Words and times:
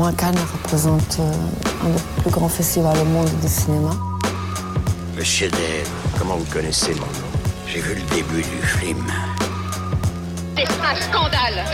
moi, 0.00 0.12
Cannes 0.16 0.34
représente 0.54 1.18
euh, 1.20 1.30
un 1.84 1.90
des 1.90 2.22
plus 2.22 2.30
grands 2.30 2.48
festivals 2.48 2.96
au 2.96 3.04
monde 3.04 3.28
du 3.42 3.48
cinéma. 3.48 3.90
Le 5.14 5.22
chef-d'œuvre, 5.22 5.90
comment 6.18 6.36
vous 6.36 6.50
connaissez 6.50 6.94
mon 6.94 7.00
nom? 7.00 7.28
J'ai 7.66 7.80
vu 7.80 7.96
le 7.96 8.16
début 8.16 8.40
du 8.40 8.66
film. 8.66 9.06
C'est 10.56 10.64
un 10.64 10.96
scandale 11.02 11.64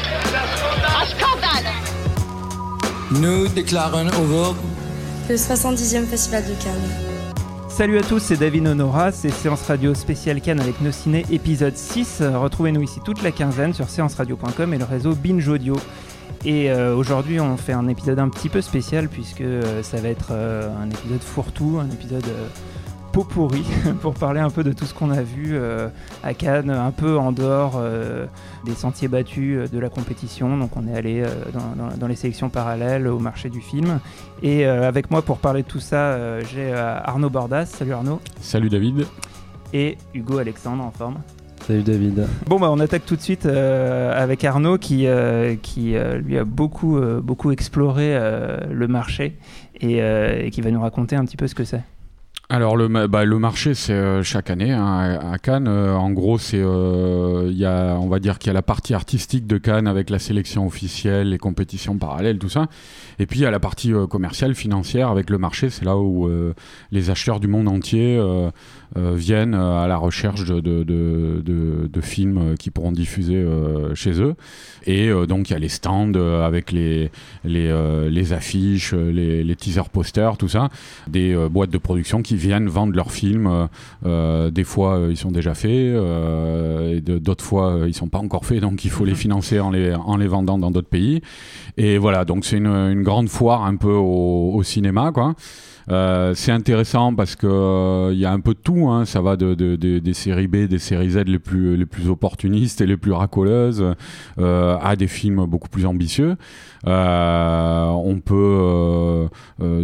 Un 1.01 1.07
scandale 1.07 1.73
Nous 3.13 3.47
déclarons 3.47 4.09
ouvert 4.21 4.55
Le 5.29 5.37
70e 5.37 6.07
Festival 6.07 6.43
de 6.43 6.55
Cannes. 6.55 6.91
Salut 7.69 7.99
à 7.99 8.03
tous, 8.03 8.19
c'est 8.19 8.39
David 8.39 8.67
Honora, 8.67 9.13
c'est 9.13 9.31
Séance 9.31 9.63
Radio 9.69 9.95
spéciale 9.95 10.41
Cannes 10.41 10.61
avec 10.61 10.81
nos 10.81 10.91
ciné 10.91 11.25
épisode 11.31 11.77
6. 11.77 12.23
Retrouvez-nous 12.23 12.83
ici 12.83 12.99
toute 13.05 13.23
la 13.23 13.31
quinzaine 13.31 13.73
sur 13.73 13.89
séanceradio.com 13.89 14.75
et 14.75 14.79
le 14.79 14.85
réseau 14.85 15.15
Binge 15.15 15.47
Audio. 15.47 15.77
Et 16.45 16.71
euh, 16.71 16.95
aujourd'hui, 16.95 17.41
on 17.41 17.57
fait 17.57 17.73
un 17.73 17.89
épisode 17.89 18.19
un 18.19 18.29
petit 18.29 18.49
peu 18.49 18.61
spécial 18.61 19.09
puisque 19.09 19.41
euh, 19.41 19.83
ça 19.83 19.97
va 20.01 20.09
être 20.09 20.29
euh, 20.31 20.69
un 20.81 20.89
épisode 20.89 21.21
fourre-tout, 21.21 21.79
un 21.81 21.91
épisode 21.93 22.25
pot 23.13 23.25
pourri 23.25 23.65
pour 24.03 24.15
parler 24.15 24.41
un 24.41 24.51
peu 24.51 24.63
de 24.63 24.73
tout 24.73 24.85
ce 24.85 24.93
qu'on 24.95 25.11
a 25.11 25.23
vu 25.23 25.59
à 26.23 26.35
Cannes, 26.35 26.69
un 26.71 26.91
peu 26.91 27.17
en 27.17 27.33
dehors 27.33 27.81
des 28.67 28.75
sentiers 28.75 29.09
battus 29.09 29.71
de 29.71 29.79
la 29.79 29.89
compétition. 29.89 30.59
Donc, 30.59 30.77
on 30.77 30.87
est 30.87 30.95
allé 30.95 31.25
dans, 31.55 31.85
dans- 31.89 31.97
dans 31.97 32.07
les 32.09 32.15
sélections 32.15 32.51
parallèles 32.51 33.09
au 33.09 33.19
marché 33.19 33.49
du 33.49 33.63
film. 33.63 34.01
Et 34.43 34.67
avec 34.67 35.11
moi 35.11 35.23
pour 35.23 35.39
parler 35.39 35.63
de 35.63 35.67
tout 35.67 35.81
ça, 35.81 36.41
j'ai 36.43 36.75
Arnaud 36.75 37.31
Bordas. 37.31 37.65
Salut 37.65 37.95
Arnaud. 37.95 38.21
Salut 38.43 38.69
David. 38.69 39.07
Et 39.73 39.97
Hugo 40.13 40.37
Alexandre 40.37 40.85
en 40.85 40.91
forme. 40.91 41.17
Salut 41.67 41.83
David. 41.83 42.29
Bon 42.47 42.61
bah 42.61 42.69
on 42.71 42.79
attaque 42.79 43.05
tout 43.05 43.17
de 43.17 43.21
suite 43.21 43.45
euh, 43.45 44.13
avec 44.15 44.45
Arnaud 44.45 44.79
qui, 44.79 45.09
euh, 45.09 45.57
euh, 45.79 46.19
lui 46.19 46.39
a 46.39 46.45
beaucoup, 46.45 47.01
beaucoup 47.25 47.51
exploré 47.51 48.17
le 48.71 48.87
marché 48.87 49.37
et 49.81 50.51
qui 50.53 50.61
va 50.61 50.71
nous 50.71 50.81
raconter 50.81 51.17
un 51.17 51.25
petit 51.25 51.37
peu 51.37 51.49
ce 51.49 51.57
que 51.57 51.65
c'est. 51.65 51.83
Alors 52.49 52.77
bah, 53.09 53.25
le 53.25 53.39
marché 53.41 53.75
c'est 53.75 53.93
euh, 53.93 54.23
chaque 54.23 54.51
année 54.51 54.71
hein, 54.71 55.19
à 55.33 55.37
Cannes. 55.37 55.67
Euh, 55.67 55.97
en 55.97 56.13
gros 56.13 56.39
c'est 56.39 56.61
euh, 56.61 57.51
y 57.53 57.65
a 57.65 57.97
on 58.01 58.07
va 58.07 58.21
dire 58.21 58.39
qu'il 58.39 58.47
y 58.47 58.51
a 58.51 58.53
la 58.53 58.63
partie 58.63 58.95
artistique 58.95 59.49
de 59.49 59.59
Cannes 59.59 59.89
avec 59.89 60.11
la 60.11 60.21
sélection 60.21 60.65
officielle, 60.65 61.31
les 61.31 61.39
compétitions 61.39 61.99
parallèles, 61.99 62.39
tout 62.39 62.49
ça. 62.49 62.69
Et 63.19 63.27
puis 63.27 63.41
il 63.41 63.43
y 63.43 63.47
a 63.47 63.51
la 63.51 63.59
partie 63.59 63.93
euh, 63.93 64.07
commerciale, 64.07 64.55
financière 64.55 65.09
avec 65.09 65.29
le 65.29 65.39
marché. 65.39 65.71
C'est 65.71 65.85
là 65.85 65.97
où 65.97 66.31
les 66.93 67.11
acheteurs 67.11 67.41
du 67.41 67.49
monde 67.49 67.67
entier 67.67 68.21
viennent 68.95 69.55
à 69.55 69.87
la 69.89 69.97
recherche 69.97 70.45
de, 70.45 72.01
films 72.01 72.55
qui 72.59 72.71
pourront 72.71 72.93
diffuser 72.93 73.45
chez 73.95 74.21
eux. 74.21 74.35
Et 74.85 75.11
donc 75.27 75.51
il 75.51 75.53
y 75.55 75.57
a 75.57 75.59
les 75.59 75.69
stands 75.69 76.13
avec 76.15 76.73
les 76.73 77.11
affiches, 78.33 78.93
les, 78.95 79.43
les 79.43 79.57
teasers 79.57 79.89
posters, 79.89 80.37
tout 80.37 80.49
ça 80.49 80.69
des 81.09 81.35
boîtes 81.51 81.71
de 81.71 81.79
production 81.79 82.23
qui 82.23 82.36
viennent 82.37 82.69
vendre 82.69 82.95
leurs 82.95 83.13
films. 83.13 83.47
euh, 83.47 83.67
euh, 84.05 84.51
des 84.51 84.65
fois, 84.65 84.99
euh, 84.99 85.11
ils 85.11 85.17
sont 85.17 85.31
déjà 85.31 85.55
faits, 85.55 85.71
euh, 85.71 86.97
et 86.97 87.01
d'autres 87.01 87.45
fois, 87.45 87.81
ils 87.87 87.95
sont 87.95 88.09
pas 88.09 88.19
encore 88.19 88.45
faits, 88.45 88.61
donc 88.61 88.85
il 88.85 88.91
faut 88.91 89.05
les 89.05 89.15
financer 89.15 89.61
en 89.61 89.71
les, 89.71 89.95
en 89.95 90.17
les 90.17 90.27
vendant 90.29 90.59
dans 90.59 90.71
d'autres 90.71 90.89
pays. 90.89 91.21
Et 91.77 91.99
voilà, 91.99 92.25
donc 92.25 92.45
c'est 92.45 92.57
une, 92.57 92.67
une 92.67 93.03
grande 93.03 93.29
foire 93.29 93.65
un 93.65 93.77
peu 93.77 93.93
au, 93.93 94.53
au 94.55 94.63
cinéma, 94.63 95.13
quoi. 95.13 95.35
Euh, 95.89 96.35
c'est 96.35 96.51
intéressant 96.51 97.15
parce 97.15 97.37
que 97.37 97.47
euh, 97.47 98.13
y 98.15 98.25
a 98.25 98.33
un 98.33 98.41
peu 98.41 98.55
de 98.55 98.59
tout. 98.59 98.89
Hein. 98.89 99.05
Ça 99.05 99.21
va 99.21 99.37
de, 99.37 99.55
de- 99.55 99.77
de- 99.77 100.01
des 100.01 100.15
séries 100.15 100.49
B, 100.49 100.67
des 100.67 100.79
séries 100.81 101.11
Z 101.11 101.19
les 101.27 101.39
plus 101.39 101.77
les 101.77 101.87
plus 101.87 102.09
opportunistes 102.09 102.81
et 102.81 102.87
les 102.87 102.97
plus 102.97 103.13
racoleuses 103.13 103.95
euh, 104.39 104.77
à 104.83 104.97
des 104.97 105.07
films 105.07 105.47
beaucoup 105.47 105.69
plus 105.69 105.87
ambitieux. 105.87 106.35
Euh, 106.87 107.89
on 107.91 108.21
peut 108.21 109.29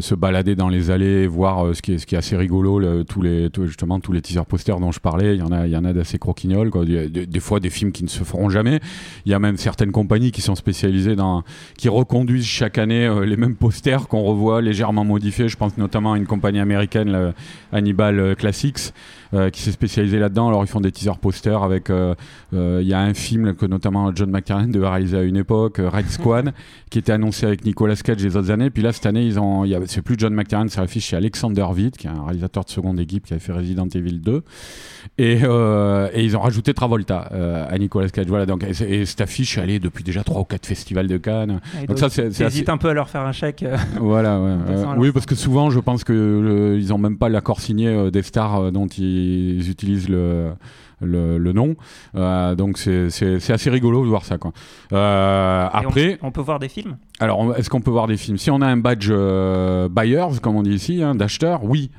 se 0.00 0.14
balader 0.14 0.54
dans 0.56 0.68
les 0.68 0.90
allées, 0.90 1.22
et 1.22 1.26
voir 1.26 1.74
ce 1.74 1.82
qui 1.82 1.92
est 1.94 1.98
ce 1.98 2.06
qui 2.06 2.14
est 2.16 2.18
assez 2.18 2.36
rigolo. 2.36 3.04
tous 3.04 3.22
les 3.22 3.48
justement 3.62 4.00
tous 4.00 4.12
les 4.12 4.22
teaser 4.22 4.44
posters 4.48 4.80
dont 4.80 4.90
je 4.92 5.00
parlais, 5.00 5.36
il 5.36 5.38
y 5.40 5.42
en 5.42 5.52
a 5.52 5.66
il 5.66 5.72
y 5.72 5.76
en 5.76 5.84
a 5.84 5.92
d'assez 5.92 6.18
croquignoles. 6.18 6.70
Quoi. 6.70 6.84
Des, 6.84 7.40
fois 7.40 7.60
des 7.60 7.70
films 7.70 7.92
qui 7.92 8.02
ne 8.02 8.08
se 8.08 8.24
feront 8.24 8.50
jamais. 8.50 8.80
Il 9.24 9.30
y 9.32 9.34
a 9.34 9.38
même 9.38 9.56
certaines 9.56 9.92
compagnies 9.92 10.32
qui 10.32 10.42
sont 10.42 10.56
spécialisées 10.56 11.14
dans 11.16 11.44
qui 11.78 11.88
reconduisent 11.88 12.46
chaque 12.46 12.78
année 12.78 13.08
les 13.24 13.36
mêmes 13.36 13.54
posters 13.56 14.08
qu'on 14.08 14.22
revoit 14.22 14.60
légèrement 14.60 15.04
modifiés. 15.04 15.48
Je 15.48 15.56
pense 15.56 15.76
notamment 15.78 15.91
à 15.94 16.16
une 16.16 16.26
compagnie 16.26 16.60
américaine, 16.60 17.10
le 17.12 17.32
Hannibal 17.72 18.18
euh, 18.18 18.34
Classics, 18.34 18.92
euh, 19.34 19.50
qui 19.50 19.60
s'est 19.62 19.72
spécialisée 19.72 20.18
là-dedans. 20.18 20.48
Alors 20.48 20.64
ils 20.64 20.68
font 20.68 20.80
des 20.80 20.90
teaser 20.92 21.12
posters 21.20 21.62
avec. 21.62 21.90
euh, 21.90 22.14
Il 22.52 22.86
y 22.86 22.94
a 22.94 23.00
un 23.00 23.14
film 23.14 23.54
que 23.54 23.66
notamment 23.66 24.14
John 24.14 24.30
McTiernan 24.30 24.68
devait 24.68 24.88
réaliser 24.88 25.18
à 25.18 25.22
une 25.22 25.36
époque, 25.36 25.78
Red 25.78 26.08
Squad, 26.08 26.52
qui 26.90 26.98
était 26.98 27.12
annoncé 27.12 27.46
avec 27.46 27.64
Nicolas 27.64 27.96
Cage 27.96 28.22
les 28.22 28.36
autres 28.36 28.50
années. 28.50 28.70
Puis 28.70 28.82
là 28.82 28.92
cette 28.92 29.06
année, 29.06 29.24
ils 29.24 29.38
ont. 29.38 29.64
C'est 29.86 30.02
plus 30.02 30.16
John 30.18 30.34
McTiernan, 30.34 30.68
c'est 30.68 30.80
l'affiche 30.80 31.06
chez 31.06 31.16
Alexander 31.16 31.66
Witt, 31.74 31.96
qui 31.96 32.06
est 32.06 32.10
un 32.10 32.24
réalisateur 32.24 32.64
de 32.64 32.70
seconde 32.70 32.98
équipe 33.00 33.26
qui 33.26 33.32
avait 33.32 33.40
fait 33.40 33.52
Resident 33.52 33.86
Evil 33.94 34.18
2. 34.20 34.42
Et, 35.18 35.32
et 35.42 36.24
ils 36.24 36.36
ont 36.36 36.40
rajouté 36.40 36.74
Travolta 36.74 37.18
à 37.68 37.78
Nicolas 37.78 38.08
Cage. 38.08 38.26
Voilà, 38.26 38.46
donc, 38.46 38.64
et, 38.64 39.04
cette 39.06 39.20
affiche, 39.20 39.58
elle 39.58 39.70
est 39.70 39.78
depuis 39.80 40.04
déjà 40.04 40.22
3 40.24 40.40
ou 40.40 40.44
4 40.44 40.66
festivals 40.66 41.06
de 41.06 41.16
Cannes. 41.16 41.60
Et 41.82 41.86
Donc 41.86 41.98
ça, 41.98 42.08
c'est 42.08 42.26
assez- 42.44 42.64
un 42.68 42.76
peu 42.78 42.88
à 42.88 42.94
leur 42.94 43.08
faire 43.10 43.22
un 43.22 43.32
chèque. 43.32 43.62
euh, 43.64 43.76
voilà, 44.00 44.40
ouais, 44.40 44.54
oui, 44.96 45.12
parce 45.12 45.26
que 45.26 45.34
souvent, 45.34 45.68
je 45.70 45.80
pense 45.82 46.04
que 46.04 46.12
le- 46.12 46.78
ils 46.78 46.92
ont 46.92 46.98
même 46.98 47.18
pas 47.18 47.28
l'accord 47.28 47.60
signé 47.60 47.88
euh, 47.88 48.10
des 48.10 48.22
stars 48.22 48.60
euh, 48.60 48.70
dont 48.70 48.86
ils 48.86 49.68
utilisent 49.70 50.08
le, 50.08 50.52
le, 51.00 51.38
le 51.38 51.52
nom. 51.52 51.74
Euh, 52.14 52.54
donc 52.54 52.78
c'est 52.78 53.06
assez 53.50 53.70
rigolo 53.70 54.02
de 54.04 54.08
voir 54.08 54.24
ça. 54.24 54.38
Quoi. 54.38 54.52
Euh, 54.92 55.68
on- 55.72 55.76
après, 55.78 56.18
on, 56.22 56.30
peut 56.30 56.40
voir 56.40 56.58
des 56.58 56.68
films? 56.68 56.96
alors 57.20 57.56
est-ce 57.56 57.68
qu'on 57.70 57.80
peut 57.80 57.90
voir 57.90 58.06
des 58.06 58.16
films? 58.16 58.38
Si 58.38 58.50
on 58.50 58.60
a 58.60 58.66
un 58.66 58.76
badge 58.76 59.08
euh, 59.10 59.88
buyers, 59.88 60.38
comme 60.40 60.56
on 60.56 60.62
dit 60.62 60.74
ici, 60.74 61.02
hein, 61.02 61.14
d'acheteurs, 61.14 61.64
oui. 61.64 61.90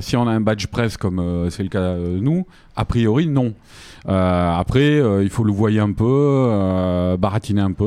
Si 0.00 0.16
on 0.16 0.26
a 0.26 0.30
un 0.32 0.40
badge 0.40 0.66
presse, 0.66 0.96
comme 0.96 1.46
c'est 1.50 1.62
le 1.62 1.68
cas 1.68 1.78
euh, 1.78 2.18
nous, 2.20 2.46
a 2.74 2.84
priori 2.84 3.28
non. 3.28 3.54
Euh, 4.08 4.52
après, 4.56 4.98
euh, 4.98 5.22
il 5.22 5.30
faut 5.30 5.44
le 5.44 5.52
voir 5.52 5.72
un 5.72 5.92
peu, 5.92 6.04
euh, 6.08 7.16
baratiner 7.16 7.60
un 7.60 7.72
peu. 7.72 7.84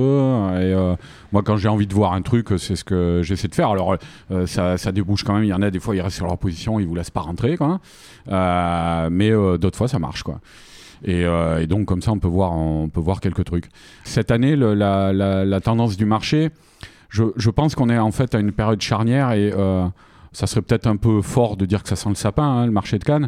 Et 0.59 0.73
moi, 1.31 1.43
quand 1.43 1.57
j'ai 1.57 1.67
envie 1.67 1.87
de 1.87 1.93
voir 1.93 2.13
un 2.13 2.21
truc, 2.21 2.49
c'est 2.57 2.75
ce 2.75 2.83
que 2.83 3.21
j'essaie 3.23 3.47
de 3.47 3.55
faire. 3.55 3.69
Alors, 3.69 3.97
ça, 4.45 4.77
ça 4.77 4.91
débouche 4.91 5.23
quand 5.23 5.33
même. 5.33 5.43
Il 5.43 5.49
y 5.49 5.53
en 5.53 5.61
a 5.61 5.71
des 5.71 5.79
fois, 5.79 5.95
ils 5.95 6.01
restent 6.01 6.17
sur 6.17 6.27
leur 6.27 6.37
position, 6.37 6.79
ils 6.79 6.87
vous 6.87 6.95
laissent 6.95 7.09
pas 7.09 7.21
rentrer, 7.21 7.57
quoi. 7.57 7.79
Euh, 8.29 9.09
mais 9.11 9.31
d'autres 9.31 9.77
fois, 9.77 9.87
ça 9.87 9.99
marche, 9.99 10.23
quoi. 10.23 10.39
Et, 11.03 11.25
donc, 11.67 11.85
comme 11.85 12.01
ça, 12.01 12.11
on 12.11 12.19
peut 12.19 12.27
voir, 12.27 12.53
on 12.53 12.89
peut 12.89 13.01
voir 13.01 13.19
quelques 13.19 13.45
trucs. 13.45 13.65
Cette 14.03 14.31
année, 14.31 14.55
la, 14.55 15.59
tendance 15.61 15.97
du 15.97 16.05
marché, 16.05 16.49
je, 17.09 17.49
pense 17.49 17.75
qu'on 17.75 17.89
est 17.89 17.97
en 17.97 18.11
fait 18.11 18.35
à 18.35 18.39
une 18.39 18.51
période 18.51 18.81
charnière 18.81 19.31
et 19.31 19.51
ça 20.31 20.47
serait 20.47 20.61
peut-être 20.61 20.87
un 20.87 20.97
peu 20.97 21.21
fort 21.21 21.55
de 21.55 21.65
dire 21.65 21.81
que 21.81 21.89
ça 21.89 21.95
sent 21.95 22.09
le 22.09 22.15
sapin, 22.15 22.43
hein, 22.43 22.65
le 22.65 22.71
marché 22.71 22.99
de 22.99 23.03
Cannes. 23.05 23.27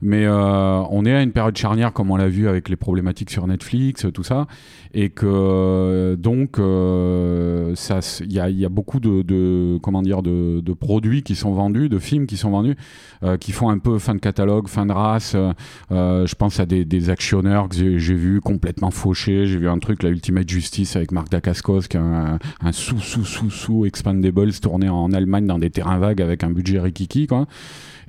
Mais 0.00 0.26
euh, 0.26 0.80
on 0.90 1.04
est 1.04 1.12
à 1.12 1.22
une 1.22 1.32
période 1.32 1.56
charnière, 1.56 1.92
comme 1.92 2.10
on 2.12 2.16
l'a 2.16 2.28
vu 2.28 2.46
avec 2.48 2.68
les 2.68 2.76
problématiques 2.76 3.30
sur 3.30 3.46
Netflix, 3.48 4.06
tout 4.14 4.22
ça, 4.22 4.46
et 4.94 5.10
que 5.10 6.14
donc 6.16 6.60
euh, 6.60 7.74
ça, 7.74 7.98
s- 7.98 8.22
il 8.24 8.32
y 8.32 8.38
a, 8.38 8.48
y 8.48 8.64
a 8.64 8.68
beaucoup 8.68 9.00
de, 9.00 9.22
de 9.22 9.76
comment 9.82 10.00
dire 10.02 10.22
de, 10.22 10.60
de 10.60 10.72
produits 10.72 11.22
qui 11.24 11.34
sont 11.34 11.52
vendus, 11.52 11.88
de 11.88 11.98
films 11.98 12.26
qui 12.28 12.36
sont 12.36 12.50
vendus, 12.50 12.76
euh, 13.24 13.36
qui 13.36 13.50
font 13.50 13.70
un 13.70 13.78
peu 13.78 13.98
fin 13.98 14.14
de 14.14 14.20
catalogue, 14.20 14.68
fin 14.68 14.86
de 14.86 14.92
race. 14.92 15.32
euh, 15.34 15.52
euh, 15.90 16.26
je 16.26 16.34
pense 16.36 16.60
à 16.60 16.66
des, 16.66 16.84
des 16.84 17.10
actionneurs 17.10 17.68
que 17.68 17.74
j'ai- 17.98 18.14
vu 18.18 18.40
complètement 18.40 18.90
fauchés. 18.92 19.46
J'ai 19.46 19.58
vu 19.58 19.68
un 19.68 19.78
truc, 19.78 20.02
la 20.04 20.10
Ultimate 20.10 20.48
Justice 20.48 20.94
avec 20.96 21.12
Marc 21.12 21.28
Dacascos, 21.28 21.82
qui 21.88 21.96
est 21.96 22.00
un, 22.00 22.38
un 22.62 22.72
sous 22.72 22.98
sous 23.00 23.24
sous 23.24 23.50
sous 23.50 23.84
Expandables 23.84 24.52
tourné 24.54 24.88
en 24.88 25.12
Allemagne 25.12 25.46
dans 25.46 25.58
des 25.58 25.70
terrains 25.70 25.98
vagues 25.98 26.22
avec 26.22 26.44
un 26.44 26.50
budget 26.50 26.78
rikiki 26.80 27.26
quoi. 27.26 27.46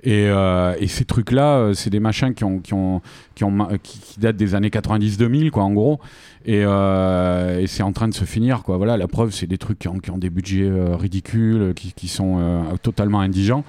Et, 0.03 0.27
euh, 0.27 0.75
et 0.79 0.87
ces 0.87 1.05
trucs-là, 1.05 1.57
euh, 1.57 1.73
c'est 1.73 1.89
des 1.89 1.99
machins 1.99 2.33
qui, 2.33 2.43
ont, 2.43 2.59
qui, 2.59 2.73
ont, 2.73 3.01
qui, 3.35 3.43
ont, 3.43 3.67
qui, 3.83 4.19
datent 4.19 4.37
des 4.37 4.55
années 4.55 4.69
90-2000, 4.69 5.49
quoi, 5.51 5.63
en 5.63 5.71
gros. 5.71 5.99
Et, 6.45 6.63
euh, 6.65 7.59
et 7.59 7.67
c'est 7.67 7.83
en 7.83 7.91
train 7.91 8.07
de 8.07 8.13
se 8.13 8.25
finir, 8.25 8.63
quoi. 8.63 8.77
Voilà, 8.77 8.97
la 8.97 9.07
preuve, 9.07 9.31
c'est 9.31 9.47
des 9.47 9.57
trucs 9.57 9.79
qui 9.79 9.87
ont, 9.87 9.99
qui 9.99 10.11
ont 10.11 10.17
des 10.17 10.29
budgets 10.29 10.69
ridicules, 10.95 11.73
qui, 11.75 11.93
qui 11.93 12.07
sont 12.07 12.63
totalement 12.81 13.19
indigents. 13.19 13.63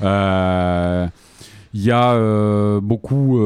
Il 0.00 1.84
y 1.84 1.90
a 1.90 2.80
beaucoup 2.80 3.38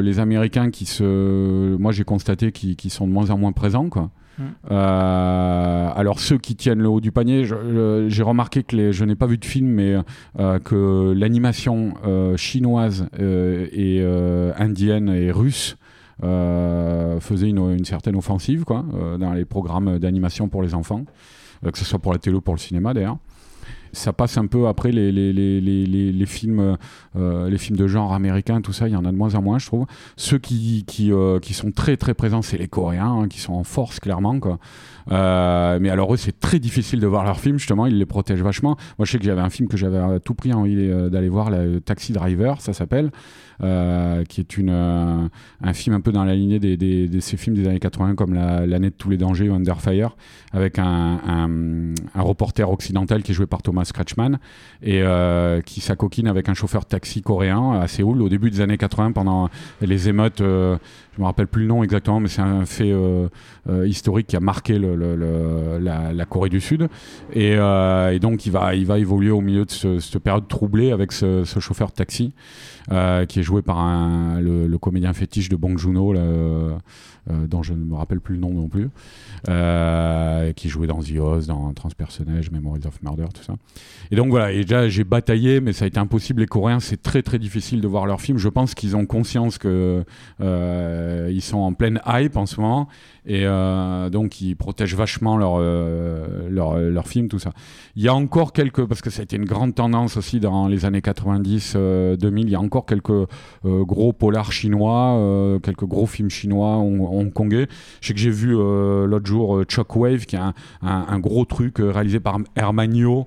les 0.00 0.18
Américains 0.20 0.70
qui 0.70 0.86
se, 0.86 1.76
moi 1.76 1.92
j'ai 1.92 2.04
constaté 2.04 2.52
qui, 2.52 2.76
qui 2.76 2.90
sont 2.90 3.06
de 3.06 3.12
moins 3.12 3.30
en 3.30 3.38
moins 3.38 3.52
présents 3.52 3.88
quoi. 3.88 4.10
Mm. 4.38 4.42
Euh, 4.70 5.90
alors 5.94 6.20
ceux 6.20 6.38
qui 6.38 6.56
tiennent 6.56 6.80
le 6.80 6.88
haut 6.88 7.00
du 7.00 7.12
panier, 7.12 7.44
j'ai 7.44 8.22
remarqué 8.22 8.62
que 8.62 8.92
je 8.92 9.04
n'ai 9.04 9.16
pas 9.16 9.26
vu 9.26 9.38
de 9.38 9.44
film, 9.44 9.68
mais 9.68 9.96
euh, 10.38 10.58
que 10.58 11.12
l'animation 11.12 11.94
euh, 12.06 12.36
chinoise 12.36 13.08
et 13.18 14.02
indienne 14.56 15.08
et 15.08 15.30
russe 15.30 15.76
faisait 16.20 17.48
une, 17.48 17.84
certaine 17.84 18.16
offensive 18.16 18.64
quoi, 18.64 18.84
dans 19.18 19.32
les 19.32 19.44
programmes 19.44 19.98
d'animation 19.98 20.48
pour 20.48 20.62
les 20.62 20.74
enfants, 20.74 21.04
que 21.62 21.78
ce 21.78 21.84
soit 21.84 21.98
pour 21.98 22.12
la 22.12 22.18
télé 22.18 22.36
ou 22.36 22.40
pour 22.40 22.54
le 22.54 22.60
cinéma 22.60 22.94
d'ailleurs. 22.94 23.18
Ça 23.98 24.12
passe 24.12 24.38
un 24.38 24.46
peu 24.46 24.68
après 24.68 24.92
les, 24.92 25.10
les, 25.10 25.32
les, 25.32 25.60
les, 26.12 26.26
films, 26.26 26.76
euh, 27.16 27.50
les 27.50 27.58
films 27.58 27.76
de 27.76 27.88
genre 27.88 28.14
américains, 28.14 28.60
tout 28.60 28.72
ça, 28.72 28.86
il 28.86 28.92
y 28.92 28.96
en 28.96 29.04
a 29.04 29.10
de 29.10 29.16
moins 29.16 29.34
en 29.34 29.42
moins, 29.42 29.58
je 29.58 29.66
trouve. 29.66 29.86
Ceux 30.16 30.38
qui, 30.38 30.84
qui, 30.86 31.12
euh, 31.12 31.40
qui 31.40 31.52
sont 31.52 31.72
très 31.72 31.96
très 31.96 32.14
présents, 32.14 32.40
c'est 32.40 32.58
les 32.58 32.68
Coréens, 32.68 33.22
hein, 33.22 33.28
qui 33.28 33.40
sont 33.40 33.54
en 33.54 33.64
force 33.64 33.98
clairement. 33.98 34.38
Quoi. 34.38 34.58
Euh, 35.10 35.78
mais 35.80 35.90
alors 35.90 36.12
eux, 36.14 36.16
c'est 36.16 36.38
très 36.38 36.58
difficile 36.58 37.00
de 37.00 37.06
voir 37.06 37.24
leurs 37.24 37.40
films, 37.40 37.58
justement, 37.58 37.86
ils 37.86 37.98
les 37.98 38.06
protègent 38.06 38.42
vachement. 38.42 38.76
Moi, 38.98 39.06
je 39.06 39.12
sais 39.12 39.18
que 39.18 39.24
j'avais 39.24 39.40
un 39.40 39.50
film 39.50 39.68
que 39.68 39.76
j'avais 39.76 39.98
à 39.98 40.20
tout 40.20 40.34
prix 40.34 40.52
envie 40.52 40.76
euh, 40.76 41.08
d'aller 41.08 41.28
voir, 41.28 41.50
là, 41.50 41.58
Taxi 41.84 42.12
Driver, 42.12 42.60
ça 42.60 42.72
s'appelle, 42.72 43.10
euh, 43.62 44.24
qui 44.24 44.40
est 44.40 44.58
euh, 44.58 45.28
un 45.62 45.72
film 45.72 45.96
un 45.96 46.00
peu 46.00 46.12
dans 46.12 46.24
la 46.24 46.34
lignée 46.34 46.58
de 46.58 47.20
ces 47.20 47.36
films 47.36 47.56
des 47.56 47.66
années 47.66 47.80
80, 47.80 48.14
comme 48.14 48.34
la- 48.34 48.66
L'année 48.66 48.90
de 48.90 48.94
tous 48.94 49.08
les 49.08 49.16
dangers 49.16 49.48
Under 49.48 49.80
Fire, 49.80 50.16
avec 50.52 50.78
un, 50.78 51.94
reporter 52.14 52.70
occidental 52.70 53.22
qui 53.22 53.32
est 53.32 53.34
joué 53.34 53.46
par 53.46 53.62
Thomas 53.62 53.88
Kretschmann 53.92 54.38
et 54.82 55.00
euh, 55.02 55.60
qui 55.62 55.80
s'acoquine 55.80 56.26
avec 56.28 56.48
un 56.48 56.54
chauffeur 56.54 56.84
taxi 56.84 57.22
coréen 57.22 57.72
à 57.80 57.88
Séoul 57.88 58.20
au 58.22 58.28
début 58.28 58.50
des 58.50 58.60
années 58.60 58.76
80 58.76 59.12
pendant 59.12 59.48
les 59.80 60.08
émeutes. 60.08 60.42
Je 61.18 61.22
me 61.22 61.26
rappelle 61.26 61.48
plus 61.48 61.62
le 61.62 61.68
nom 61.68 61.82
exactement, 61.82 62.20
mais 62.20 62.28
c'est 62.28 62.42
un 62.42 62.64
fait 62.64 62.92
euh, 62.92 63.28
euh, 63.68 63.88
historique 63.88 64.28
qui 64.28 64.36
a 64.36 64.40
marqué 64.40 64.78
le- 64.78 64.94
le- 64.94 65.16
le- 65.16 65.78
la, 65.80 66.12
la 66.12 66.24
Corée 66.26 66.48
du 66.48 66.60
Sud. 66.60 66.86
Et, 67.32 67.56
euh, 67.56 68.12
et 68.14 68.20
donc 68.20 68.46
il 68.46 68.52
va, 68.52 68.76
il 68.76 68.86
va 68.86 69.00
évoluer 69.00 69.30
au 69.32 69.40
milieu 69.40 69.64
de 69.64 69.70
ce- 69.72 69.98
cette 69.98 70.22
période 70.22 70.46
troublée 70.46 70.92
avec 70.92 71.10
ce, 71.10 71.42
ce 71.44 71.58
chauffeur 71.58 71.88
de 71.88 71.94
taxi 71.94 72.32
euh, 72.90 73.24
qui 73.26 73.40
est 73.40 73.42
joué 73.42 73.62
par 73.62 73.78
un, 73.78 74.40
le, 74.40 74.66
le 74.66 74.78
comédien 74.78 75.12
fétiche 75.12 75.48
de 75.48 75.56
Bong 75.56 75.78
là, 75.78 76.20
euh, 76.20 76.76
euh, 77.30 77.46
dont 77.46 77.62
je 77.62 77.74
ne 77.74 77.84
me 77.84 77.94
rappelle 77.94 78.20
plus 78.20 78.34
le 78.34 78.40
nom 78.40 78.52
non 78.52 78.68
plus, 78.68 78.88
qui 80.54 80.68
jouait 80.68 80.86
dans 80.86 81.02
The 81.02 81.18
Oz, 81.18 81.46
dans 81.46 81.72
Transpersonnage, 81.72 82.50
Memories 82.50 82.86
of 82.86 83.02
Murder, 83.02 83.26
tout 83.34 83.42
ça. 83.42 83.54
Et 84.10 84.16
donc 84.16 84.30
voilà, 84.30 84.52
et 84.52 84.62
déjà 84.62 84.88
j'ai 84.88 85.04
bataillé, 85.04 85.60
mais 85.60 85.72
ça 85.72 85.84
a 85.84 85.88
été 85.88 85.98
impossible. 85.98 86.40
Les 86.40 86.46
Coréens, 86.46 86.80
c'est 86.80 87.02
très 87.02 87.22
très 87.22 87.38
difficile 87.38 87.80
de 87.80 87.88
voir 87.88 88.06
leurs 88.06 88.20
films. 88.20 88.38
Je 88.38 88.48
pense 88.48 88.74
qu'ils 88.74 88.96
ont 88.96 89.06
conscience 89.06 89.58
que 89.58 90.04
euh, 90.40 91.30
ils 91.32 91.42
sont 91.42 91.58
en 91.58 91.72
pleine 91.72 92.00
hype 92.06 92.36
en 92.36 92.46
ce 92.46 92.60
moment, 92.60 92.88
et 93.28 93.42
euh, 93.44 94.08
donc 94.10 94.40
ils 94.40 94.56
protègent 94.56 94.96
vachement 94.96 95.36
leurs 95.36 95.56
euh, 95.58 96.48
leurs 96.50 96.78
leurs 96.78 97.06
films, 97.06 97.28
tout 97.28 97.38
ça. 97.38 97.50
Il 97.94 98.02
y 98.02 98.08
a 98.08 98.14
encore 98.14 98.52
quelques, 98.52 98.84
parce 98.86 99.02
que 99.02 99.10
ça 99.10 99.20
a 99.20 99.22
été 99.24 99.36
une 99.36 99.44
grande 99.44 99.74
tendance 99.74 100.16
aussi 100.16 100.40
dans 100.40 100.66
les 100.66 100.84
années 100.86 101.02
90, 101.02 101.74
euh, 101.76 102.16
2000, 102.16 102.46
il 102.46 102.50
y 102.52 102.54
a 102.54 102.60
encore 102.60 102.86
quelques 102.86 103.10
euh, 103.10 103.26
gros 103.64 104.12
polars 104.12 104.50
chinois, 104.50 105.14
euh, 105.18 105.58
quelques 105.58 105.84
gros 105.84 106.06
films 106.06 106.30
chinois 106.30 106.76
hong- 106.78 107.00
hongkongais. 107.00 107.68
Je 108.00 108.08
sais 108.08 108.14
que 108.14 108.20
j'ai 108.20 108.30
vu 108.30 108.56
euh, 108.56 109.06
l'autre 109.06 109.26
jour 109.26 109.56
euh, 109.58 109.64
Shockwave, 109.68 110.24
qui 110.26 110.36
est 110.36 110.40
un, 110.40 110.54
un- 110.82 111.06
un 111.08 111.18
gros 111.18 111.44
truc 111.44 111.76
réalisé 111.78 112.20
par 112.20 112.38
Hermanio. 112.56 113.26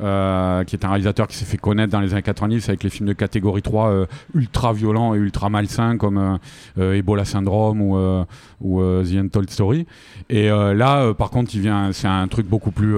Euh, 0.00 0.64
qui 0.64 0.76
est 0.76 0.84
un 0.84 0.88
réalisateur 0.88 1.26
qui 1.26 1.36
s'est 1.36 1.44
fait 1.44 1.56
connaître 1.56 1.92
dans 1.92 2.00
les 2.00 2.12
années 2.12 2.22
90 2.22 2.68
avec 2.68 2.82
les 2.82 2.90
films 2.90 3.08
de 3.08 3.12
catégorie 3.12 3.62
3 3.62 3.88
euh, 3.88 4.06
ultra 4.34 4.72
violents 4.72 5.14
et 5.14 5.18
ultra 5.18 5.50
malsains 5.50 5.96
comme 5.96 6.38
euh, 6.78 6.94
Ebola 6.94 7.24
Syndrome 7.24 7.80
ou, 7.80 7.98
ou 8.60 8.82
The 9.02 9.14
Untold 9.16 9.50
Story. 9.50 9.86
Et 10.28 10.48
là, 10.48 11.12
par 11.14 11.30
contre, 11.30 11.54
il 11.54 11.60
vient, 11.60 11.92
c'est 11.92 12.08
un 12.08 12.28
truc 12.28 12.46
beaucoup 12.46 12.70
plus 12.70 12.96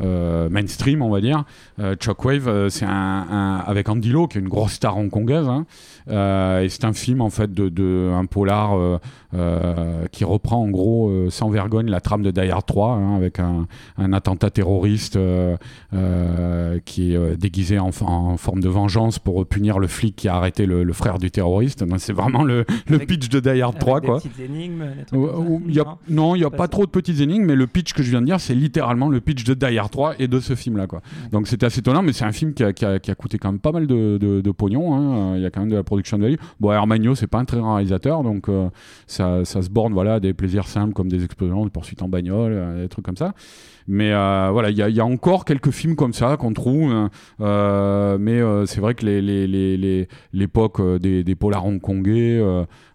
mainstream, 0.00 1.02
on 1.02 1.10
va 1.10 1.20
dire. 1.20 1.44
Euh, 1.80 1.94
Shockwave, 2.00 2.48
euh, 2.48 2.68
c'est 2.68 2.84
un, 2.84 2.90
un- 2.90 3.56
avec 3.66 3.88
Andy 3.88 4.10
Lau, 4.10 4.26
qui 4.28 4.38
est 4.38 4.40
une 4.40 4.48
grosse 4.48 4.72
star 4.72 4.96
hongkongaise. 4.96 5.48
hein. 5.48 5.66
Euh, 6.08 6.62
et 6.62 6.68
c'est 6.68 6.84
un 6.84 6.92
film 6.92 7.20
en 7.20 7.30
fait 7.30 7.52
de, 7.52 7.68
de 7.68 8.12
un 8.14 8.26
polar 8.26 8.78
euh, 8.78 8.98
euh, 9.34 10.06
qui 10.12 10.22
reprend 10.24 10.62
en 10.62 10.68
gros 10.68 11.08
euh, 11.10 11.30
sans 11.30 11.48
vergogne 11.50 11.88
la 11.90 12.00
trame 12.00 12.22
de 12.22 12.30
Die 12.30 12.48
Hard 12.48 12.64
3 12.64 12.92
hein, 12.92 13.16
avec 13.16 13.40
un, 13.40 13.66
un 13.98 14.12
attentat 14.12 14.50
terroriste 14.50 15.16
euh, 15.16 15.56
euh, 15.94 16.78
qui 16.84 17.12
est 17.12 17.16
euh, 17.16 17.36
déguisé 17.36 17.78
en, 17.80 17.90
en 18.02 18.36
forme 18.36 18.60
de 18.60 18.68
vengeance 18.68 19.18
pour 19.18 19.44
punir 19.46 19.78
le 19.78 19.86
flic 19.88 20.14
qui 20.16 20.28
a 20.28 20.36
arrêté 20.36 20.64
le, 20.66 20.84
le 20.84 20.92
frère 20.92 21.18
du 21.18 21.30
terroriste. 21.30 21.84
C'est 21.98 22.12
vraiment 22.12 22.44
le, 22.44 22.64
le 22.88 22.96
Avec- 22.96 23.08
pitch 23.08 23.28
de 23.28 23.40
Die 23.40 23.60
Hard 23.62 23.78
3 23.78 23.96
Avec 23.98 24.02
des 24.02 24.06
quoi. 24.08 24.20
petites 24.20 24.38
énigmes, 24.40 24.84
des 24.98 25.04
trucs 25.04 25.20
comme 25.20 25.62
ça. 25.66 25.72
y 25.72 25.80
a- 25.80 25.96
Non? 26.08 26.34
il 26.34 26.38
n'y 26.40 26.44
a 26.44 26.50
Pas 26.50 26.68
trop 26.68 26.86
de 26.86 26.90
petites 26.90 27.20
énigmes, 27.20 27.44
mais 27.46 27.54
le 27.56 27.66
pitch 27.66 27.92
que 27.92 28.02
je 28.02 28.10
viens 28.10 28.20
de 28.20 28.26
dire, 28.26 28.40
c'est 28.40 28.54
littéralement 28.54 29.08
le 29.08 29.20
pitch 29.20 29.44
de 29.44 29.54
Die 29.54 29.78
Hard 29.78 29.85
3 29.90 30.14
et 30.18 30.28
de 30.28 30.40
ce 30.40 30.54
film-là. 30.54 30.86
quoi. 30.86 31.00
Donc 31.32 31.46
c'était 31.48 31.66
assez 31.66 31.80
étonnant, 31.80 32.02
mais 32.02 32.12
c'est 32.12 32.24
un 32.24 32.32
film 32.32 32.54
qui 32.54 32.62
a, 32.64 32.72
qui 32.72 32.84
a- 32.84 32.98
qui 32.98 33.10
a 33.10 33.14
coûté 33.14 33.38
quand 33.38 33.50
même 33.52 33.60
pas 33.60 33.72
mal 33.72 33.86
de, 33.86 34.18
de- 34.18 34.50
pognon. 34.50 34.94
hein. 34.94 35.36
Il 35.36 35.42
y 35.42 35.46
a 35.46 35.50
quand 35.50 35.60
même 35.60 35.70
de 35.70 35.76
la 35.76 35.82
production 35.84 36.18
value. 36.18 36.36
Bon, 36.60 36.72
Hermagno, 36.72 37.14
c'est 37.14 37.26
pas 37.26 37.38
un 37.38 37.44
très 37.44 37.58
grand 37.58 37.74
réalisateur, 37.74 38.22
donc 38.22 38.48
euh, 38.48 38.68
ça, 39.06 39.44
ça 39.44 39.60
se 39.62 39.68
borne 39.70 39.92
voilà, 39.92 40.14
à 40.14 40.20
des 40.20 40.32
plaisirs 40.34 40.66
simples 40.66 40.92
comme 40.94 41.08
des 41.08 41.24
explosions, 41.24 41.64
des 41.64 41.70
poursuites 41.70 42.02
en 42.02 42.08
bagnole, 42.08 42.52
euh, 42.54 42.82
des 42.82 42.88
trucs 42.88 43.04
comme 43.04 43.16
ça. 43.16 43.34
Mais 43.88 44.12
euh, 44.12 44.48
voilà, 44.52 44.70
il 44.70 44.76
y, 44.76 45.00
a- 45.00 45.04
encore 45.04 45.44
quelques 45.44 45.70
films 45.70 45.94
comme 45.94 46.12
ça 46.12 46.36
qu'on 46.36 46.52
trouve, 46.52 47.08
euh, 47.40 48.18
mais 48.18 48.40
c'est 48.66 48.80
vrai 48.80 48.94
que 48.94 49.04
les- 49.06 49.22
les- 49.22 49.46
les- 49.46 49.76
les- 49.76 50.08
l'époque 50.32 50.80
des, 50.98 51.22
des 51.22 51.34
polars 51.36 51.64
hongkongais 51.66 52.42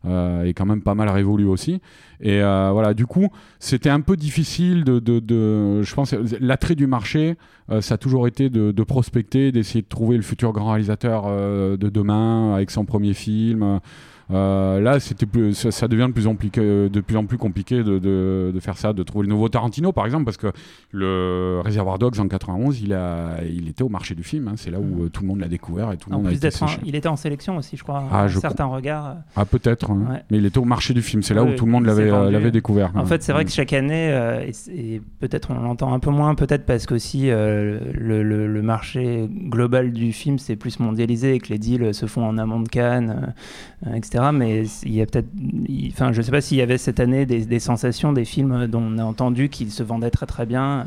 est 0.05 0.53
quand 0.53 0.65
même 0.65 0.81
pas 0.81 0.95
mal 0.95 1.09
révolue 1.09 1.45
aussi. 1.45 1.79
Et 2.21 2.41
euh, 2.41 2.69
voilà, 2.71 2.93
du 2.93 3.05
coup, 3.05 3.29
c'était 3.59 3.89
un 3.89 4.01
peu 4.01 4.15
difficile 4.15 4.83
de, 4.83 4.99
de, 4.99 5.19
de- 5.19 5.81
je 5.81 5.93
pense, 5.95 6.13
l'attrait 6.39 6.75
du 6.75 6.87
marché, 6.87 7.35
euh, 7.71 7.81
ça 7.81 7.95
a 7.95 7.97
toujours 7.97 8.27
été 8.27 8.49
de, 8.49 8.71
de 8.71 8.83
prospecter, 8.83 9.51
d'essayer 9.51 9.81
de 9.81 9.87
trouver 9.87 10.17
le 10.17 10.23
futur 10.23 10.51
grand 10.53 10.69
réalisateur 10.71 11.23
euh, 11.27 11.77
de 11.77 11.89
demain 11.89 12.53
avec 12.55 12.71
son 12.71 12.85
premier 12.85 13.13
film. 13.13 13.79
Euh, 14.31 14.79
là, 14.79 14.99
c'était 14.99 15.25
plus, 15.25 15.53
ça, 15.53 15.71
ça 15.71 15.87
devient 15.87 16.05
de 16.07 16.13
plus 16.13 16.27
en 16.27 16.35
plus, 16.35 16.49
que- 16.49 16.87
de 16.87 17.01
plus 17.01 17.17
en 17.17 17.25
plus 17.25 17.37
compliqué 17.37 17.83
de, 17.83 17.99
de, 17.99 18.51
de 18.53 18.59
faire 18.59 18.77
ça, 18.77 18.93
de 18.93 19.03
trouver 19.03 19.25
le 19.27 19.29
nouveau 19.33 19.49
Tarantino, 19.49 19.91
par 19.91 20.05
exemple, 20.05 20.25
parce 20.25 20.37
que 20.37 20.47
le 20.91 21.61
Reservoir 21.63 21.99
Dogs 21.99 22.19
en 22.19 22.27
91, 22.27 22.81
il, 22.81 22.93
a, 22.93 23.37
il 23.49 23.67
était 23.67 23.83
au 23.83 23.89
marché 23.89 24.15
du 24.15 24.23
film. 24.23 24.47
hein. 24.47 24.53
c'est 24.55 24.71
là 24.71 24.79
où 24.79 25.03
euh, 25.05 25.09
tout 25.09 25.21
le 25.23 25.27
monde 25.27 25.39
l'a 25.39 25.47
découvert 25.47 25.91
et 25.91 25.97
tout 25.97 26.09
le 26.09 26.15
En 26.15 26.19
monde 26.19 26.27
plus 26.27 26.39
d'être, 26.39 26.63
il 26.85 26.95
était 26.95 27.07
en 27.07 27.15
sélection 27.15 27.57
aussi, 27.57 27.77
je 27.77 27.83
crois. 27.83 28.03
Ah, 28.11 28.27
je 28.27 28.39
certains 28.39 28.65
regards. 28.65 29.17
Ah, 29.35 29.45
peut-être, 29.45 29.91
hein. 29.91 30.05
Ouais. 30.09 30.23
mais 30.31 30.37
il 30.37 30.45
était 30.45 30.59
au 30.59 30.65
marché 30.65 30.93
du 30.93 31.01
film. 31.01 31.23
C'est 31.23 31.33
là 31.33 31.43
où 31.43 31.53
tout 31.55 31.65
le 31.65 31.71
monde 31.71 31.85
l'avait, 31.85 32.09
euh, 32.11 32.51
découvert. 32.51 32.91
En 32.95 33.01
Ouais. 33.01 33.05
fait, 33.05 33.23
c'est 33.23 33.31
vrai 33.33 33.43
Mm. 33.43 33.47
que 33.47 33.51
chaque 33.51 33.73
année, 33.73 34.09
euh, 34.11 34.45
et, 34.45 34.53
c'est- 34.53 34.71
et 34.73 35.01
peut-être 35.19 35.51
on 35.51 35.59
l'entend 35.61 35.93
un 35.93 35.99
peu 35.99 36.09
moins, 36.11 36.35
peut-être 36.35 36.65
parce 36.65 36.85
qu'aussi 36.85 37.29
euh, 37.29 37.79
le, 37.93 38.23
le- 38.23 38.47
le 38.47 38.61
marché 38.61 39.29
global 39.49 39.91
du 39.93 40.11
film 40.11 40.37
s'est 40.39 40.55
plus 40.55 40.79
mondialisé 40.79 41.35
et 41.35 41.39
que 41.39 41.49
les 41.49 41.59
deals 41.59 41.93
se 41.93 42.05
font 42.07 42.25
en 42.25 42.37
amont 42.37 42.59
de 42.59 42.67
Cannes, 42.69 43.33
euh, 43.87 43.93
etc. 43.95 44.20
Mais 44.31 44.65
il 44.83 44.93
y 44.93 45.01
a 45.01 45.05
peut-être, 45.05 45.29
enfin, 45.91 46.11
je 46.11 46.21
sais 46.21 46.31
pas 46.31 46.41
s'il 46.41 46.57
y 46.57 46.61
avait 46.61 46.77
cette 46.77 46.99
année 46.99 47.25
des, 47.25 47.45
des 47.45 47.59
sensations, 47.59 48.13
des 48.13 48.25
films 48.25 48.67
dont 48.67 48.81
on 48.83 48.97
a 48.99 49.03
entendu 49.03 49.49
qu'ils 49.49 49.71
se 49.71 49.83
vendaient 49.83 50.11
très 50.11 50.25
très 50.25 50.45
bien. 50.45 50.85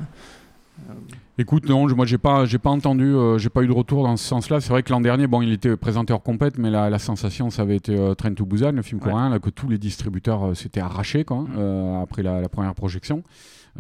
Écoute, 1.36 1.68
non, 1.68 1.88
je- 1.88 1.94
moi 1.94 2.06
j'ai 2.06 2.18
pas, 2.18 2.44
j'ai 2.46 2.58
pas 2.58 2.70
entendu, 2.70 3.04
euh, 3.04 3.38
j'ai 3.38 3.48
pas 3.48 3.62
eu 3.62 3.66
de 3.66 3.72
retour 3.72 4.04
dans 4.04 4.16
ce 4.16 4.24
sens-là. 4.24 4.60
C'est 4.60 4.70
vrai 4.70 4.82
que 4.84 4.92
l'an 4.92 5.00
dernier, 5.00 5.26
bon, 5.26 5.42
il 5.42 5.52
était 5.52 5.76
présenteur 5.76 6.22
complète, 6.22 6.58
mais 6.58 6.70
la, 6.70 6.90
la 6.90 6.98
sensation, 7.00 7.50
ça 7.50 7.62
avait 7.62 7.76
été 7.76 7.96
euh, 7.98 8.14
Train 8.14 8.34
to 8.34 8.44
Busan, 8.46 8.72
le 8.72 8.82
film 8.82 9.00
Ouais. 9.02 9.10
coréen, 9.10 9.30
là, 9.30 9.38
que 9.40 9.50
tous 9.50 9.68
les 9.68 9.78
distributeurs 9.78 10.44
euh, 10.50 10.54
s'étaient 10.54 10.80
arrachés, 10.80 11.24
quoi, 11.24 11.38
Mm. 11.38 11.48
euh, 11.58 12.02
après 12.02 12.22
la, 12.22 12.40
la 12.40 12.48
première 12.48 12.74
projection. 12.74 13.22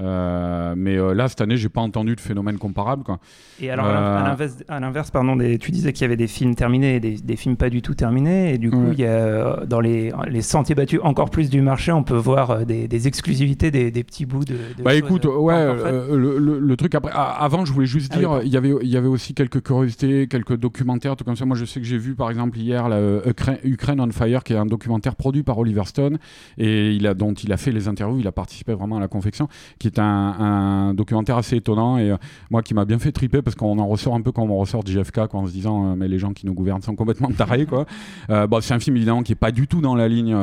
Euh, 0.00 0.74
mais 0.76 0.96
euh, 0.96 1.14
là, 1.14 1.28
cette 1.28 1.40
année, 1.40 1.56
j'ai 1.56 1.68
pas 1.68 1.80
entendu 1.80 2.16
de 2.16 2.20
phénomène 2.20 2.58
comparable, 2.58 3.04
quoi. 3.04 3.18
Et 3.60 3.70
alors, 3.70 3.86
Euh, 3.86 4.18
à 4.18 4.22
l'inverse, 4.24 4.56
à 4.68 4.80
l'inverse, 4.80 5.10
pardon, 5.10 5.36
des- 5.36 5.58
tu 5.58 5.70
disais 5.70 5.92
qu'il 5.92 6.02
y 6.02 6.04
avait 6.06 6.16
des 6.16 6.26
films 6.26 6.54
terminés 6.54 6.96
et 6.96 7.00
des, 7.00 7.14
des 7.16 7.36
films 7.36 7.56
pas 7.56 7.70
du 7.70 7.80
tout 7.82 7.94
terminés. 7.94 8.52
Et 8.54 8.58
du 8.58 8.70
coup, 8.70 8.88
il 8.92 8.98
y 8.98 9.04
a, 9.04 9.08
euh, 9.08 9.66
dans 9.66 9.80
les, 9.80 10.12
les 10.28 10.42
sentiers 10.42 10.74
battus 10.74 10.98
encore 11.02 11.30
plus 11.30 11.48
du 11.50 11.60
marché, 11.60 11.92
on 11.92 12.02
peut 12.02 12.16
voir 12.16 12.50
euh, 12.50 12.64
des, 12.64 12.88
des 12.88 13.06
exclusivités, 13.08 13.70
des, 13.70 13.90
des 13.90 14.04
petits 14.04 14.26
bouts 14.26 14.44
de. 14.44 14.54
de 14.76 14.82
Bah 14.82 14.94
écoute, 14.94 15.26
euh, 15.26 15.36
ouais, 15.36 15.54
euh, 15.54 16.16
le, 16.16 16.38
le- 16.38 16.58
le 16.58 16.76
truc 16.76 16.94
après. 16.94 17.12
avant, 17.14 17.64
je 17.64 17.72
voulais 17.72 17.86
juste 17.86 18.12
Ah 18.14 18.16
oui, 18.16 18.20
dire, 18.20 18.40
il 18.44 18.52
y 18.52 18.56
avait, 18.56 18.74
il 18.82 18.88
y 18.88 18.96
avait 18.96 19.06
aussi 19.08 19.34
quelques 19.34 19.62
curiosités, 19.62 20.26
quelques 20.26 20.56
documentaires, 20.56 21.14
tout 21.16 21.24
comme 21.24 21.36
ça. 21.36 21.44
Moi, 21.44 21.56
je 21.56 21.64
sais 21.64 21.80
que 21.80 21.86
j'ai 21.86 21.98
vu, 21.98 22.14
par 22.16 22.30
exemple, 22.30 22.58
hier, 22.58 22.86
euh, 22.90 23.20
Ukra- 23.30 23.58
Ukraine 23.64 24.00
on 24.00 24.10
Fire, 24.10 24.42
qui 24.42 24.52
est 24.54 24.56
un 24.56 24.66
documentaire 24.66 25.14
produit 25.14 25.42
par 25.44 25.58
Oliver 25.58 25.84
Stone 25.84 26.18
et 26.58 26.92
il 26.92 27.06
a, 27.06 27.14
dont 27.14 27.32
il 27.34 27.52
a 27.52 27.56
fait 27.56 27.70
les 27.72 27.86
interviews, 27.88 28.18
il 28.18 28.26
a 28.26 28.32
participé 28.32 28.74
vraiment 28.74 28.96
à 28.96 29.00
la 29.00 29.08
confection, 29.08 29.48
qui 29.84 29.88
est 29.88 29.98
un, 30.00 30.94
documentaire 30.94 31.36
assez 31.36 31.56
étonnant 31.56 31.98
et 31.98 32.10
euh, 32.10 32.16
moi 32.50 32.62
qui 32.62 32.72
m'a 32.72 32.86
bien 32.86 32.98
fait 32.98 33.12
triper 33.12 33.42
parce 33.42 33.54
qu'on 33.54 33.78
en 33.78 33.86
ressort 33.86 34.14
un 34.14 34.22
peu 34.22 34.32
comme 34.32 34.50
on 34.50 34.56
ressort 34.56 34.82
de 34.82 34.90
JFK, 34.90 35.34
en 35.34 35.46
se 35.46 35.52
disant, 35.52 35.92
euh, 35.92 35.94
mais 35.94 36.08
les 36.08 36.18
gens 36.18 36.32
qui 36.32 36.46
nous 36.46 36.54
gouvernent 36.54 36.80
sont 36.80 36.96
complètement 36.96 37.28
tarés, 37.36 37.66
quoi. 37.66 37.84
Euh, 38.30 38.46
bon, 38.46 38.62
c'est 38.62 38.72
un 38.72 38.78
film 38.78 38.96
évidemment 38.96 39.22
qui 39.22 39.32
est 39.32 39.36
pas 39.36 39.50
du 39.50 39.66
tout 39.66 39.82
dans 39.82 39.94
la 39.94 40.08
ligne 40.08 40.34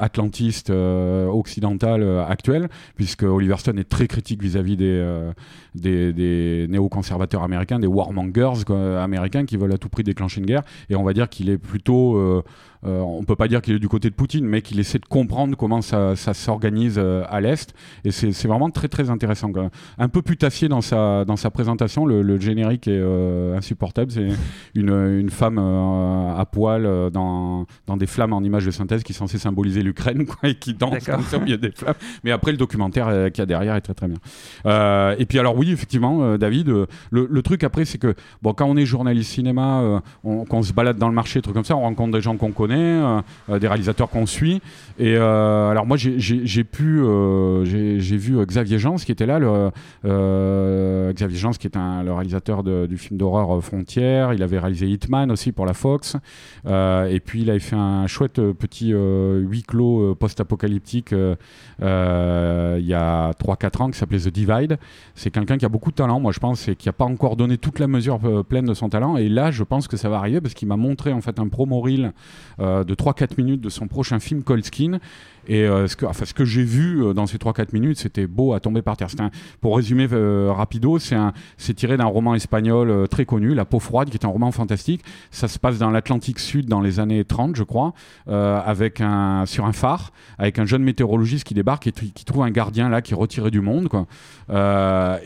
atlantiste 0.00 0.70
occidentale 0.70 2.04
actuelle, 2.28 2.68
puisque 2.94 3.24
Oliver 3.24 3.56
Stone 3.58 3.78
est 3.78 3.88
très 3.88 4.06
critique 4.06 4.42
vis-à-vis 4.42 4.76
des, 4.76 5.32
des, 5.74 6.66
néoconservateurs 6.68 7.42
américains, 7.42 7.80
des 7.80 7.86
warmongers 7.86 8.70
américains 8.98 9.44
qui 9.44 9.56
veulent 9.56 9.72
à 9.72 9.78
tout 9.78 9.88
prix 9.88 10.04
déclencher 10.04 10.40
une 10.40 10.46
guerre. 10.46 10.62
Et 10.88 10.94
on 10.94 11.02
va 11.02 11.12
dire 11.12 11.28
qu'il 11.28 11.50
est 11.50 11.58
plutôt 11.58 12.42
euh, 12.84 13.00
on 13.00 13.24
peut 13.24 13.36
pas 13.36 13.48
dire 13.48 13.62
qu'il 13.62 13.74
est 13.74 13.78
du 13.78 13.88
côté 13.88 14.10
de 14.10 14.14
Poutine, 14.14 14.46
mais 14.46 14.62
qu'il 14.62 14.78
essaie 14.78 14.98
de 14.98 15.06
comprendre 15.06 15.56
comment 15.56 15.82
ça, 15.82 16.14
ça 16.16 16.34
s'organise 16.34 16.96
euh, 16.98 17.24
à 17.28 17.40
l'Est. 17.40 17.74
Et 18.04 18.10
c'est 18.10 18.46
vraiment 18.46 18.70
très 18.70 18.88
très 18.88 19.10
intéressant. 19.10 19.50
Quand 19.52 19.62
même. 19.62 19.70
Un 19.98 20.08
peu 20.08 20.22
putassier 20.22 20.68
dans 20.68 20.80
sa, 20.80 21.24
dans 21.24 21.36
sa 21.36 21.50
présentation, 21.50 22.06
le, 22.06 22.22
le 22.22 22.38
générique 22.38 22.86
est 22.86 23.00
euh, 23.00 23.56
insupportable. 23.56 24.12
C'est 24.12 24.28
une, 24.74 24.90
une 24.90 25.30
femme 25.30 25.58
euh, 25.58 26.36
à 26.36 26.44
poil 26.44 27.10
dans, 27.10 27.66
dans 27.86 27.96
des 27.96 28.06
flammes 28.06 28.32
en 28.32 28.42
images 28.42 28.66
de 28.66 28.70
synthèse 28.70 29.02
qui 29.02 29.12
est 29.12 29.16
censée 29.16 29.38
symboliser 29.38 29.82
l'Ukraine 29.82 30.26
et 30.42 30.54
qui 30.54 30.74
danse 30.74 31.04
comme 31.04 31.22
ça 31.22 31.38
au 31.38 31.40
milieu 31.40 31.58
des 31.58 31.72
flammes. 31.72 31.94
Mais 32.24 32.30
après, 32.30 32.52
le 32.52 32.58
documentaire 32.58 33.08
qu'il 33.32 33.40
y 33.40 33.42
a 33.42 33.46
derrière 33.46 33.74
est 33.74 33.80
très 33.80 33.94
très 33.94 34.08
bien. 34.08 34.18
Et 35.18 35.26
puis 35.26 35.38
alors 35.38 35.56
oui, 35.56 35.70
effectivement, 35.70 36.36
David, 36.36 36.68
le, 36.68 36.86
le 37.10 37.42
truc 37.42 37.64
après, 37.64 37.84
c'est 37.84 37.98
que 37.98 38.14
bon, 38.42 38.52
quand 38.52 38.66
on 38.66 38.76
est 38.76 38.86
journaliste 38.86 39.32
cinéma, 39.32 40.02
on, 40.24 40.44
qu'on 40.44 40.62
se 40.62 40.72
balade 40.72 40.98
dans 40.98 41.08
le 41.08 41.14
marché, 41.14 41.40
trucs 41.40 41.54
comme 41.54 41.64
ça, 41.64 41.76
on 41.76 41.80
rencontre 41.80 42.12
des 42.12 42.20
gens 42.20 42.36
qu'on 42.36 42.52
connaît, 42.52 42.67
euh, 42.76 43.20
euh, 43.50 43.58
des 43.58 43.68
réalisateurs 43.68 44.08
qu'on 44.08 44.26
suit. 44.26 44.60
Et 44.98 45.16
euh, 45.16 45.70
alors 45.70 45.86
moi, 45.86 45.96
j'ai- 45.96 46.64
pu, 46.64 47.02
j'ai 47.64 48.16
vu 48.16 48.44
Xavier 48.44 48.78
Jans 48.78 48.96
qui 48.96 49.12
était 49.12 49.26
là, 49.26 49.38
le, 49.38 49.70
Xavier 51.12 51.38
Jans 51.38 51.52
qui 51.52 51.66
est 51.66 51.76
un, 51.76 52.02
le 52.02 52.12
réalisateur 52.12 52.62
du 52.62 52.98
film 52.98 53.18
d'horreur 53.18 53.62
Frontières. 53.62 54.32
Il 54.34 54.42
avait 54.42 54.58
réalisé 54.58 54.86
Hitman 54.86 55.30
aussi 55.30 55.52
pour 55.52 55.66
la 55.66 55.74
Fox. 55.74 56.16
Et 56.66 57.20
puis 57.24 57.42
il 57.42 57.50
avait 57.50 57.58
fait 57.58 57.76
un 57.76 58.06
chouette 58.06 58.40
petit 58.52 58.92
huis 58.92 59.62
clos 59.62 60.14
post-apocalyptique 60.16 61.12
il 61.12 62.86
y 62.86 62.94
a 62.94 63.30
3-4 63.32 63.82
ans 63.82 63.90
qui 63.90 63.98
s'appelait 63.98 64.18
The 64.18 64.28
Divide. 64.28 64.78
C'est 65.14 65.30
quelqu'un 65.30 65.58
qui 65.58 65.64
a 65.64 65.68
beaucoup 65.68 65.90
de 65.90 65.96
talent, 65.96 66.20
moi 66.20 66.32
je 66.32 66.40
pense, 66.40 66.68
et 66.68 66.76
qui 66.76 66.88
n'a 66.88 66.92
pas 66.92 67.04
encore 67.04 67.36
donné 67.36 67.56
toute 67.56 67.78
la 67.78 67.86
mesure 67.86 68.18
pleine 68.48 68.66
de 68.66 68.74
son 68.74 68.88
talent. 68.88 69.16
Et 69.16 69.28
là, 69.28 69.50
je 69.50 69.62
pense 69.62 69.86
que 69.88 69.96
ça 69.96 70.08
va 70.08 70.18
arriver 70.18 70.40
parce 70.40 70.54
qu'il 70.54 70.68
m'a 70.68 70.76
montré 70.76 71.12
en 71.12 71.20
fait 71.20 71.38
un 71.38 71.48
promo 71.48 71.80
reel 71.80 72.12
de 72.58 72.94
3-4 72.94 73.36
minutes 73.38 73.60
de 73.60 73.68
son 73.68 73.86
prochain 73.86 74.18
film 74.20 74.42
Cold 74.42 74.64
Skin. 74.64 74.98
Et 75.48 75.64
euh, 75.64 75.88
ce 75.88 75.96
que, 75.96 76.04
enfin, 76.06 76.24
que 76.34 76.44
j'ai 76.44 76.62
vu 76.62 77.02
euh, 77.02 77.14
dans 77.14 77.26
ces 77.26 77.38
3-4 77.38 77.68
minutes, 77.72 77.98
c'était 77.98 78.26
beau 78.26 78.52
à 78.52 78.60
tomber 78.60 78.82
par 78.82 78.96
terre. 78.96 79.08
Un- 79.18 79.30
pour 79.60 79.76
résumer 79.76 80.06
euh, 80.12 80.52
rapido, 80.52 80.98
c'est 80.98 81.74
tiré 81.74 81.96
d'un 81.96 82.04
roman 82.04 82.34
espagnol 82.34 83.08
très 83.08 83.24
connu, 83.24 83.54
La 83.54 83.64
peau 83.64 83.80
froide, 83.80 84.10
qui 84.10 84.16
est 84.16 84.24
un 84.26 84.28
roman 84.28 84.52
fantastique. 84.52 85.02
Ça 85.30 85.48
se 85.48 85.58
passe 85.58 85.78
dans 85.78 85.90
l'Atlantique 85.90 86.38
Sud 86.38 86.66
dans 86.66 86.80
les 86.80 87.00
années 87.00 87.24
30, 87.24 87.56
je 87.56 87.62
crois, 87.62 87.94
avec 88.26 89.00
un, 89.00 89.44
sur 89.46 89.64
un 89.64 89.72
phare, 89.72 90.12
avec 90.38 90.58
un 90.58 90.66
jeune 90.66 90.82
météorologiste 90.82 91.44
qui 91.44 91.54
débarque 91.54 91.86
et 91.86 91.92
qui 91.92 92.24
trouve 92.24 92.42
un 92.42 92.50
gardien 92.50 92.88
là 92.88 93.00
qui 93.02 93.14
est 93.14 93.16
retiré 93.16 93.50
du 93.50 93.60
monde. 93.60 93.88
Quoi. 93.88 94.06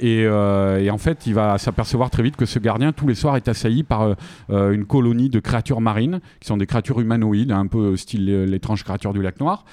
Et, 0.00 0.20
et 0.22 0.90
en 0.90 0.98
fait, 0.98 1.26
il 1.26 1.34
va 1.34 1.58
s'apercevoir 1.58 2.10
très 2.10 2.22
vite 2.22 2.36
que 2.36 2.46
ce 2.46 2.58
gardien, 2.58 2.92
tous 2.92 3.06
les 3.08 3.14
soirs, 3.14 3.36
est 3.36 3.48
assailli 3.48 3.82
par 3.82 4.14
une 4.50 4.84
colonie 4.84 5.28
de 5.28 5.40
créatures 5.40 5.80
marines, 5.80 6.20
qui 6.40 6.46
sont 6.46 6.56
des 6.56 6.66
créatures 6.66 7.00
humanoïdes, 7.00 7.52
un 7.52 7.66
peu 7.66 7.96
style 7.96 8.44
l'étrange 8.44 8.84
créature 8.84 9.12
du 9.12 9.22
lac 9.22 9.40
Noir. 9.40 9.64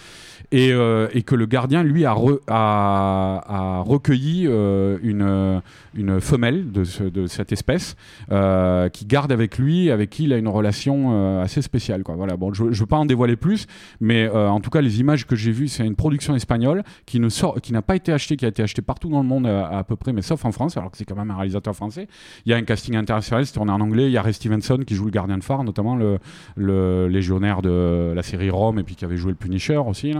Et, 0.51 0.71
euh, 0.71 1.07
et 1.13 1.21
que 1.23 1.35
le 1.35 1.45
gardien, 1.45 1.83
lui, 1.83 2.05
a, 2.05 2.13
re- 2.13 2.39
a, 2.47 3.41
a 3.47 3.81
recueilli 3.81 4.45
euh, 4.47 4.97
une, 5.03 6.21
femelle 6.21 6.71
de, 6.71 6.83
ce- 6.83 7.03
de 7.03 7.27
cette 7.27 7.51
espèce 7.51 7.95
euh, 8.31 8.89
qui 8.89 9.05
garde 9.05 9.31
avec 9.31 9.57
lui, 9.57 9.91
avec 9.91 10.09
qui 10.09 10.23
il 10.23 10.33
a 10.33 10.37
une 10.37 10.47
relation 10.47 11.39
assez 11.41 11.61
spéciale. 11.61 12.03
Voilà. 12.07 12.37
Bon, 12.37 12.53
je 12.53 12.63
ne 12.63 12.73
veux 12.73 12.85
pas 12.85 12.97
en 12.97 13.05
dévoiler 13.05 13.35
plus, 13.35 13.67
mais 13.99 14.29
en 14.29 14.59
tout 14.59 14.69
cas, 14.69 14.81
les 14.81 14.99
images 14.99 15.25
que 15.27 15.35
j'ai 15.35 15.51
vues, 15.51 15.67
c'est 15.67 15.85
une 15.85 15.95
production 15.95 16.35
espagnole 16.35 16.83
qui 17.05 17.19
n'a 17.19 17.81
pas 17.81 17.95
été 17.95 18.11
achetée, 18.11 18.35
qui 18.37 18.45
a 18.45 18.49
été 18.49 18.63
achetée 18.63 18.81
partout 18.81 19.09
dans 19.09 19.21
le 19.21 19.27
monde 19.27 19.47
à, 19.47 19.83
peu 19.83 19.95
près, 19.95 20.13
mais 20.13 20.21
sauf 20.21 20.45
en 20.45 20.51
France, 20.51 20.77
alors 20.77 20.91
que 20.91 20.97
c'est 20.97 21.05
quand 21.05 21.15
même 21.15 21.31
un 21.31 21.35
réalisateur 21.35 21.75
français. 21.75 22.07
Il 22.45 22.51
y 22.51 22.53
a 22.53 22.57
un 22.57 22.63
casting 22.63 22.95
international, 22.95 23.45
c'est 23.45 23.53
tourné 23.53 23.71
en 23.71 23.81
anglais. 23.81 24.05
Il 24.05 24.11
y 24.11 24.17
a 24.17 24.21
Ray 24.21 24.33
Stevenson 24.33 24.79
qui 24.85 24.95
joue 24.95 25.05
le 25.05 25.11
gardien 25.11 25.37
de 25.37 25.43
phare, 25.43 25.63
notamment 25.63 25.95
le, 25.95 27.07
légionnaire 27.07 27.61
de 27.61 28.13
la 28.15 28.23
série 28.23 28.49
Rome, 28.49 28.79
et 28.79 28.83
puis 28.83 28.95
qui 28.95 29.05
avait 29.05 29.17
joué 29.17 29.31
le 29.31 29.37
Punisher 29.37 29.77
aussi. 29.77 30.13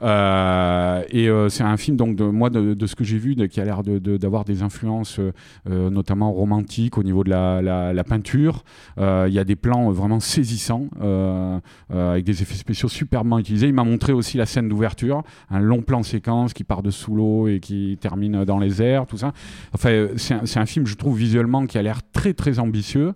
Euh, 0.00 1.02
et 1.10 1.28
euh, 1.28 1.48
c'est 1.48 1.64
un 1.64 1.76
film 1.76 1.96
donc 1.96 2.14
de 2.14 2.22
moi 2.24 2.50
de, 2.50 2.72
de 2.74 2.86
ce 2.86 2.94
que 2.94 3.02
j'ai 3.02 3.18
vu 3.18 3.34
de- 3.34 3.46
qui 3.46 3.60
a 3.60 3.64
l'air 3.64 3.82
de- 3.82 3.98
d'avoir 4.16 4.44
des 4.44 4.62
influences 4.62 5.18
euh, 5.18 5.90
notamment 5.90 6.30
romantiques 6.32 6.98
au 6.98 7.02
niveau 7.02 7.24
de 7.24 7.30
la, 7.30 7.60
la- 7.62 7.92
la 7.92 8.04
peinture. 8.04 8.62
Il 8.98 9.32
y 9.32 9.38
a 9.40 9.44
des 9.44 9.56
plans 9.56 9.90
vraiment 9.90 10.20
saisissants 10.20 10.86
avec 11.90 12.24
des 12.24 12.42
effets 12.42 12.54
spéciaux 12.54 12.88
superbement 12.88 13.38
utilisés. 13.38 13.66
Il 13.66 13.74
m'a 13.74 13.84
montré 13.84 14.12
aussi 14.12 14.36
la 14.36 14.46
scène 14.46 14.68
d'ouverture, 14.68 15.22
un 15.50 15.58
long 15.60 15.82
plan 15.82 16.02
séquence 16.02 16.52
qui 16.52 16.62
part 16.64 16.82
de 16.82 16.90
sous 16.90 17.14
l'eau 17.14 17.48
et 17.48 17.58
qui 17.60 17.98
termine 18.00 18.44
dans 18.44 18.58
les 18.58 18.80
airs, 18.82 19.06
tout 19.06 19.16
ça. 19.18 19.32
Enfin, 19.74 20.06
c'est 20.16 20.34
un, 20.34 20.62
un 20.62 20.66
film 20.66 20.86
je 20.86 20.94
trouve 20.94 21.16
visuellement 21.18 21.66
qui 21.66 21.76
a 21.78 21.82
l'air 21.82 22.00
très 22.12 22.34
très 22.34 22.58
ambitieux. 22.60 23.14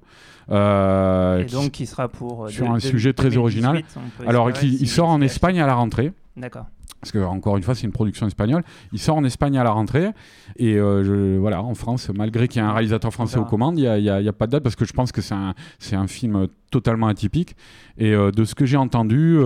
Euh, 0.50 1.40
Et 1.40 1.44
donc, 1.44 1.70
qui 1.70 1.86
sera 1.86 2.08
pour. 2.08 2.50
sur 2.50 2.66
de- 2.66 2.70
un 2.72 2.74
de- 2.74 2.80
sujet 2.80 3.12
très 3.12 3.30
2018, 3.30 3.38
original. 3.40 3.82
alors 4.26 4.50
il, 4.62 4.88
sort 4.88 5.08
en 5.08 5.20
Espagne 5.20 5.60
à 5.60 5.66
la 5.66 5.74
rentrée. 5.74 6.12
D'accord. 6.36 6.66
Parce 7.00 7.10
que 7.10 7.18
encore 7.18 7.56
une 7.56 7.64
fois, 7.64 7.74
c'est 7.74 7.84
une 7.84 7.92
production 7.92 8.26
espagnole. 8.28 8.62
Il 8.92 8.98
sort 9.00 9.16
en 9.16 9.24
Espagne 9.24 9.58
à 9.58 9.64
la 9.64 9.72
rentrée. 9.72 10.10
Et 10.56 10.76
euh, 10.76 11.02
je- 11.02 11.36
voilà, 11.36 11.60
en 11.62 11.74
France, 11.74 12.10
malgré 12.14 12.46
qu'il 12.46 12.62
y 12.62 12.64
ait 12.64 12.68
un 12.68 12.72
réalisateur 12.72 13.12
français 13.12 13.38
aux 13.38 13.44
commandes, 13.44 13.76
il 13.78 13.82
n'y 14.00 14.08
a, 14.08 14.32
pas 14.32 14.46
de 14.46 14.52
date 14.52 14.62
parce 14.62 14.76
que 14.76 14.84
je 14.84 14.92
pense 14.92 15.10
que 15.10 15.20
c'est 15.20 15.34
un, 15.34 16.06
film 16.06 16.46
totalement 16.70 17.08
atypique. 17.08 17.56
Et 17.98 18.14
euh, 18.14 18.30
de 18.30 18.44
ce 18.44 18.54
que 18.54 18.64
j'ai 18.66 18.76
entendu, 18.76 19.38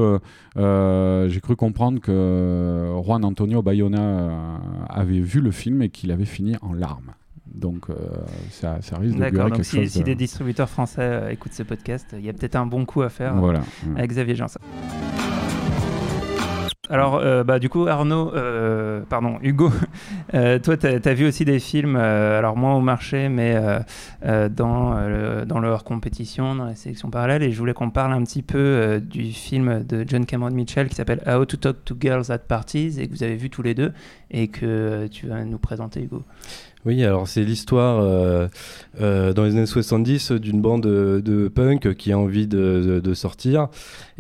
euh, 0.57 1.29
j'ai 1.29 1.41
cru 1.41 1.57
comprendre 1.57 1.99
que 2.01 2.93
Juan 3.05 3.25
Antonio 3.25 3.63
Bayona 3.63 4.61
avait 4.89 5.21
vu 5.21 5.41
le 5.41 5.51
film 5.51 5.81
et 5.83 5.89
qu'il 5.89 6.13
avait 6.13 6.27
fini 6.27 6.57
en 6.61 6.75
larmes. 6.75 7.13
Donc 7.47 7.89
euh, 7.89 7.95
ça, 8.51 8.83
ça 8.83 8.99
risque 8.99 9.15
de 9.15 9.21
D'accord, 9.21 9.45
quelque 9.47 9.57
donc 9.57 9.65
si, 9.65 9.77
chose. 9.77 9.89
si 9.89 10.01
de- 10.01 10.05
des 10.05 10.15
distributeurs 10.15 10.69
français 10.69 11.01
euh, 11.01 11.31
écoutent 11.31 11.55
ce 11.55 11.63
podcast, 11.63 12.07
il 12.13 12.25
y 12.25 12.29
a 12.29 12.33
peut-être 12.35 12.57
un 12.57 12.67
bon 12.67 12.85
coup 12.85 13.01
à 13.03 13.09
faire 13.09 13.35
euh, 13.37 13.53
ouais. 13.53 13.59
avec 13.97 14.11
Xavier 14.11 14.35
Janssen. 14.35 14.61
Alors, 16.89 17.17
euh, 17.17 17.43
bah, 17.43 17.59
du 17.59 17.69
coup, 17.69 17.89
Arnaud, 17.89 18.33
euh, 18.35 19.01
pardon, 19.09 19.39
Hugo, 19.43 19.71
euh, 20.35 20.59
toi, 20.61 20.77
tu 20.77 20.87
as, 20.87 21.15
vu 21.15 21.27
aussi 21.27 21.45
des 21.45 21.59
films, 21.59 21.97
alors 21.97 22.57
moins 22.57 22.77
au 22.77 22.81
marché, 22.81 23.29
mais 23.29 23.57
dans, 24.23 24.97
euh, 24.97 25.45
dans 25.45 25.59
leur 25.59 25.83
compétition, 25.83 26.55
dans 26.55 26.65
la 26.65 26.77
sélection 26.77 27.11
parallèle, 27.11 27.43
et 27.43 27.51
je 27.51 27.59
voulais 27.59 27.75
qu'on 27.75 27.91
parle 27.91 28.13
un 28.13 28.23
petit 28.23 28.43
peu 28.43 29.01
du 29.05 29.33
film 29.33 29.83
de 29.85 30.05
John 30.07 30.27
Cameron 30.27 30.51
Mitchell 30.53 30.89
qui 30.89 30.95
s'appelle 30.95 31.23
How 31.27 31.45
to 31.45 31.57
Talk 31.57 31.85
to 31.85 31.97
Girls 32.01 32.31
at 32.31 32.39
Parties, 32.39 33.01
et 33.01 33.09
que 33.09 33.13
vous 33.13 33.23
avez 33.25 33.37
vu 33.37 33.51
tous 33.51 33.63
les 33.63 33.75
deux, 33.75 33.93
et 34.31 34.49
que 34.49 35.09
tu 35.09 35.27
vas 35.27 35.45
nous 35.45 35.59
présenter, 35.59 36.03
Hugo. 36.03 36.23
Oui, 36.85 37.03
alors 37.05 37.27
c'est 37.27 37.43
l'histoire 37.43 38.01
dans 39.01 39.45
les 39.45 39.51
années 39.57 39.67
70 39.67 40.31
d'une 40.33 40.61
bande 40.61 40.85
de, 40.85 41.21
de 41.25 41.49
punk 41.49 41.95
qui 41.95 42.13
a 42.13 42.19
envie 42.19 42.47
de, 42.47 42.57
de- 42.87 43.01
de 43.01 43.15
sortir 43.15 43.67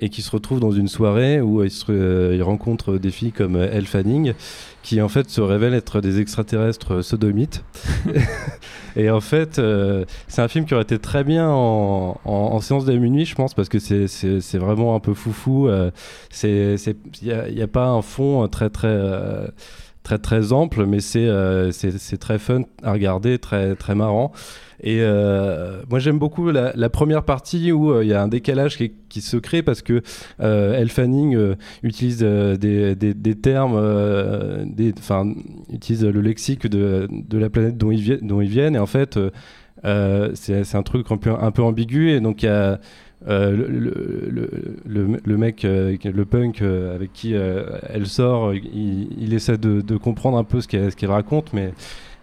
et 0.00 0.08
qui 0.08 0.20
se 0.20 0.30
retrouve 0.32 0.58
dans 0.58 0.72
une 0.72 0.88
soirée 0.88 1.40
où 1.40 1.62
ils, 1.62 1.70
se, 1.70 2.34
ils 2.34 2.42
rencontrent 2.42 2.55
des 2.98 3.10
filles 3.10 3.32
comme 3.32 3.56
Elle 3.56 3.86
Fanning 3.86 4.34
qui 4.82 5.00
en 5.02 5.08
fait 5.08 5.28
se 5.30 5.40
révèlent 5.40 5.74
être 5.74 6.00
des 6.00 6.20
extraterrestres 6.20 7.02
sodomites. 7.04 7.64
et 8.96 9.10
en 9.10 9.20
fait, 9.20 9.58
euh, 9.58 10.04
c'est 10.28 10.42
un 10.42 10.48
film 10.48 10.64
qui 10.64 10.74
aurait 10.74 10.84
été 10.84 10.98
très 10.98 11.24
bien 11.24 11.48
en, 11.50 12.18
en- 12.24 12.30
en 12.32 12.60
séance 12.60 12.84
de 12.84 12.96
minuit, 12.96 13.24
je 13.24 13.34
pense, 13.34 13.52
parce 13.54 13.68
que 13.68 13.78
c'est- 13.78 14.06
c'est 14.06 14.40
c'est 14.40 14.58
vraiment 14.58 14.94
un 14.94 15.00
peu 15.00 15.12
foufou. 15.14 15.68
euh, 15.68 15.90
c'est 16.30 16.76
c'est- 16.76 16.96
Il 17.22 17.28
n'y 17.54 17.60
a, 17.60 17.64
a 17.64 17.68
pas 17.68 17.86
un 17.86 18.02
fond 18.02 18.46
très 18.48 18.70
très... 18.70 18.88
très 20.06 20.18
très 20.18 20.52
ample, 20.52 20.86
mais 20.86 21.00
c'est 21.00 21.26
euh, 21.26 21.72
c'est 21.72 22.16
très 22.18 22.38
fun 22.38 22.62
à 22.84 22.92
regarder, 22.92 23.40
très 23.40 23.74
très 23.74 23.96
marrant. 23.96 24.30
Et 24.80 24.98
euh, 25.00 25.82
moi 25.90 25.98
j'aime 25.98 26.20
beaucoup 26.20 26.48
la, 26.50 26.90
première 26.90 27.24
partie 27.24 27.72
où 27.72 27.90
euh, 27.90 28.04
il 28.04 28.08
y 28.08 28.12
a 28.12 28.22
un 28.22 28.28
décalage 28.28 28.76
qui, 28.76 29.20
se 29.20 29.36
crée 29.36 29.62
parce 29.62 29.82
que 29.82 30.02
Elle 30.38 30.88
utilise 31.82 32.18
des, 32.18 32.94
des, 32.94 33.14
des 33.14 33.34
termes, 33.34 33.76
enfin 34.98 35.34
utilise 35.72 36.04
le 36.04 36.20
lexique 36.20 36.68
de, 36.68 37.08
de 37.10 37.38
la 37.38 37.50
planète 37.50 37.76
dont 37.76 37.90
ils, 37.90 38.18
dont 38.22 38.40
ils 38.40 38.48
viennent 38.48 38.76
et 38.76 38.78
en 38.78 38.86
fait 38.86 39.18
c'est 39.82 40.74
un 40.74 40.82
truc 40.84 41.10
un 41.10 41.16
peu, 41.16 41.30
un 41.30 41.50
peu 41.50 41.62
ambigu 41.62 42.10
et 42.10 42.20
donc 42.20 42.44
il 42.44 42.46
y 42.46 42.48
a 42.50 42.78
euh, 43.28 43.50
le, 43.50 43.66
le, 43.68 44.28
le, 44.30 44.50
le- 44.86 45.20
le 45.24 45.36
mec, 45.36 45.64
euh, 45.64 45.96
le 46.04 46.24
punk 46.24 46.62
euh, 46.62 46.94
avec 46.94 47.12
qui 47.12 47.34
euh, 47.34 47.78
elle 47.88 48.06
sort, 48.06 48.54
il, 48.54 49.08
il 49.18 49.32
essaie 49.34 49.58
de, 49.58 49.80
de 49.80 49.96
comprendre 49.96 50.36
un 50.38 50.44
peu 50.44 50.60
ce 50.60 50.68
qu'elle 50.68 51.10
raconte, 51.10 51.52
mais 51.52 51.72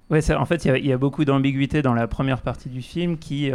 Ouais, 0.09 0.19
en 0.33 0.45
fait, 0.45 0.65
il 0.65 0.67
y 0.67 0.71
a- 0.71 0.77
il 0.77 0.85
y, 0.85 0.91
a 0.91 0.97
beaucoup 0.97 1.25
d'ambiguïté 1.25 1.81
dans 1.81 1.93
la 1.93 2.07
première 2.07 2.41
partie 2.41 2.69
du 2.69 2.81
film 2.81 3.17
qui 3.17 3.51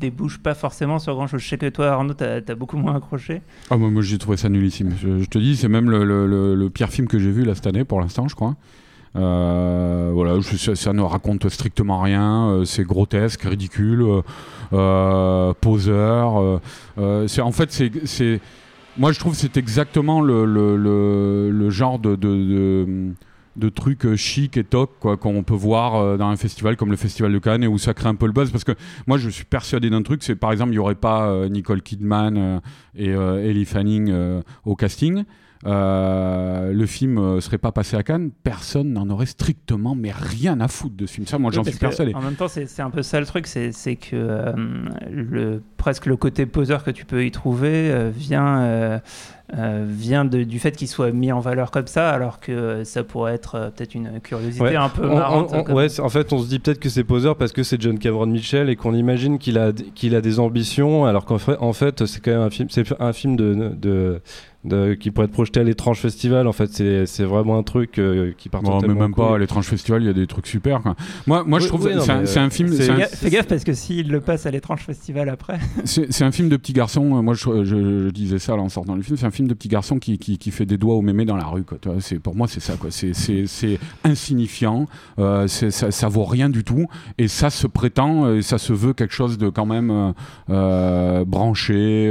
débouche 0.00 0.38
pas 0.38 0.54
forcément 0.54 0.98
sur 0.98 1.14
grand 1.14 1.26
chose. 1.26 1.40
Je 1.40 1.48
sais 1.48 1.58
que 1.58 1.68
toi, 1.68 1.88
Arnaud, 1.92 2.14
t'as 2.14 2.36
as 2.46 2.54
beaucoup 2.54 2.76
moins 2.76 2.96
accroché. 2.96 3.42
Ah, 3.70 3.76
moi, 3.76 3.90
moi, 3.90 4.02
j'ai 4.02 4.18
trouvé 4.18 4.36
ça 4.36 4.48
nullissime. 4.48 4.92
Je, 5.00 5.18
je 5.20 5.24
te 5.26 5.38
dis, 5.38 5.56
c'est 5.56 5.68
même 5.68 5.90
le, 5.90 6.04
le- 6.04 6.26
le- 6.26 6.54
le 6.54 6.70
pire 6.70 6.88
film 6.88 7.06
que 7.08 7.18
j'ai 7.18 7.30
vu 7.30 7.44
là 7.44 7.54
cette 7.54 7.66
année 7.66 7.84
pour 7.84 8.00
l'instant, 8.00 8.28
je 8.28 8.34
crois. 8.34 8.56
Euh, 9.16 10.10
voilà, 10.12 10.40
ça, 10.42 10.92
ne 10.92 11.02
raconte 11.02 11.48
strictement 11.48 12.00
rien. 12.00 12.50
euh, 12.50 12.64
c'est 12.64 12.84
grotesque, 12.84 13.42
ridicule, 13.42 14.04
euh, 14.72 15.54
poseur. 15.60 16.60
c'est 17.28 17.40
en 17.40 17.52
fait, 17.52 17.70
c'est, 18.04 18.40
moi 18.98 19.12
je 19.12 19.18
trouve 19.18 19.32
que 19.34 19.38
c'est 19.38 19.56
exactement 19.56 20.20
le, 20.20 20.44
le, 20.44 20.76
le, 21.50 21.70
genre 21.70 21.98
de, 21.98 22.16
de, 22.16 23.12
euh, 24.04 24.16
chic 24.16 24.56
et 24.56 24.64
toc 24.64 24.90
qu'on 25.20 25.42
peut 25.44 25.54
voir 25.54 26.18
dans 26.18 26.26
un 26.28 26.36
festival 26.36 26.76
comme 26.76 26.90
le 26.90 26.96
festival 26.96 27.32
de 27.32 27.38
Cannes 27.38 27.62
et 27.62 27.68
où 27.68 27.78
ça 27.78 27.94
crée 27.94 28.08
un 28.08 28.16
peu 28.16 28.26
le 28.26 28.32
buzz 28.32 28.50
parce 28.50 28.64
que 28.64 28.72
moi 29.06 29.16
je 29.16 29.30
suis 29.30 29.44
persuadé 29.44 29.90
d'un 29.90 30.02
truc 30.02 30.24
c'est 30.24 30.34
par 30.34 30.50
exemple 30.50 30.72
il 30.72 30.76
y 30.76 30.78
aurait 30.78 30.96
pas 30.96 31.48
Nicole 31.48 31.82
Kidman 31.82 32.60
et 32.96 33.10
Ellie 33.10 33.64
Fanning 33.64 34.12
au 34.64 34.74
casting 34.74 35.24
euh, 35.66 36.72
le 36.72 36.86
film 36.86 37.18
euh, 37.18 37.40
serait 37.40 37.58
pas 37.58 37.72
passé 37.72 37.96
à 37.96 38.02
Cannes 38.02 38.30
personne 38.42 38.92
n'en 38.92 39.08
aurait 39.10 39.26
strictement 39.26 39.94
mais 39.94 40.12
rien 40.12 40.60
à 40.60 40.68
foutre 40.68 40.96
de 40.96 41.06
ce 41.06 41.14
film 41.14 41.26
ça 41.26 41.38
moi 41.38 41.50
Oui, 41.50 41.56
j'en 41.56 41.64
suis 41.64 41.78
persuadé 41.78 42.14
En 42.14 42.20
même 42.22 42.34
temps, 42.34 42.48
c'est 42.48 42.80
un 42.80 42.90
peu 42.90 43.02
ça 43.02 43.20
le 43.20 43.26
truc, 43.26 43.46
c'est 43.46 43.72
que 43.96 44.14
euh, 44.14 44.52
le, 45.10 45.62
presque 45.76 46.06
le 46.06 46.16
côté 46.16 46.46
poseur 46.46 46.84
que 46.84 46.90
tu 46.90 47.04
peux 47.04 47.24
y 47.24 47.30
trouver 47.30 47.90
euh, 47.90 48.10
vient, 48.14 48.58
euh, 48.62 48.98
euh, 49.56 49.84
vient 49.88 50.24
de- 50.24 50.42
du 50.44 50.58
fait 50.58 50.72
qu'il 50.72 50.88
soit 50.88 51.10
mis 51.12 51.30
en 51.32 51.40
valeur 51.40 51.70
comme 51.70 51.86
ça, 51.86 52.10
alors 52.10 52.40
que 52.40 52.82
ça 52.84 53.04
pourrait 53.04 53.34
être 53.34 53.54
euh, 53.56 53.70
peut-être 53.70 53.94
une 53.94 54.20
curiosité 54.20 54.62
Ouais. 54.64 54.76
un 54.76 54.88
peu 54.88 55.06
marrante. 55.08 55.50
on- 55.52 55.58
on- 55.58 55.64
comme- 55.64 55.74
ouais, 55.76 55.88
c'est- 55.88 56.00
en 56.02 56.08
fait, 56.08 56.32
on 56.32 56.38
se 56.38 56.48
dit 56.48 56.58
peut-être 56.58 56.80
que 56.80 56.88
c'est 56.88 57.04
poseur 57.04 57.36
parce 57.36 57.52
que 57.52 57.62
c'est 57.62 57.80
John 57.80 57.98
Cameron 57.98 58.26
Mitchell 58.26 58.68
et 58.70 58.76
qu'on 58.76 58.94
imagine 58.94 59.38
qu'il 59.38 59.58
a, 59.58 59.72
qu'il 59.94 60.14
a 60.14 60.20
des 60.20 60.40
ambitions, 60.40 61.04
alors 61.04 61.24
qu'en 61.24 61.38
fait, 61.38 61.56
en 61.60 61.72
fait, 61.72 62.06
c'est 62.06 62.20
quand 62.20 62.30
même 62.32 62.40
un 62.40 62.50
film, 62.50 62.68
c'est 62.70 62.84
un 63.00 63.12
film 63.12 63.36
de, 63.36 63.72
de, 63.76 64.20
de- 64.64 64.94
qui 64.94 65.10
pourrait 65.10 65.26
être 65.26 65.32
projeté 65.32 65.60
à 65.60 65.62
l'étrange 65.64 65.98
festival. 66.00 66.46
En 66.46 66.52
fait, 66.52 66.70
c'est, 66.72 67.24
vraiment 67.24 67.58
un 67.58 67.62
truc 67.62 67.98
euh, 67.98 68.32
qui 68.36 68.48
part 68.48 68.62
Bon, 68.62 68.80
mais 68.80 68.94
même 68.94 69.14
pas 69.14 69.34
à 69.34 69.38
l'étrange 69.38 69.66
festival 69.66 70.02
il 70.02 70.06
y 70.06 70.10
a 70.10 70.12
des 70.12 70.26
trucs 70.26 70.46
super 70.46 70.80
quoi. 70.82 70.94
moi 71.26 71.44
moi 71.46 71.58
je 71.58 71.68
trouve 71.68 71.84
oui, 71.86 71.92
c'est 72.00 72.10
un, 72.10 72.46
euh, 72.46 72.50
film 72.50 72.70
un- 72.72 73.06
Fais 73.06 73.28
gaffe- 73.30 73.44
parce 73.46 73.64
que 73.64 73.72
s'il 73.72 74.10
le 74.10 74.20
passe 74.20 74.46
à 74.46 74.50
l'étrange 74.50 74.80
festival 74.80 75.28
après. 75.28 75.58
C'est 75.84 76.22
un 76.22 76.32
film 76.32 76.48
de 76.48 76.56
petit 76.56 76.72
garçon. 76.72 77.16
euh, 77.16 77.22
Moi, 77.22 77.34
je, 77.34 77.64
je- 77.64 78.04
je 78.06 78.10
disais 78.10 78.38
ça 78.38 78.56
là, 78.56 78.62
en 78.62 78.68
sortant 78.68 78.96
du 78.96 79.02
film. 79.02 79.16
C'est 79.16 79.26
un 79.26 79.30
film 79.30 79.48
de 79.48 79.54
petit 79.54 79.68
garçon 79.68 79.98
qui, 79.98 80.18
qui, 80.18 80.38
qui 80.38 80.50
fait 80.50 80.66
des 80.66 80.76
doigts 80.78 80.94
au 80.94 81.02
mémé 81.02 81.24
dans 81.24 81.36
la 81.36 81.44
rue. 81.46 81.64
Quoi. 81.64 81.78
C'est 82.00 82.18
pour 82.18 82.34
moi, 82.34 82.46
c'est 82.48 82.60
ça. 82.60 82.74
Quoi. 82.76 82.90
C'est, 82.90 83.12
insignifiant. 84.04 84.86
euh, 85.18 85.46
ça, 85.48 85.90
ça 85.90 86.08
vaut 86.08 86.24
rien 86.24 86.48
du 86.48 86.64
tout. 86.64 86.86
Et 87.18 87.28
ça 87.28 87.50
se 87.50 87.66
prétend, 87.66 88.24
euh, 88.26 88.42
ça 88.42 88.58
se 88.58 88.72
veut 88.72 88.92
quelque 88.92 89.14
chose 89.14 89.38
de 89.38 89.48
quand 89.48 89.66
même 89.66 89.90
euh, 89.90 90.12
euh, 90.50 91.24
branché, 91.24 92.08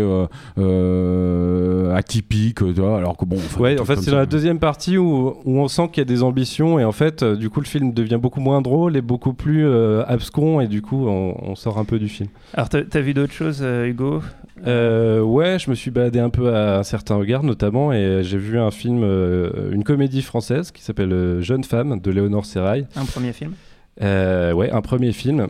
euh, 0.57 1.95
euh, 2.43 2.53
atypique. 2.53 2.75
Tu 2.75 2.81
vois, 2.81 2.97
alors 2.97 3.17
que 3.17 3.25
bon. 3.25 3.38
enfin, 3.38 3.59
Ouais, 3.62 3.79
en 3.79 3.85
fait, 3.85 3.97
c'est 3.97 4.12
dans 4.12 4.17
la 4.17 4.25
deuxième 4.25 4.59
partie 4.59 4.97
où, 4.97 5.35
où 5.45 5.59
on 5.59 5.67
sent 5.67 5.89
qu'il 5.91 6.01
y 6.01 6.01
a 6.01 6.05
des 6.05 6.23
ambitions 6.23 6.79
et 6.79 6.85
en 6.85 6.91
fait, 6.91 7.23
euh, 7.23 7.35
du 7.35 7.50
coup, 7.50 7.59
le 7.59 7.65
film 7.65 7.93
devient 7.93 8.19
beaucoup 8.21 8.39
moins 8.41 8.62
drôle 8.62 8.95
et 8.97 9.01
beaucoup 9.01 9.33
plus 9.33 9.65
euh, 9.65 10.03
abscon 10.07 10.59
et 10.59 10.67
du 10.67 10.81
coup, 10.81 11.07
on, 11.07 11.35
on 11.41 11.55
sort 11.55 11.77
un 11.77 11.85
peu 11.85 12.00
du 12.00 12.09
film. 12.09 12.29
Alors, 12.53 12.69
t'as 12.69 12.79
as 12.93 13.01
vu 13.01 13.13
d'autres 13.13 13.33
choses, 13.33 13.59
euh, 13.62 13.85
Hugo? 13.88 14.21
Euh, 14.65 15.19
ouais, 15.21 15.57
je 15.59 15.69
me 15.69 15.75
suis 15.75 15.91
baladé 15.91 16.19
un 16.19 16.29
peu 16.29 16.53
à 16.55 16.79
un 16.79 16.83
certain 16.83 17.15
regard, 17.15 17.43
notamment, 17.43 17.91
et 17.91 18.21
j'ai 18.23 18.38
vu 18.38 18.57
un 18.57 18.71
film, 18.71 19.01
euh, 19.03 19.71
une 19.73 19.83
comédie 19.83 20.21
française 20.21 20.71
qui 20.71 20.81
s'appelle 20.83 21.12
euh, 21.12 21.41
Jeune 21.41 21.65
femme 21.65 22.00
de 22.00 22.12
Léonore 22.12 22.45
Serrail. 22.45 22.88
Un 22.95 23.03
premier 23.03 23.33
film? 23.33 23.53
Euh, 24.01 24.53
ouais, 24.53 24.71
un 24.71 24.81
premier 24.81 25.12
film. 25.12 25.47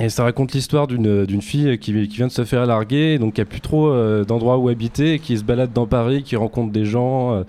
Et 0.00 0.10
ça 0.10 0.22
raconte 0.22 0.52
l'histoire 0.52 0.86
d'une 0.86 1.26
d'une 1.26 1.42
fille 1.42 1.76
qui, 1.78 1.92
qui 2.06 2.16
vient 2.16 2.28
de 2.28 2.32
se 2.32 2.44
faire 2.44 2.64
larguer, 2.66 3.18
donc 3.18 3.34
qui 3.34 3.40
a 3.40 3.44
plus 3.44 3.60
trop 3.60 3.88
euh, 3.88 4.24
d'endroits 4.24 4.56
où 4.58 4.68
habiter, 4.68 5.18
qui 5.18 5.36
se 5.36 5.42
balade 5.42 5.72
dans 5.72 5.86
Paris, 5.88 6.22
qui 6.22 6.36
rencontre 6.36 6.70
des 6.72 6.84
gens. 6.84 7.34
euh, 7.34 7.42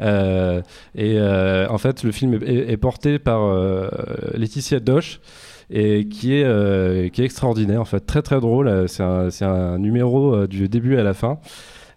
euh, 0.00 0.62
et 0.96 1.14
euh, 1.16 1.68
en 1.68 1.78
fait, 1.78 2.02
le 2.02 2.10
film 2.10 2.34
est, 2.42 2.72
est- 2.72 2.76
porté 2.76 3.20
par 3.20 3.42
euh, 3.44 3.88
Laetitia 4.34 4.80
Doche 4.80 5.20
et 5.70 6.08
qui 6.08 6.34
est, 6.34 6.42
euh, 6.44 7.08
qui 7.08 7.22
est 7.22 7.24
extraordinaire, 7.24 7.80
en 7.80 7.84
fait, 7.84 8.00
très 8.00 8.20
très 8.22 8.40
drôle. 8.40 8.66
Euh, 8.66 8.86
C'est 8.88 9.04
un, 9.04 9.28
un 9.44 9.78
numéro 9.78 10.34
euh, 10.34 10.46
du 10.48 10.68
début 10.68 10.96
à 10.98 11.04
la 11.04 11.14
fin. 11.14 11.38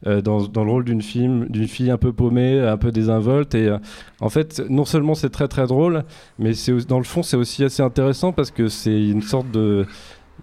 Euh, 0.07 0.21
dans, 0.21 0.47
dans 0.47 0.63
le 0.63 0.71
rôle 0.71 0.85
d'une 0.85 1.01
fille, 1.01 1.89
un 1.89 1.97
peu 1.97 2.13
paumée, 2.13 2.59
un 2.59 2.77
peu 2.77 2.91
désinvolte. 2.91 3.55
Et 3.55 3.67
euh, 3.67 3.77
en 4.19 4.29
fait, 4.29 4.62
non 4.69 4.85
seulement 4.85 5.15
c'est 5.15 5.29
très 5.29 5.47
très 5.47 5.67
drôle, 5.67 6.03
mais 6.39 6.51
dans 6.88 6.97
le 6.97 7.03
fond 7.03 7.24
c'est 7.24 7.38
aussi 7.38 7.63
assez 7.63 7.83
intéressant 7.83 8.31
parce 8.31 8.51
que 8.51 8.67
c'est 8.67 9.09
une 9.09 9.21
sorte 9.21 9.50
de 9.51 9.85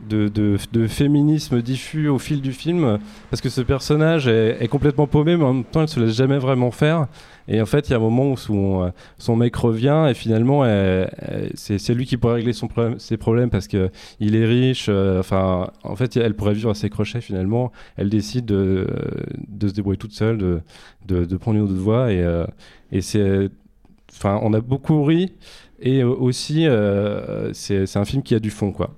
de, 0.08 0.28
de, 0.28 0.86
féminisme 0.86 1.62
diffus 1.62 2.08
au 2.08 2.18
fil 2.18 2.40
du 2.40 2.52
film 2.52 2.98
parce 3.30 3.40
que 3.40 3.48
ce 3.48 3.60
personnage 3.60 4.26
est, 4.26 4.68
complètement 4.68 5.06
paumé 5.06 5.36
mais 5.36 5.44
en 5.44 5.54
même 5.54 5.64
temps 5.64 5.82
elle 5.82 5.88
se 5.88 6.00
laisse 6.00 6.16
jamais 6.16 6.38
vraiment 6.38 6.70
faire. 6.70 7.06
Et 7.48 7.60
en 7.60 7.66
fait 7.66 7.88
il 7.88 7.92
y 7.92 7.94
a 7.94 7.98
un 7.98 8.00
moment 8.00 8.32
où 8.32 8.36
son, 8.36 8.90
euh, 9.28 9.36
mec 9.36 9.54
revient 9.56 10.06
et 10.08 10.14
finalement 10.14 10.64
c'est 11.54 11.94
lui 11.94 12.06
qui 12.06 12.16
pourrait 12.16 12.34
régler 12.34 12.52
ses 12.52 13.16
problèmes 13.16 13.50
parce 13.50 13.68
que 13.68 13.90
il 14.20 14.34
est 14.34 14.44
riche 14.44 14.86
euh, 14.88 15.20
enfin 15.20 15.70
en 15.84 15.96
fait 15.96 16.16
elle 16.16 16.34
pourrait 16.34 16.54
vivre 16.54 16.70
à 16.70 16.74
ses 16.74 16.90
crochets 16.90 17.20
finalement. 17.20 17.72
Elle 17.96 18.08
décide 18.08 18.46
de, 18.46 18.86
de 19.48 19.68
se 19.68 19.72
débrouiller 19.72 19.98
toute 19.98 20.12
seule 20.12 20.38
de, 21.06 21.24
de, 21.24 21.36
prendre 21.36 21.58
une 21.58 21.64
autre 21.64 21.74
voie 21.74 22.12
et, 22.12 22.20
euh, 22.20 22.46
et 22.90 23.00
c'est 23.00 23.48
enfin 24.12 24.38
on 24.42 24.52
a 24.52 24.60
beaucoup 24.60 25.02
ri 25.04 25.32
et 25.80 26.02
euh, 26.02 26.08
aussi 26.08 26.66
euh, 26.66 27.52
c'est 27.52 27.96
un 27.96 28.04
film 28.04 28.22
qui 28.22 28.34
a 28.34 28.38
du 28.38 28.50
fond 28.50 28.72
quoi 28.72 28.96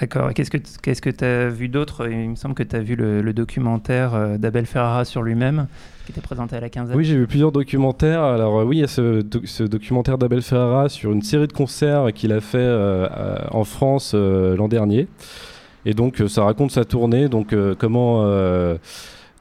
D'accord. 0.00 0.32
Qu'est-ce 0.32 0.50
que 0.50 0.58
qu'est-ce 0.82 1.02
que 1.02 1.10
tu 1.10 1.24
as 1.24 1.48
vu 1.50 1.68
d'autre? 1.68 2.08
Il 2.08 2.30
me 2.30 2.34
semble 2.34 2.54
que 2.54 2.62
tu 2.62 2.74
as 2.74 2.80
vu 2.80 2.96
le, 2.96 3.32
documentaire 3.34 4.14
euh, 4.14 4.38
d'Abel 4.38 4.64
Ferrara 4.64 5.04
sur 5.04 5.20
lui-même, 5.22 5.66
qui 6.06 6.12
était 6.12 6.22
présenté 6.22 6.56
à 6.56 6.60
la 6.60 6.70
quinzaine. 6.70 6.96
Oui, 6.96 7.04
j'ai 7.04 7.16
vu 7.16 7.26
plusieurs 7.26 7.52
documentaires. 7.52 8.22
Alors 8.22 8.60
euh, 8.60 8.64
oui, 8.64 8.78
il 8.78 8.80
y 8.80 8.84
a 8.84 8.88
ce, 8.88 9.20
doc- 9.20 9.46
ce 9.46 9.62
documentaire 9.62 10.16
d'Abel 10.16 10.40
Ferrara 10.40 10.88
sur 10.88 11.12
une 11.12 11.22
série 11.22 11.48
de 11.48 11.52
concerts 11.52 12.12
qu'il 12.14 12.32
a 12.32 12.40
fait 12.40 12.58
euh, 12.58 13.08
en 13.50 13.64
France 13.64 14.14
l'an 14.14 14.68
dernier. 14.68 15.06
Et 15.84 15.92
donc 15.92 16.22
ça 16.28 16.44
raconte 16.44 16.70
sa 16.70 16.84
tournée, 16.84 17.28
donc 17.28 17.54
comment 17.78 18.24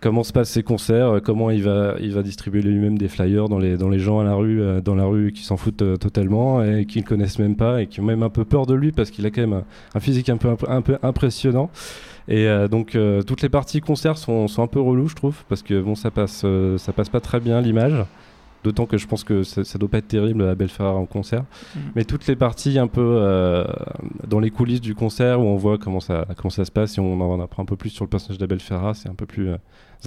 comment 0.01 0.23
se 0.23 0.31
passent 0.31 0.51
ses 0.51 0.63
concerts, 0.63 1.15
euh, 1.15 1.19
comment 1.19 1.49
il 1.49 1.63
va 1.63 1.95
il 1.99 2.13
va 2.13 2.23
distribuer 2.23 2.61
lui-même 2.61 2.97
des 2.97 3.07
flyers 3.07 3.49
dans 3.49 3.59
les 3.59 3.99
gens 3.99 4.19
à 4.19 4.23
la 4.23 4.33
rue 4.33 4.61
euh, 4.61 4.81
dans 4.81 4.95
la 4.95 5.05
rue 5.05 5.31
qui 5.31 5.43
s'en 5.43 5.57
foutent 5.57 5.81
euh, 5.81 5.97
totalement 5.97 6.63
et 6.63 6.85
qui 6.85 6.99
ne 6.99 7.03
connaissent 7.03 7.39
même 7.39 7.55
pas 7.55 7.81
et 7.81 7.87
qui 7.87 7.99
ont 7.99 8.05
même 8.05 8.23
un 8.23 8.29
peu 8.29 8.45
peur 8.45 8.65
de 8.65 8.73
lui 8.73 8.91
parce 8.91 9.11
qu'il 9.11 9.25
a 9.25 9.31
quand 9.31 9.41
même 9.41 9.63
un, 9.93 9.99
physique 9.99 10.29
un 10.29 10.37
peu 10.37 10.55
un 10.67 10.81
peu 10.81 10.97
impressionnant. 11.03 11.69
Et 12.27 12.47
donc 12.69 12.95
toutes 13.25 13.41
les 13.41 13.49
parties 13.49 13.81
concerts 13.81 14.19
sont, 14.19 14.45
un 14.59 14.67
peu 14.67 14.79
reloues, 14.79 15.07
je 15.07 15.15
trouve, 15.15 15.37
parce 15.49 15.63
que 15.63 15.81
bon, 15.81 15.95
ça 15.95 16.11
passe, 16.11 16.45
ça 16.77 16.93
passe 16.93 17.09
pas 17.09 17.21
très 17.21 17.39
bien 17.39 17.59
l'image. 17.59 18.05
D'autant 18.63 18.85
que 18.85 18.97
je 18.97 19.07
pense 19.07 19.23
que 19.23 19.43
ça, 19.43 19.63
ça 19.63 19.77
doit 19.79 19.87
pas 19.89 19.99
être 19.99 20.07
terrible 20.09 20.43
à 20.43 20.67
Ferrara 20.67 20.97
en 20.97 21.05
concert. 21.05 21.43
Mhm. 21.75 21.81
Mais 21.95 22.03
toutes 22.03 22.27
les 22.27 22.35
parties 22.35 22.77
un 22.77 22.87
peu 22.87 23.01
euh, 23.01 23.63
dans 24.27 24.39
les 24.39 24.49
coulisses 24.51 24.81
du 24.81 24.95
concert 24.95 25.39
où 25.39 25.43
on 25.43 25.55
voit 25.55 25.77
comment 25.77 26.01
ça, 26.01 26.25
comment 26.37 26.49
ça 26.49 26.65
se 26.65 26.71
passe 26.71 26.97
et 26.97 27.01
on 27.01 27.19
en 27.21 27.39
apprend 27.39 27.63
un 27.63 27.65
peu 27.65 27.77
plus 27.77 27.89
sur 27.89 28.03
le 28.03 28.09
personnage 28.09 28.37
d'Abel 28.37 28.59
Ferrara, 28.59 28.93
c'est 28.93 29.07
un 29.09 29.15
peu 29.15 29.25
plus 29.25 29.49
euh, 29.49 29.57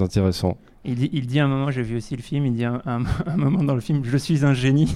intéressant. 0.00 0.58
Il 0.84 0.96
dit, 0.96 1.08
il 1.12 1.26
dit 1.28 1.38
à 1.38 1.44
un 1.44 1.48
moment, 1.48 1.70
j'ai 1.70 1.82
vu 1.82 1.96
aussi 1.96 2.16
le 2.16 2.22
film, 2.22 2.44
il 2.44 2.54
dit 2.54 2.64
un, 2.64 2.82
un- 2.86 3.04
un 3.26 3.36
moment 3.36 3.62
dans 3.62 3.74
le 3.76 3.80
film, 3.80 4.02
je 4.04 4.16
suis 4.16 4.44
un 4.44 4.52
génie. 4.52 4.94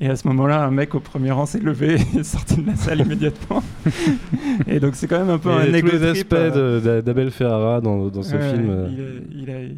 Et 0.00 0.08
à 0.08 0.14
ce 0.14 0.26
moment-là, 0.28 0.64
un 0.64 0.70
mec 0.70 0.94
au 0.94 1.00
premier 1.00 1.32
rang 1.32 1.46
s'est 1.46 1.58
levé 1.58 1.96
et 2.14 2.18
est 2.20 2.22
sorti 2.24 2.62
de 2.62 2.66
la 2.66 2.76
salle 2.76 3.00
immédiatement. 3.00 3.62
et 4.68 4.78
donc 4.80 4.94
c'est 4.94 5.06
quand 5.08 5.18
même 5.18 5.30
un 5.30 5.38
peu 5.38 5.50
un 5.50 5.64
tous 5.66 5.86
les 5.86 6.04
aspects 6.04 6.32
euh, 6.34 7.02
d'Abel 7.02 7.30
Ferrara 7.30 7.80
dans, 7.80 8.06
dans 8.08 8.22
ce 8.22 8.36
ouais, 8.36 8.50
film. 8.52 8.88
Il 8.90 9.00
a, 9.00 9.04
il 9.34 9.50
a- 9.50 9.68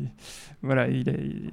voilà, 0.62 0.88
il 0.88 1.08
a, 1.08 1.12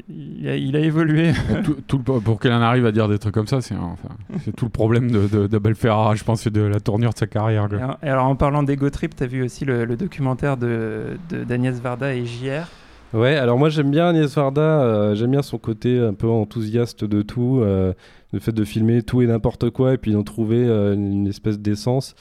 il 0.10 0.48
a, 0.50 0.56
il 0.56 0.76
a 0.76 0.80
évolué. 0.80 1.32
tout, 1.64 1.78
tout 1.88 1.98
le- 2.08 2.20
pour 2.20 2.40
qu'elle 2.40 2.54
en 2.54 2.62
arrive 2.62 2.86
à 2.86 2.92
dire 2.92 3.08
des 3.08 3.20
trucs 3.20 3.34
comme 3.34 3.48
ça, 3.48 3.62
c'est 3.62 3.76
enfin, 3.76 4.10
tout 4.58 4.66
le 4.66 4.72
problème 4.72 5.12
de, 5.12 5.28
de, 5.28 5.48
d'Abel 5.48 5.76
Ferrara, 5.76 6.16
je 6.16 6.24
pense, 6.24 6.42
c'est 6.42 6.50
de 6.54 6.62
la 6.62 6.80
tournure 6.80 7.14
de 7.14 7.18
sa 7.18 7.28
carrière. 7.28 7.68
quoi. 7.70 7.78
Et 7.78 7.82
alors, 7.82 7.98
et 8.04 8.10
alors, 8.10 8.26
en 8.26 8.36
parlant 8.36 8.64
d'ego 8.64 8.90
trip, 8.90 9.16
t'as 9.16 9.28
vu 9.28 9.44
aussi 9.44 9.64
le, 9.66 9.86
le 9.86 9.96
documentaire 9.96 10.58
de 10.58 11.18
de- 11.30 11.44
d'Agnès 11.44 11.80
Varda 11.80 12.14
et 12.16 12.26
JR. 12.26 12.68
Ouais, 13.14 13.36
alors 13.36 13.58
moi 13.58 13.70
j'aime 13.70 13.92
bien 13.92 14.08
Agnès 14.10 14.34
Varda, 14.36 14.62
euh, 14.62 15.16
j'aime 15.16 15.32
bien 15.32 15.42
son 15.44 15.58
côté 15.58 16.00
un 16.00 16.14
peu 16.14 16.28
enthousiaste 16.28 17.06
de 17.06 17.22
tout, 17.22 17.60
euh, 17.62 17.94
le 18.34 18.40
fait 18.40 18.52
de 18.52 18.64
filmer 18.66 19.04
tout 19.04 19.22
et 19.22 19.28
n'importe 19.28 19.70
quoi 19.70 19.94
et 19.94 19.98
puis 19.98 20.12
d'en 20.12 20.24
trouver 20.24 20.58
euh, 20.68 20.96
une 20.96 21.28
espèce 21.28 21.60
d'essence. 21.60 22.14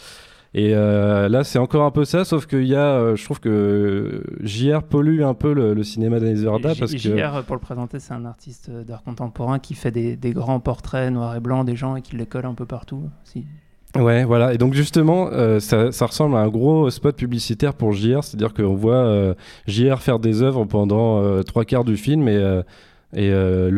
Et 0.57 0.73
euh, 0.73 1.29
là 1.29 1.43
c'est 1.43 1.59
encore 1.59 1.83
un 1.83 1.91
peu 1.91 2.05
ça, 2.05 2.25
sauf 2.25 2.47
qu'il 2.47 2.67
y 2.67 2.77
a, 2.77 2.95
euh, 2.95 3.17
je 3.17 3.25
trouve 3.25 3.41
que 3.41 4.23
JR 4.41 4.85
pollue 4.85 5.23
un 5.23 5.35
peu 5.35 5.53
le, 5.53 5.75
le 5.75 5.83
cinéma 5.83 6.21
J- 6.75 6.81
parce 6.81 6.93
que... 6.93 6.99
JR, 6.99 7.43
pour 7.45 7.57
le 7.57 7.61
présenter, 7.61 7.99
c'est 7.99 8.15
un 8.15 8.25
artiste 8.25 8.71
d'art 8.71 9.03
contemporain 9.03 9.59
qui 9.59 9.75
fait 9.75 9.91
des, 9.91 10.17
des 10.17 10.31
grands 10.33 10.61
portraits 10.61 11.13
noirs 11.13 11.35
et 11.35 11.41
blancs 11.41 11.67
des 11.67 11.75
gens 11.75 11.97
et 11.97 12.03
qui 12.03 12.17
les 12.17 12.27
colle 12.27 12.47
un 12.47 12.55
peu 12.55 12.67
partout. 12.67 13.03
Si. 13.25 13.45
Ouais, 13.97 14.25
voilà. 14.25 14.55
Et 14.55 14.59
donc 14.59 14.75
justement, 14.75 15.29
euh, 15.33 15.59
ça, 15.61 15.91
ça 15.93 16.07
ressemble 16.07 16.37
à 16.37 16.41
un 16.41 16.49
gros 16.49 16.89
spot 16.91 17.17
publicitaire 17.17 17.75
pour 17.75 17.93
JR, 17.93 18.23
c'est-à-dire 18.23 18.55
qu'on 18.55 18.75
voit 18.75 18.95
euh, 18.95 19.35
JR 19.67 19.99
faire 20.01 20.19
des 20.21 20.43
œuvres 20.43 20.65
pendant 20.65 21.21
euh, 21.23 21.43
trois 21.43 21.65
quarts 21.65 21.85
du 21.85 21.97
film 21.97 22.29
et, 22.29 22.61
et 23.15 23.31
euh, 23.31 23.71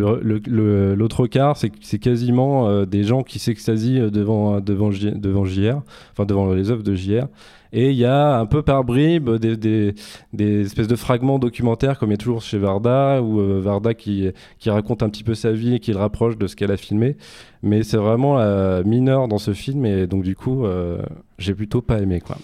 l'autre 0.96 1.26
quart, 1.26 1.56
c'est 1.56 1.98
quasiment 1.98 2.68
euh, 2.68 2.86
des 2.86 3.04
gens 3.04 3.22
qui 3.22 3.38
s'extasient 3.38 4.10
devant, 4.10 4.60
devant, 4.60 4.90
J- 4.90 5.12
devant 5.14 5.44
JR, 5.44 5.82
enfin 6.12 6.24
devant 6.24 6.52
les 6.52 6.70
œuvres 6.70 6.82
de 6.82 6.94
JR. 6.94 7.26
Et 7.72 7.90
il 7.90 7.96
y 7.96 8.04
a 8.04 8.38
un 8.38 8.46
peu 8.46 8.62
par 8.62 8.84
bribes 8.84 9.28
des, 9.28 9.94
espèces 10.38 10.86
de 10.88 10.96
fragments 10.96 11.38
documentaires, 11.38 11.98
comme 11.98 12.10
il 12.10 12.12
y 12.12 12.14
a 12.14 12.18
toujours 12.18 12.40
chez 12.40 12.58
Varda, 12.58 13.16
euh, 13.20 13.60
Varda 13.62 13.92
qui, 13.92 14.30
qui 14.58 14.70
raconte 14.70 15.02
un 15.02 15.10
petit 15.10 15.24
peu 15.24 15.34
sa 15.34 15.52
vie 15.52 15.74
et 15.74 15.80
qui 15.80 15.90
le 15.92 15.98
rapproche 15.98 16.38
de 16.38 16.46
ce 16.46 16.56
qu'elle 16.56 16.70
a 16.70 16.76
filmé. 16.76 17.16
Mais 17.62 17.82
c'est 17.82 17.96
vraiment 17.98 18.38
euh, 18.38 18.82
mineur 18.84 19.28
dans 19.28 19.38
ce 19.38 19.52
film, 19.52 19.84
et 19.84 20.06
donc 20.06 20.22
du 20.22 20.36
coup, 20.36 20.64
euh, 20.64 21.02
j'ai 21.38 21.54
plutôt 21.54 21.82
pas 21.82 22.00
aimé. 22.00 22.20
Quoi. 22.20 22.38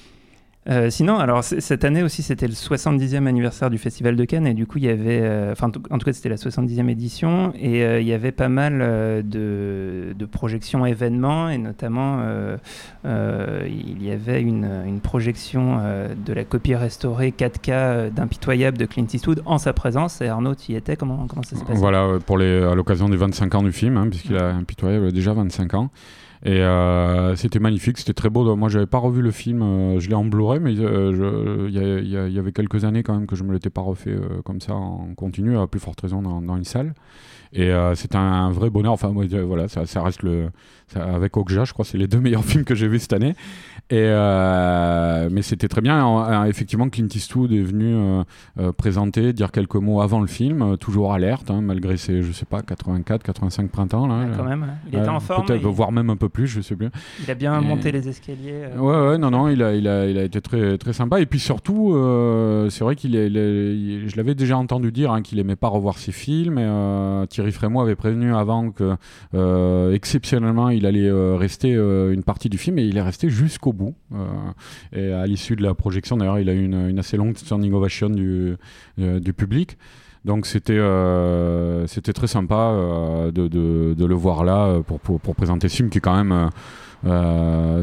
Euh, 0.69 0.91
sinon, 0.91 1.19
alors 1.19 1.43
cette 1.43 1.85
année 1.85 2.05
aussi, 2.05 2.23
c'était 2.23 2.47
le 2.47 2.55
70e 2.55 3.27
anniversaire 3.27 3.69
du 3.69 3.79
Festival 3.79 4.15
de 4.15 4.25
Cannes 4.25 4.47
et 4.47 4.55
du 4.55 4.67
coup, 4.67 4.79
il 4.79 4.85
y 4.85 4.89
avait, 4.89 5.21
euh, 5.23 5.51
enfin, 5.53 5.67
en 5.69 5.99
tout- 5.99 6.05
cas, 6.05 6.13
c'était 6.13 6.29
la 6.29 6.37
70e 6.37 6.89
édition 6.89 7.53
et 7.59 7.85
euh, 7.85 8.01
il 8.01 8.07
y 8.07 8.13
avait 8.13 8.31
pas 8.31 8.49
mal 8.49 8.79
de, 9.27 10.15
projections 10.31 10.87
événements 10.87 11.49
et 11.51 11.59
notamment, 11.59 12.21
il 13.05 14.03
y 14.03 14.11
avait 14.11 14.41
une, 14.41 15.01
projection 15.03 15.81
de 16.15 16.33
la 16.33 16.45
copie 16.45 16.75
restaurée 16.75 17.33
4K 17.37 17.71
euh, 17.71 18.11
d'Impitoyable 18.11 18.79
de 18.79 18.87
Clint 18.87 19.07
Eastwood 19.13 19.43
en 19.47 19.59
sa 19.59 19.73
présence. 19.73 20.21
Et 20.21 20.29
Arnaud, 20.29 20.55
y 20.69 20.75
étais? 20.75 20.97
Comment, 20.97 21.27
ça 21.43 21.57
s'est 21.57 21.65
passé? 21.65 21.79
Voilà, 21.79 22.19
pour 22.25 22.39
à 22.39 22.75
l'occasion 22.75 23.09
des 23.09 23.17
25 23.17 23.55
ans 23.57 23.63
du 23.63 23.73
film, 23.73 23.97
hein, 23.97 24.07
puisqu'il 24.09 24.37
a 24.37 24.55
impitoyable 24.55 25.13
déjà 25.13 25.33
25 25.33 25.75
ans. 25.75 25.91
Et 26.45 26.61
euh, 26.61 27.37
c'était 27.37 27.61
magnifique, 27.61 27.99
c'était 27.99 28.15
très 28.15 28.29
beau. 28.29 28.57
Moi, 28.57 28.69
j'avais 28.69 28.87
pas 28.87 28.99
revu 28.99 29.23
le 29.23 29.31
film, 29.31 29.63
euh, 29.63 30.01
je 30.01 30.09
l'ai 30.09 30.15
en 30.15 30.25
Blu-ray, 30.25 30.59
mais 30.59 30.75
euh, 30.77 31.69
il 31.69 31.77
y, 31.77 32.09
y 32.09 32.33
y 32.33 32.39
avait 32.39 32.53
quelques 32.53 32.85
années 32.85 33.05
quand 33.05 33.15
même 33.15 33.27
que 33.27 33.37
je 33.37 33.45
me 33.45 33.53
l'étais 33.53 33.71
pas 33.71 33.81
refait 33.81 34.17
comme 34.45 34.61
ça 34.61 34.75
en 34.75 35.15
continu, 35.15 35.57
à 35.57 35.69
plus 35.69 35.79
forte 35.79 36.01
raison 36.01 36.21
dans, 36.21 36.43
dans 36.43 36.57
une 36.57 36.65
salle. 36.65 36.95
Et 37.53 37.71
euh, 37.71 37.95
c'est 37.95 38.15
un, 38.15 38.51
vrai 38.51 38.71
bonheur. 38.71 38.93
Enfin, 38.93 39.11
moi, 39.11 39.25
voilà, 39.45 39.69
ça, 39.69 40.03
reste 40.03 40.23
le. 40.23 40.51
avec 40.95 41.37
Okja, 41.37 41.65
je 41.65 41.73
crois, 41.73 41.85
c'est 41.85 41.99
les 41.99 42.09
deux 42.09 42.21
meilleurs 42.21 42.45
films 42.47 42.65
que 42.65 42.75
j'ai 42.75 42.89
vus 42.89 43.01
cette 43.01 43.13
année. 43.13 43.35
Et 43.91 43.97
euh, 44.01 45.29
mais 45.31 45.43
c'était 45.43 45.69
très 45.69 45.83
bien. 45.83 46.03
En- 46.03 46.23
en- 46.23 46.45
effectivement, 46.45 46.89
Clint 46.89 47.09
Eastwood 47.15 47.53
est 47.53 47.61
venu 47.61 47.95
euh, 47.95 48.23
euh, 48.59 48.73
présenter, 48.73 49.35
dire 49.35 49.53
quelques 49.53 49.75
mots 49.75 50.01
avant 50.01 50.21
le 50.21 50.27
film, 50.27 50.79
toujours 50.79 51.13
alerte, 51.13 51.51
hein, 51.51 51.61
malgré 51.61 51.99
ses, 51.99 52.23
je 52.23 52.33
sais 52.33 52.47
pas, 52.47 52.63
84, 52.63 53.23
85 53.23 53.71
printemps. 53.71 54.07
Là, 54.07 54.21
Ah, 54.25 54.35
quand 54.37 54.45
même, 54.45 54.67
il 54.91 54.99
était 54.99 55.09
en 55.09 55.21
forme. 55.21 55.45
peut-être, 55.45 55.61
il- 55.63 55.69
voire 55.69 55.93
même 55.93 56.09
un 56.09 56.17
peu 56.17 56.31
plus, 56.31 56.47
je 56.47 56.63
sais 56.63 56.75
plus. 56.75 56.89
Il 57.23 57.31
a 57.31 57.35
bien 57.35 57.61
Et- 57.61 57.65
monté 57.65 57.93
les 57.93 58.09
escaliers. 58.09 58.65
Ouais, 58.79 59.09
ouais, 59.09 59.19
non, 59.19 59.31
non, 59.31 59.49
il 59.49 59.63
a, 59.63 59.75
il 59.75 59.87
a, 59.87 60.07
il 60.09 60.17
a 60.17 60.23
été 60.25 60.41
très, 60.41 60.79
très 60.79 60.95
sympa. 60.95 61.21
Et 61.21 61.27
puis 61.27 61.39
surtout, 61.41 61.91
c'est 62.71 62.85
vrai 62.85 62.97
qu'il 62.97 63.13
je 63.13 64.17
l'avais 64.17 64.35
déjà 64.35 64.57
entendu 64.57 64.91
dire 64.91 65.13
hein, 65.13 65.21
qu'il 65.21 65.39
aimait 65.39 65.57
pas 65.57 65.69
revoir 65.69 65.99
ses 65.99 66.13
films. 66.13 66.59
Et, 66.59 67.27
Thierry 67.29 67.53
Frémaux 67.53 67.81
avait 67.83 67.95
prévenu 67.97 68.35
avant 68.35 68.71
que, 68.71 68.97
exceptionnellement, 69.93 70.71
il 70.71 70.87
allait 70.87 71.11
rester 71.37 71.73
une 71.73 72.23
partie 72.23 72.49
du 72.49 72.59
film 72.59 72.79
et 72.79 72.85
il 72.85 72.97
est 72.97 73.03
resté 73.03 73.29
jusqu'au 73.29 73.72
bout. 73.73 73.95
Euh, 74.15 74.27
et 74.93 75.13
à 75.13 75.27
l'issue 75.27 75.57
de 75.57 75.63
la 75.63 75.75
projection, 75.75 76.17
d'ailleurs, 76.17 76.39
il 76.39 76.49
a 76.49 76.53
eu 76.53 76.65
une, 76.65 76.99
assez 76.99 77.17
longue 77.17 77.37
standing 77.37 77.73
ovation 77.73 78.11
du, 78.11 78.57
euh, 78.99 79.21
public. 79.21 79.79
Donc 80.25 80.47
c'était 80.47 80.79
euh, 80.79 81.85
c'était 81.89 82.13
très 82.13 82.29
sympa 82.29 82.77
de, 83.35 84.07
le 84.07 84.15
voir 84.15 84.45
là 84.45 84.81
pour, 84.87 85.01
pour, 85.01 85.35
présenter 85.35 85.69
ce 85.69 85.77
film 85.77 85.91
qui 85.91 85.99
est 85.99 86.01
quand 86.01 86.23
même 86.23 86.51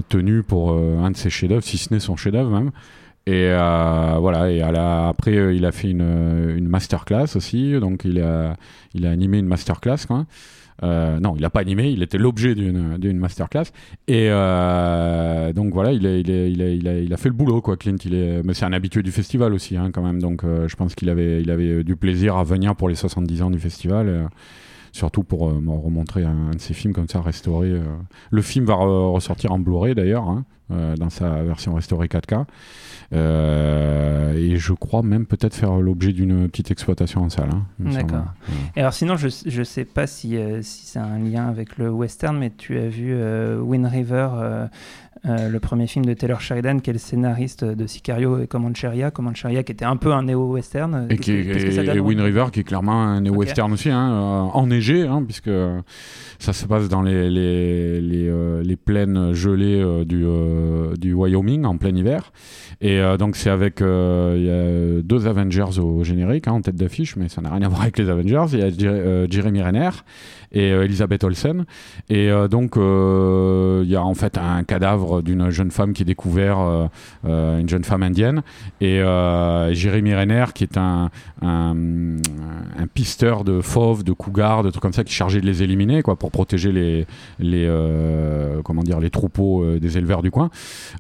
tenu 0.08 0.44
pour 0.44 0.72
un 0.72 1.12
de 1.12 1.18
ses 1.18 1.30
chefs-d'œuvre, 1.30 1.64
si 1.64 1.78
ce 1.78 1.94
n'est 1.94 2.00
son 2.00 2.16
chef-d'œuvre 2.16 2.50
même. 2.50 2.72
Et 3.28 3.50
voilà, 3.50 4.50
et 4.50 4.62
après 4.62 5.54
il 5.54 5.66
a 5.66 5.74
fait 5.74 5.92
une, 5.92 6.54
une 6.56 6.70
masterclass 6.70 7.36
aussi, 7.36 7.78
donc 7.78 8.06
il 8.06 8.22
a, 8.22 8.56
il 8.94 9.06
a 9.06 9.12
animé 9.12 9.40
une 9.40 9.48
masterclass 9.48 10.06
quoi. 10.08 10.26
Euh, 10.84 11.20
non, 11.20 11.36
il 11.36 11.42
n'a 11.42 11.50
pas 11.50 11.60
animé, 11.60 11.90
il 11.90 12.04
était 12.04 12.18
l'objet 12.18 12.56
d'une 12.56 13.18
masterclass. 13.18 13.66
Et 14.08 14.28
euh, 14.30 15.54
donc 15.54 15.74
voilà, 15.74 15.92
il 15.92 16.06
a, 16.06 16.18
il, 16.18 16.30
il, 16.30 16.88
a, 16.88 17.00
il, 17.00 17.14
a, 17.14 17.18
fait 17.18 17.30
le 17.30 17.36
boulot, 17.36 17.62
quoi, 17.62 17.78
Clint. 17.78 17.98
Il 18.06 18.14
est, 18.14 18.42
mais 18.44 18.54
c'est 18.54 18.66
un 18.66 18.74
habitué 18.74 19.04
du 19.04 19.12
festival 19.12 19.54
aussi, 19.54 19.78
hein, 19.78 19.92
quand 19.94 20.02
même. 20.02 20.22
Donc 20.22 20.44
euh, 20.44 20.68
je 20.68 20.76
pense 20.76 20.96
qu'il 20.96 21.10
avait, 21.10 21.42
il 21.42 21.52
avait 21.52 21.84
du 21.84 21.96
plaisir 21.96 22.38
à 22.38 22.44
venir 22.44 22.76
pour 22.76 22.90
les 22.90 22.96
70 22.96 23.42
ans 23.42 23.52
du 23.52 23.60
festival. 23.60 24.30
Surtout 24.92 25.24
pour 25.24 25.50
euh, 25.50 25.60
me 25.60 25.72
remontrer 25.72 26.24
un, 26.24 26.48
un 26.48 26.52
de 26.52 26.60
ses 26.60 26.74
films 26.74 26.94
comme 26.94 27.08
ça, 27.08 27.22
restauré. 27.22 27.70
euh. 27.70 27.84
Le 28.32 28.42
film 28.42 28.66
va 28.66 28.76
re- 28.76 29.12
ressortir 29.14 29.52
en 29.52 29.60
Blu-ray 29.60 29.96
d'ailleurs, 29.96 30.28
hein, 30.28 30.46
euh, 30.72 30.96
dans 30.96 31.10
sa 31.10 31.44
version 31.44 31.74
restaurée 31.74 32.08
4K. 32.08 32.46
Euh, 33.14 34.34
et 34.36 34.58
je 34.58 34.74
crois 34.74 35.02
même 35.02 35.26
peut-être 35.26 35.56
faire 35.56 35.74
l'objet 35.78 36.14
d'une 36.14 36.48
petite 36.48 36.72
exploitation 36.72 37.24
en 37.24 37.30
salle. 37.30 37.50
hein. 37.52 37.66
D'accord. 37.80 38.26
Et 38.76 38.82
alors 38.82 38.94
sinon, 38.94 39.16
je 39.18 39.28
je 39.46 39.64
sais 39.64 39.86
pas 39.86 40.06
si, 40.08 40.38
si 40.62 40.86
c'est 40.86 41.00
un 41.00 41.18
lien 41.20 41.48
avec 41.48 41.78
le 41.78 41.90
western, 41.90 42.38
mais 42.38 42.52
tu 42.56 42.78
as 42.78 42.88
vu 42.88 43.14
Wind 43.62 43.86
River, 43.88 44.30
euh, 45.26 45.50
le 45.50 45.60
premier 45.60 45.88
film 45.88 46.06
de 46.06 46.14
Taylor 46.14 46.40
Sheridan, 46.42 46.80
qui 46.80 46.90
est 46.90 46.94
le 46.94 47.00
scénariste 47.00 47.64
de 47.66 47.88
Sicario 47.88 48.40
et 48.42 48.48
Comancheria. 48.48 49.12
Comancheria 49.12 49.64
qui 49.64 49.72
était 49.72 49.86
un 49.86 49.98
peu 49.98 50.14
un 50.14 50.24
néo-western. 50.24 51.08
Et, 51.10 51.18
qui, 51.18 51.44
que- 51.44 51.54
que 51.54 51.72
ça 51.72 51.84
et- 51.84 51.86
donne 51.88 51.98
et 51.98 52.00
Wind 52.00 52.22
River 52.22 52.46
qui 52.52 52.62
est 52.62 52.64
clairement 52.64 53.02
un 53.04 53.22
néo-western 53.22 53.72
aussi, 53.74 53.90
hein, 53.90 54.12
euh, 54.12 54.58
enneigé, 54.58 55.04
hein, 55.04 55.24
puisque 55.26 55.50
ça 56.40 56.54
se 56.54 56.66
passe 56.66 56.88
dans 56.90 57.02
les, 57.02 57.30
les, 57.30 58.00
les, 58.02 58.28
euh, 58.30 58.64
les 58.64 58.76
plaines 58.76 59.34
gelées 59.34 60.06
du, 60.06 60.26
du 60.98 61.14
Wyoming 61.14 61.66
en 61.66 61.78
plein 61.78 61.96
hiver. 61.96 62.32
Et 62.82 63.02
donc 63.18 63.36
c'est 63.36 63.50
avec 63.50 63.82
y 63.82 63.84
a 63.84 65.02
deux 65.02 65.28
Avengers 65.28 65.80
au 65.80 66.04
générique, 66.04 66.48
hein, 66.48 66.54
en 66.54 66.62
tête 66.62 66.76
d'affiche, 66.76 67.16
mais 67.18 67.28
ça 67.28 67.42
n'a 67.42 67.50
rien 67.50 67.62
à 67.64 67.68
voir 67.68 67.82
avec 67.82 67.98
les 67.98 68.10
Avengers. 68.10 68.46
Il 68.54 68.60
y 68.60 68.64
a 68.64 68.70
Jer- 68.70 69.28
Jeremy 69.30 69.62
Renner 69.62 69.90
et 70.52 70.72
euh, 70.72 70.84
Elisabeth 70.84 71.24
Olsen. 71.24 71.66
Et 72.10 72.30
euh, 72.32 72.48
donc 72.48 72.78
euh, 72.78 73.82
il 73.84 73.90
y 73.92 73.96
a 73.96 74.04
en 74.04 74.14
fait 74.14 74.38
un 74.38 74.64
cadavre 74.64 75.22
d'une 75.22 75.50
jeune 75.50 75.72
femme 75.72 75.94
qui 75.94 76.04
est 76.04 76.06
découvert, 76.06 76.90
une 77.26 77.70
jeune 77.70 77.84
femme 77.84 78.04
indienne. 78.04 78.42
Et 78.82 79.00
Jérémy 79.72 80.14
Renner, 80.16 80.46
qui 80.54 80.64
est 80.64 80.78
un, 80.78 81.10
un, 81.42 81.76
un 82.78 82.88
pisteur 82.94 83.44
de 83.44 83.62
fauves, 83.62 84.04
de 84.04 84.12
cougars, 84.14 84.64
de 84.64 84.70
trucs 84.72 84.82
comme 84.82 84.94
ça, 84.94 85.04
qui 85.04 85.12
est 85.12 85.16
chargé 85.16 85.42
de 85.42 85.46
les 85.46 85.64
éliminer, 85.64 86.02
quoi, 86.02 86.16
pour 86.18 86.32
protéger 86.32 86.72
les, 86.72 87.06
les, 87.40 87.68
comment 88.64 88.84
dire, 88.84 89.00
les 89.00 89.10
troupeaux 89.10 89.66
des 89.78 89.98
éleveurs 89.98 90.22
du 90.22 90.32
coin. 90.32 90.50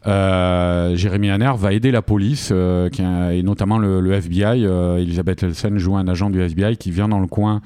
Jérémy 0.06 1.32
Renner 1.32 1.52
va 1.58 1.74
aider 1.74 1.92
la 1.92 2.02
police, 2.02 2.54
qui 2.92 3.02
a- 3.02 3.34
et 3.34 3.44
notamment 3.44 3.78
le, 3.78 4.00
le 4.02 4.14
FBI. 4.14 4.64
Elisabeth 5.00 5.44
Olsen 5.44 5.78
joue 5.78 5.96
un 5.98 6.08
agent 6.08 6.30
du 6.30 6.42
FBI 6.42 6.78
qui 6.78 6.92
vient 6.92 7.08
dans 7.10 7.20
le 7.20 7.28
coin 7.28 7.62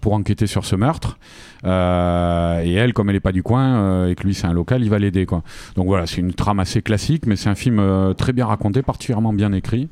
pour 0.00 0.12
enquêter 0.14 0.46
sur 0.46 0.64
ce 0.64 0.76
meurtre. 0.76 1.18
Euh, 1.64 2.60
et 2.62 2.72
elle, 2.74 2.92
comme 2.92 3.08
elle 3.08 3.16
n'est 3.16 3.20
pas 3.20 3.32
du 3.32 3.42
coin 3.42 3.76
euh, 3.76 4.10
et 4.10 4.14
que 4.14 4.24
lui 4.24 4.34
c'est 4.34 4.46
un 4.46 4.52
local, 4.52 4.82
il 4.82 4.90
va 4.90 4.98
l'aider. 4.98 5.26
quoi. 5.26 5.42
Donc 5.74 5.86
voilà, 5.86 6.06
c'est 6.06 6.20
une 6.20 6.32
trame 6.32 6.60
assez 6.60 6.82
classique, 6.82 7.26
mais 7.26 7.36
c'est 7.36 7.48
un 7.48 7.54
film 7.54 7.78
euh, 7.78 8.12
très 8.14 8.32
bien 8.32 8.46
raconté, 8.46 8.82
particulièrement 8.82 9.32
bien 9.32 9.52
écrit. 9.52 9.88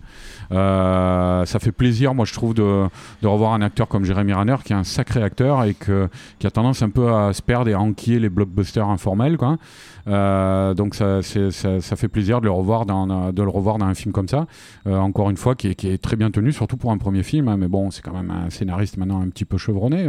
Ça 0.51 1.59
fait 1.61 1.73
plaisir, 1.73 2.15
moi 2.15 2.25
je 2.25 2.33
trouve, 2.33 2.55
de, 2.55 2.89
revoir 3.25 3.55
un 3.55 3.63
acteur 3.63 3.89
comme 3.89 4.05
Jérémy 4.05 4.33
Renner, 4.33 4.57
qui 4.65 4.73
est 4.73 4.77
un 4.77 4.85
sacré 4.85 5.23
acteur 5.23 5.65
et 5.65 5.75
qui 5.75 6.47
a 6.47 6.51
tendance 6.51 6.83
un 6.83 6.91
peu 6.91 7.13
à 7.13 7.33
se 7.33 7.43
perdre 7.43 7.69
et 7.71 7.73
à 7.73 7.81
enquiller 7.81 8.21
les 8.21 8.29
blockbusters 8.29 8.89
informels. 8.89 9.37
Donc 9.37 10.95
ça, 10.95 11.23
fait 11.23 12.09
plaisir 12.09 12.41
de 12.41 12.47
le 12.47 12.53
revoir 12.53 12.87
dans, 12.87 13.85
un 13.85 13.95
film 13.95 14.13
comme 14.13 14.29
ça. 14.29 14.47
Encore 14.87 15.31
une 15.31 15.37
fois, 15.37 15.55
qui 15.57 15.69
est, 15.69 16.03
très 16.03 16.17
bien 16.17 16.31
tenu, 16.31 16.53
surtout 16.53 16.77
pour 16.77 16.93
un 16.93 16.99
premier 16.99 17.23
film. 17.23 17.49
hein, 17.49 17.57
mais 17.57 17.69
bon, 17.69 17.91
c'est 17.91 18.03
quand 18.03 18.15
même 18.15 18.31
un 18.31 18.51
scénariste 18.51 18.97
maintenant 18.97 19.23
un 19.23 19.29
petit 19.31 19.45
peu 19.45 19.59
chevronné, 19.59 20.07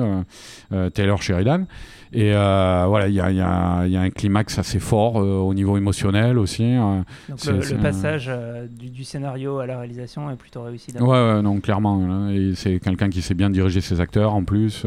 euh, 0.74 0.90
Sheridan. 1.21 1.65
Et 2.13 2.32
euh, 2.34 2.86
voilà, 2.88 3.08
il 3.10 3.13
y 3.15 3.19
a, 3.19 3.30
y 3.32 3.89
y 3.91 3.97
un 3.97 4.10
climax 4.10 4.58
assez 4.58 4.80
fort 4.80 5.19
euh, 5.19 5.38
au 5.39 5.54
niveau 5.54 5.75
émotionnel 5.75 6.38
aussi. 6.38 6.75
Donc 6.75 7.06
c'est- 7.38 7.51
le, 7.73 7.78
passage 7.82 8.28
euh, 8.30 8.67
du, 8.67 8.89
du 8.89 9.04
scénario 9.04 9.60
à 9.60 9.65
la 9.65 9.80
réalisation 9.80 10.30
est 10.32 10.36
plutôt 10.38 10.63
réussi. 10.63 10.93
Ouais, 10.97 11.01
ouais, 11.08 11.41
non, 11.41 11.60
clairement. 11.60 12.01
hein, 12.10 12.30
et 12.30 12.54
c'est 12.56 12.80
quelqu'un 12.80 13.10
qui 13.10 13.21
sait 13.21 13.34
bien 13.34 13.49
diriger 13.49 13.82
ses 13.82 13.99
acteurs 13.99 14.34
en 14.34 14.43
plus. 14.43 14.86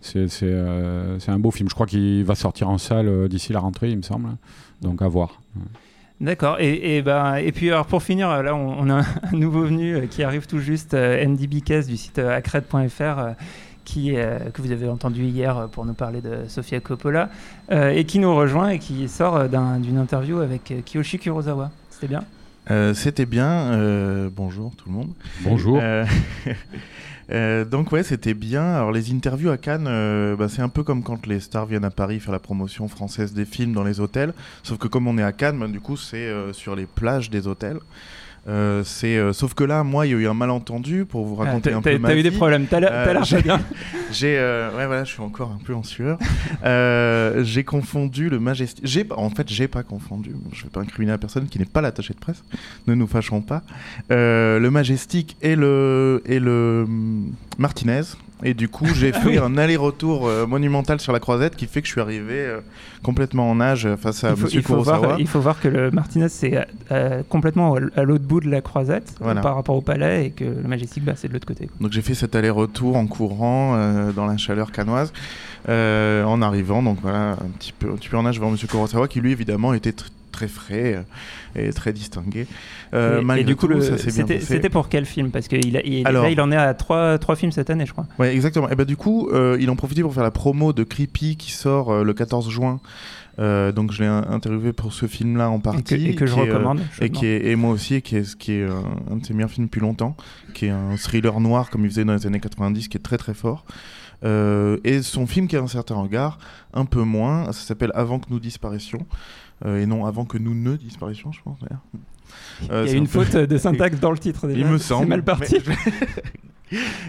c'est 0.00 1.28
un 1.28 1.38
beau 1.38 1.50
film. 1.50 1.68
Je 1.68 1.74
crois 1.74 1.86
qu'il 1.86 2.24
va 2.24 2.34
sortir 2.34 2.68
en 2.68 2.76
salle 2.78 3.28
d'ici 3.28 3.52
la 3.52 3.60
rentrée, 3.60 3.90
il 3.90 3.96
me 3.96 4.02
semble. 4.02 4.28
Donc 4.82 5.00
à 5.00 5.08
voir. 5.08 5.40
D'accord. 6.20 6.56
Et, 6.60 6.96
et, 6.96 7.02
ben, 7.02 7.34
et 7.36 7.50
puis 7.50 7.68
alors 7.70 7.86
pour 7.86 8.02
finir, 8.02 8.42
là 8.42 8.54
on, 8.54 8.78
on 8.78 8.90
a 8.90 9.00
un 9.32 9.36
nouveau 9.36 9.62
venu 9.64 10.06
qui 10.08 10.22
arrive 10.22 10.46
tout 10.46 10.58
juste, 10.58 10.94
Andy 10.94 11.46
Bicas 11.46 11.82
du 11.82 11.96
site 11.96 12.18
accred.fr. 12.18 13.00
euh, 13.00 13.30
qui, 13.84 14.16
euh, 14.16 14.38
que 14.52 14.62
vous 14.62 14.70
avez 14.72 14.88
entendu 14.88 15.24
hier 15.24 15.56
euh, 15.58 15.66
pour 15.66 15.84
nous 15.84 15.94
parler 15.94 16.20
de 16.20 16.48
Sofia 16.48 16.80
Coppola, 16.80 17.28
euh, 17.70 17.90
et 17.90 18.04
qui 18.04 18.18
nous 18.18 18.34
rejoint 18.34 18.68
et 18.70 18.78
qui 18.78 19.08
sort 19.08 19.48
d'un- 19.48 19.78
d'une 19.80 19.98
interview 19.98 20.38
avec 20.40 20.72
Kiyoshi 20.84 21.18
Kurosawa. 21.18 21.70
C'était 21.90 22.08
bien? 22.08 22.24
Euh, 22.70 22.94
C'était 22.94 23.26
bien. 23.26 23.48
euh, 23.72 24.30
bonjour 24.34 24.72
tout 24.76 24.88
le 24.88 24.94
monde. 24.94 25.10
Bonjour. 25.42 25.78
Euh, 25.82 26.04
euh, 27.30 27.64
donc 27.64 27.90
ouais, 27.92 28.02
c'était 28.02 28.34
bien. 28.34 28.62
Alors 28.74 28.92
les 28.92 29.12
interviews 29.12 29.50
à 29.50 29.56
Cannes, 29.56 29.86
euh, 29.88 30.36
bah, 30.36 30.48
c'est 30.48 30.62
un 30.62 30.68
peu 30.68 30.82
comme 30.82 31.02
quand 31.02 31.26
les 31.26 31.40
stars 31.40 31.66
viennent 31.66 31.84
à 31.84 31.90
Paris 31.90 32.20
faire 32.20 32.32
la 32.32 32.38
promotion 32.38 32.88
française 32.88 33.32
des 33.32 33.44
films 33.44 33.72
dans 33.72 33.84
les 33.84 34.00
hôtels. 34.00 34.32
Sauf 34.62 34.78
que 34.78 34.86
comme 34.88 35.06
on 35.08 35.18
est 35.18 35.22
à 35.22 35.32
Cannes, 35.32 35.58
bah, 35.58 35.66
du 35.66 35.80
coup 35.80 35.96
c'est 35.96 36.16
euh, 36.18 36.52
sur 36.52 36.76
les 36.76 36.86
plages 36.86 37.30
des 37.30 37.46
hôtels. 37.46 37.78
Euh, 38.48 38.82
c'est 38.84 39.16
euh, 39.16 39.32
sauf 39.32 39.54
que 39.54 39.62
là, 39.62 39.84
moi, 39.84 40.04
il 40.06 40.10
y 40.10 40.14
a 40.14 40.18
eu 40.18 40.26
un 40.26 40.34
malentendu 40.34 41.04
pour 41.04 41.24
vous 41.24 41.36
raconter 41.36 41.68
Ah, 41.68 41.72
t'as- 41.74 41.78
un 41.78 41.82
peu 41.82 41.98
ma 41.98 42.08
t'as 42.08 42.16
eu 42.16 42.22
des 42.24 42.32
problèmes. 42.32 42.66
T'as 42.66 42.80
l'air- 42.80 43.20
très 43.22 43.40
bien. 43.42 43.60
J'ai, 44.10 44.36
euh, 44.36 44.76
ouais, 44.76 44.86
voilà, 44.86 45.04
je 45.04 45.12
suis 45.12 45.22
encore 45.22 45.52
un 45.52 45.60
peu 45.64 45.74
en 45.74 45.84
sueur. 45.84 46.18
Euh, 46.64 47.44
j'ai 47.44 47.64
confondu 47.64 48.28
le 48.28 48.40
majestic. 48.40 48.84
J'ai, 48.86 49.06
en 49.10 49.30
fait, 49.30 49.48
j'ai 49.48 49.68
pas 49.68 49.82
confondu. 49.84 50.32
Je 50.52 50.64
vais 50.64 50.70
pas 50.70 50.80
incriminer 50.80 51.12
la 51.12 51.18
personne 51.18 51.46
qui 51.46 51.58
n'est 51.58 51.64
pas 51.64 51.80
l'attaché 51.80 52.14
de 52.14 52.18
presse. 52.18 52.42
Ne 52.86 52.94
nous 52.94 53.06
fâchons 53.06 53.42
pas. 53.42 53.62
Euh, 54.10 54.58
le 54.58 54.70
majestic 54.70 55.36
et 55.40 55.54
le 55.56 56.22
et 56.26 56.38
le 56.40 56.84
hum, 56.86 57.32
Martinez. 57.58 58.02
Et 58.44 58.54
du 58.54 58.68
coup, 58.68 58.86
j'ai 58.86 59.12
fait 59.12 59.38
un 59.38 59.56
aller-retour 59.56 60.26
euh, 60.26 60.46
monumental 60.46 60.98
sur 61.00 61.12
la 61.12 61.20
croisette 61.20 61.54
qui 61.56 61.66
fait 61.66 61.80
que 61.80 61.86
je 61.86 61.92
suis 61.92 62.00
arrivé 62.00 62.34
euh, 62.34 62.60
complètement 63.02 63.48
en 63.50 63.60
âge 63.60 63.88
face 63.96 64.24
à 64.24 64.30
il 64.30 64.36
faut, 64.36 64.42
Monsieur 64.44 64.60
il 64.60 64.64
faut 64.64 64.80
voir, 64.82 65.20
il 65.20 65.26
faut 65.28 65.40
voir 65.40 65.60
que 65.60 65.68
le 65.68 65.90
Martinez 65.90 66.28
c'est 66.28 66.66
euh, 66.90 67.22
complètement 67.28 67.76
à- 67.96 68.02
l'autre 68.02 68.24
bout 68.24 68.40
de 68.40 68.50
la 68.50 68.60
croisette 68.60 69.14
Voilà. 69.20 69.40
par 69.40 69.54
rapport 69.54 69.76
au 69.76 69.80
palais 69.80 70.26
et 70.26 70.30
que 70.30 70.44
le 70.44 70.66
Majestic 70.68 71.04
bah, 71.04 71.12
c'est 71.16 71.28
de 71.28 71.32
l'autre 71.34 71.46
côté. 71.46 71.66
quoi. 71.66 71.76
Donc 71.80 71.92
j'ai 71.92 72.02
fait 72.02 72.14
cet 72.14 72.34
aller-retour 72.34 72.96
en 72.96 73.06
courant 73.06 73.76
dans 74.16 74.26
la 74.26 74.36
chaleur 74.36 74.72
canoise 74.72 75.12
en 75.68 76.42
arrivant 76.42 76.82
donc 76.82 76.98
voilà 77.02 77.32
un 77.32 77.48
petit 77.58 77.72
peu 77.72 77.90
un 77.90 77.94
petit 77.96 78.08
peu 78.08 78.16
en 78.16 78.26
âge 78.26 78.40
vers 78.40 78.48
Monsieur 78.48 78.66
Kurosawa 78.68 79.08
qui 79.08 79.20
lui 79.20 79.32
évidemment 79.32 79.72
était 79.74 79.94
très 80.42 80.48
frais 80.48 81.04
euh, 81.56 81.68
et 81.68 81.72
très 81.72 81.92
distingué. 81.92 82.46
Euh, 82.94 83.22
et, 83.36 83.40
et 83.40 83.44
du 83.44 83.54
coup, 83.56 83.66
tout, 83.66 83.74
le- 83.74 83.80
ça 83.80 83.96
s'est 83.98 84.04
bien 84.06 84.12
c'était 84.12 84.34
passé. 84.34 84.46
c'était 84.46 84.68
pour 84.68 84.88
quel 84.88 85.06
film? 85.06 85.30
Parce 85.30 85.48
que 85.48 85.56
il 85.56 85.76
a- 85.76 85.82
il- 85.84 86.06
Alors- 86.06 86.24
là 86.24 86.30
il 86.30 86.40
en 86.40 86.50
est 86.50 86.56
à 86.56 86.74
trois, 86.74 87.18
trois 87.18 87.36
films 87.36 87.52
cette 87.52 87.70
année 87.70 87.86
je 87.86 87.92
crois. 87.92 88.06
Ouais, 88.18 88.34
exactement. 88.34 88.68
Et 88.70 88.74
ben 88.74 88.84
du 88.84 88.96
coup, 88.96 89.28
euh, 89.32 89.56
il 89.60 89.70
en 89.70 89.76
profitait 89.76 90.02
pour 90.02 90.12
faire 90.14 90.22
la 90.24 90.30
promo 90.30 90.72
de 90.72 90.82
Creepy 90.84 91.36
qui 91.36 91.52
sort 91.52 91.90
euh, 91.92 92.02
le 92.04 92.12
14 92.14 92.50
juin. 92.50 92.80
Euh, 93.38 93.72
donc 93.72 93.92
je 93.92 94.02
l'ai 94.02 94.08
in- 94.08 94.26
interviewé 94.28 94.72
pour 94.74 94.92
ce 94.92 95.06
film-là 95.06 95.48
en 95.48 95.56
Et 95.56 95.58
que, 95.58 95.62
partie. 95.62 96.08
et 96.08 96.14
que 96.14 96.26
je 96.26 96.34
est, 96.34 96.40
recommande. 96.40 96.80
et 97.00 97.08
qui 97.08 97.24
est 97.26 97.46
et 97.46 97.56
moi 97.56 97.70
aussi 97.70 98.02
qui 98.02 98.16
est 98.16 98.36
qui 98.36 98.52
est 98.52 98.66
un 99.10 99.16
de 99.16 99.24
ses 99.24 99.32
meilleurs 99.32 99.48
films 99.50 99.66
depuis 99.66 99.80
longtemps 99.80 100.16
qui 100.52 100.66
est 100.66 100.70
un 100.70 100.96
thriller 100.98 101.40
noir 101.40 101.70
comme 101.70 101.84
il 101.86 101.90
faisait 101.90 102.04
dans 102.04 102.12
les 102.12 102.26
années 102.26 102.40
90 102.40 102.88
qui 102.88 102.98
est 102.98 103.00
très 103.00 103.16
très 103.16 103.32
fort 103.34 103.64
Euh, 104.24 104.76
et 104.84 105.02
son 105.02 105.26
film 105.26 105.48
qui 105.48 105.56
a 105.56 105.60
un 105.62 105.66
certain 105.66 105.96
regard 105.96 106.38
un 106.74 106.84
peu 106.84 107.02
moins 107.02 107.46
ça 107.46 107.66
s'appelle 107.66 107.90
Avant 107.94 108.18
que 108.20 108.26
nous 108.30 108.38
disparaissions 108.38 109.04
et 109.66 109.86
non 109.86 110.04
Avant 110.06 110.24
que 110.24 110.38
nous 110.38 110.54
ne 110.54 110.76
disparaissions 110.76 111.32
je 111.32 111.40
pense 111.42 111.58
d'ailleurs. 111.60 111.82
Euh, 112.70 112.82
il 112.84 112.88
y 112.88 112.90
c'est 112.90 112.94
a 112.96 112.98
un 112.98 113.02
une 113.02 113.08
peu- 113.08 113.24
faute 113.24 113.36
de 113.36 113.58
syntaxe 113.58 114.00
dans 114.00 114.10
le 114.12 114.18
titre 114.18 114.46
déjà. 114.46 114.60
il 114.60 114.66
me 114.66 114.78
C'est 114.78 114.84
semble 114.88 115.08
mal 115.08 115.22
parti. 115.22 115.56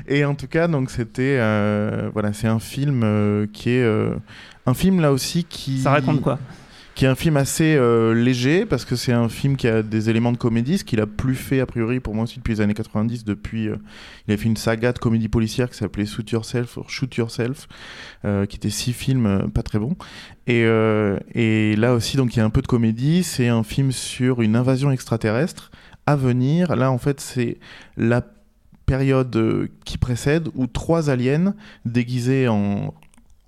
et 0.07 0.25
en 0.25 0.35
tout 0.35 0.47
cas 0.47 0.67
donc 0.67 0.89
c'était 0.91 1.37
euh, 1.39 2.09
voilà 2.13 2.33
c'est 2.33 2.47
un 2.47 2.59
film 2.59 3.01
euh, 3.03 3.47
qui 3.51 3.69
est 3.69 3.81
euh, 3.83 4.15
un 4.65 4.73
film 4.73 4.99
là 4.99 5.11
aussi 5.13 5.43
qui 5.45 5.79
Ça 5.79 5.91
raconte 5.91 6.21
quoi? 6.21 6.39
Qui 6.95 7.05
est 7.05 7.07
un 7.07 7.15
film 7.15 7.37
assez 7.37 7.75
euh, 7.75 8.13
léger 8.13 8.65
parce 8.65 8.85
que 8.85 8.95
c'est 8.95 9.13
un 9.13 9.27
film 9.27 9.57
qui 9.57 9.67
a 9.67 9.81
des 9.81 10.09
éléments 10.09 10.31
de 10.31 10.37
comédie, 10.37 10.77
ce 10.77 10.83
qu'il 10.83 11.01
a 11.01 11.07
plus 11.07 11.35
fait 11.35 11.59
a 11.59 11.65
priori 11.65 11.99
pour 11.99 12.13
moi 12.13 12.25
aussi 12.25 12.37
depuis 12.37 12.53
les 12.53 12.61
années 12.61 12.75
90. 12.75 13.23
Depuis, 13.25 13.67
euh, 13.67 13.77
il 14.27 14.33
a 14.33 14.37
fait 14.37 14.45
une 14.45 14.57
saga 14.57 14.93
de 14.93 14.99
comédie 14.99 15.27
policière 15.27 15.69
qui 15.69 15.77
s'appelait 15.77 16.05
Shoot 16.05 16.29
Yourself 16.29 16.77
or 16.77 16.89
Shoot 16.89 17.15
Yourself, 17.15 17.67
euh, 18.25 18.45
qui 18.45 18.57
était 18.57 18.69
six 18.69 18.93
films 18.93 19.25
euh, 19.25 19.47
pas 19.47 19.63
très 19.63 19.79
bons. 19.79 19.95
Et, 20.45 20.65
et 21.33 21.75
là 21.77 21.93
aussi 21.93 22.17
donc 22.17 22.35
il 22.35 22.39
y 22.39 22.41
a 22.41 22.45
un 22.45 22.49
peu 22.49 22.61
de 22.61 22.67
comédie. 22.67 23.23
C'est 23.23 23.47
un 23.47 23.63
film 23.63 23.91
sur 23.91 24.41
une 24.41 24.55
invasion 24.55 24.91
extraterrestre 24.91 25.71
à 26.05 26.15
venir. 26.15 26.75
Là 26.75 26.91
en 26.91 26.97
fait 26.97 27.21
c'est 27.21 27.57
la 27.95 28.21
période 28.85 29.69
qui 29.85 29.97
précède 29.97 30.49
où 30.53 30.67
trois 30.67 31.09
aliens 31.09 31.55
déguisés 31.85 32.49
en 32.49 32.93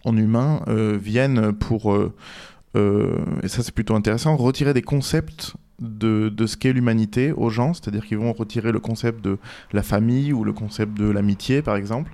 en 0.05 0.15
humains 0.15 0.63
viennent 1.01 1.51
pour 1.51 1.97
et 2.75 3.47
ça 3.47 3.63
c'est 3.63 3.73
plutôt 3.73 3.95
intéressant, 3.95 4.35
retirer 4.35 4.73
des 4.73 4.81
concepts 4.81 5.55
de, 5.79 6.29
de 6.29 6.47
ce 6.47 6.57
qu'est 6.57 6.73
l'humanité 6.73 7.31
aux 7.31 7.49
gens, 7.49 7.73
c'est-à-dire 7.73 8.05
qu'ils 8.05 8.17
vont 8.17 8.33
retirer 8.33 8.71
le 8.71 8.79
concept 8.79 9.23
de 9.23 9.38
la 9.73 9.83
famille 9.83 10.33
ou 10.33 10.43
le 10.43 10.53
concept 10.53 10.97
de 10.97 11.09
l'amitié 11.09 11.61
par 11.61 11.75
exemple, 11.75 12.11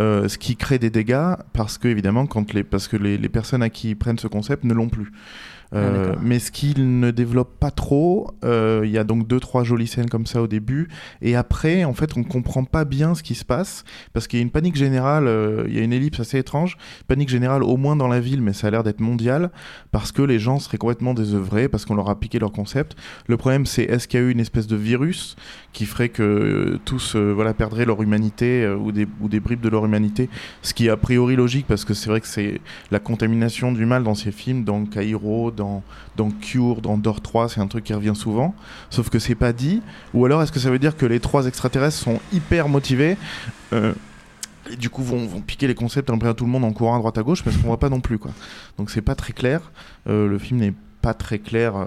euh, 0.00 0.28
ce 0.28 0.38
qui 0.38 0.56
crée 0.56 0.78
des 0.78 0.90
dégâts 0.90 1.34
parce 1.52 1.78
que 1.78 1.88
évidemment 1.88 2.26
les, 2.52 2.64
parce 2.64 2.88
que 2.88 2.96
les, 2.96 3.16
les 3.18 3.28
personnes 3.28 3.62
à 3.62 3.70
qui 3.70 3.90
ils 3.90 3.96
prennent 3.96 4.18
ce 4.18 4.28
concept 4.28 4.64
ne 4.64 4.74
l'ont 4.74 4.88
plus. 4.88 5.12
Euh, 5.74 5.90
Ah, 5.92 5.98
d'accord. 5.98 6.22
mais 6.22 6.38
ce 6.38 6.50
qu'il 6.50 7.00
ne 7.00 7.10
développe 7.10 7.58
pas 7.58 7.70
trop, 7.70 8.30
euh, 8.44 8.82
il 8.84 8.90
y 8.90 8.98
a 8.98 9.04
donc 9.04 9.26
deux 9.26 9.40
trois 9.40 9.64
jolies 9.64 9.88
scènes 9.88 10.08
comme 10.08 10.26
ça 10.26 10.40
au 10.40 10.46
début, 10.46 10.88
et 11.22 11.34
après 11.34 11.84
en 11.84 11.92
fait 11.92 12.16
on 12.16 12.22
comprend 12.22 12.64
pas 12.64 12.84
bien 12.84 13.14
ce 13.14 13.22
qui 13.22 13.34
se 13.34 13.44
passe 13.44 13.84
parce 14.12 14.28
qu'il 14.28 14.38
y 14.38 14.42
a 14.42 14.44
une 14.44 14.50
panique 14.50 14.76
générale, 14.76 15.26
euh, 15.26 15.64
il 15.66 15.74
y 15.74 15.80
a 15.80 15.82
une 15.82 15.92
ellipse 15.92 16.20
assez 16.20 16.38
étrange, 16.38 16.76
panique 17.08 17.28
générale 17.28 17.62
au 17.64 17.76
moins 17.76 17.96
dans 17.96 18.08
la 18.08 18.20
ville, 18.20 18.42
mais 18.42 18.52
ça 18.52 18.68
a 18.68 18.70
l'air 18.70 18.84
d'être 18.84 19.00
mondial 19.00 19.50
parce 19.90 20.12
que 20.12 20.22
les 20.22 20.38
gens 20.38 20.58
seraient 20.60 20.78
complètement 20.78 21.14
désœuvrés 21.14 21.68
parce 21.68 21.84
qu'on 21.84 21.96
leur 21.96 22.10
a 22.10 22.18
piqué 22.20 22.38
leur 22.38 22.52
concept. 22.52 22.96
Le 23.26 23.36
problème 23.36 23.66
c'est 23.66 23.82
est-ce 23.82 24.06
qu'il 24.06 24.20
y 24.20 24.22
a 24.22 24.26
eu 24.26 24.30
une 24.30 24.40
espèce 24.40 24.68
de 24.68 24.76
virus 24.76 25.36
qui 25.72 25.84
ferait 25.84 26.08
que 26.08 26.22
euh, 26.22 26.78
tous 26.84 27.16
euh, 27.16 27.32
voilà 27.34 27.52
perdraient 27.54 27.84
leur 27.84 28.00
humanité 28.02 28.62
euh, 28.62 28.76
ou 28.76 28.92
des 28.92 29.06
ou 29.20 29.28
des 29.28 29.40
bribes 29.40 29.60
de 29.60 29.68
leur 29.68 29.84
humanité, 29.84 30.30
ce 30.62 30.72
qui 30.74 30.86
est 30.86 30.90
a 30.90 30.96
priori 30.96 31.36
logique 31.36 31.66
parce 31.66 31.84
que 31.84 31.92
c'est 31.92 32.08
vrai 32.08 32.20
que 32.20 32.26
c'est 32.28 32.60
la 32.90 32.98
contamination 32.98 33.72
du 33.72 33.84
mal 33.84 34.02
dans 34.04 34.14
ces 34.14 34.32
films, 34.32 34.64
dans 34.64 34.84
Cairo, 34.86 35.50
dans, 35.56 35.82
Cure, 36.40 36.80
dans 36.80 36.96
Door 36.96 37.20
3, 37.20 37.48
c'est 37.48 37.60
un 37.60 37.66
truc 37.66 37.84
qui 37.84 37.94
revient 37.94 38.14
souvent, 38.14 38.54
sauf 38.90 39.10
que 39.10 39.18
c'est 39.18 39.34
pas 39.34 39.52
dit. 39.52 39.82
Ou 40.14 40.24
alors 40.24 40.42
est-ce 40.42 40.52
que 40.52 40.60
ça 40.60 40.70
veut 40.70 40.78
dire 40.78 40.96
que 40.96 41.06
les 41.06 41.20
trois 41.20 41.46
extraterrestres 41.46 41.96
sont 41.98 42.20
hyper 42.32 42.68
motivés 42.68 43.16
euh, 43.72 43.92
et 44.70 44.76
du 44.76 44.90
coup 44.90 45.02
vont, 45.02 45.26
piquer 45.40 45.66
les 45.66 45.74
concepts 45.74 46.10
un 46.10 46.18
peu 46.18 46.28
à 46.28 46.34
tout 46.34 46.44
le 46.44 46.50
monde 46.50 46.64
en 46.64 46.72
courant 46.72 46.96
à 46.96 46.98
droite 46.98 47.18
à 47.18 47.22
gauche 47.22 47.42
parce 47.42 47.56
qu'on 47.56 47.68
voit 47.68 47.78
pas 47.78 47.88
non 47.88 48.00
plus 48.00 48.18
quoi. 48.18 48.32
Donc 48.78 48.90
c'est 48.90 49.02
pas 49.02 49.14
très 49.14 49.32
clair. 49.32 49.60
Euh, 50.08 50.28
le 50.28 50.38
film 50.38 50.60
n'est 50.60 50.74
pas 51.02 51.14
très 51.14 51.38
clair 51.38 51.76
euh, 51.76 51.86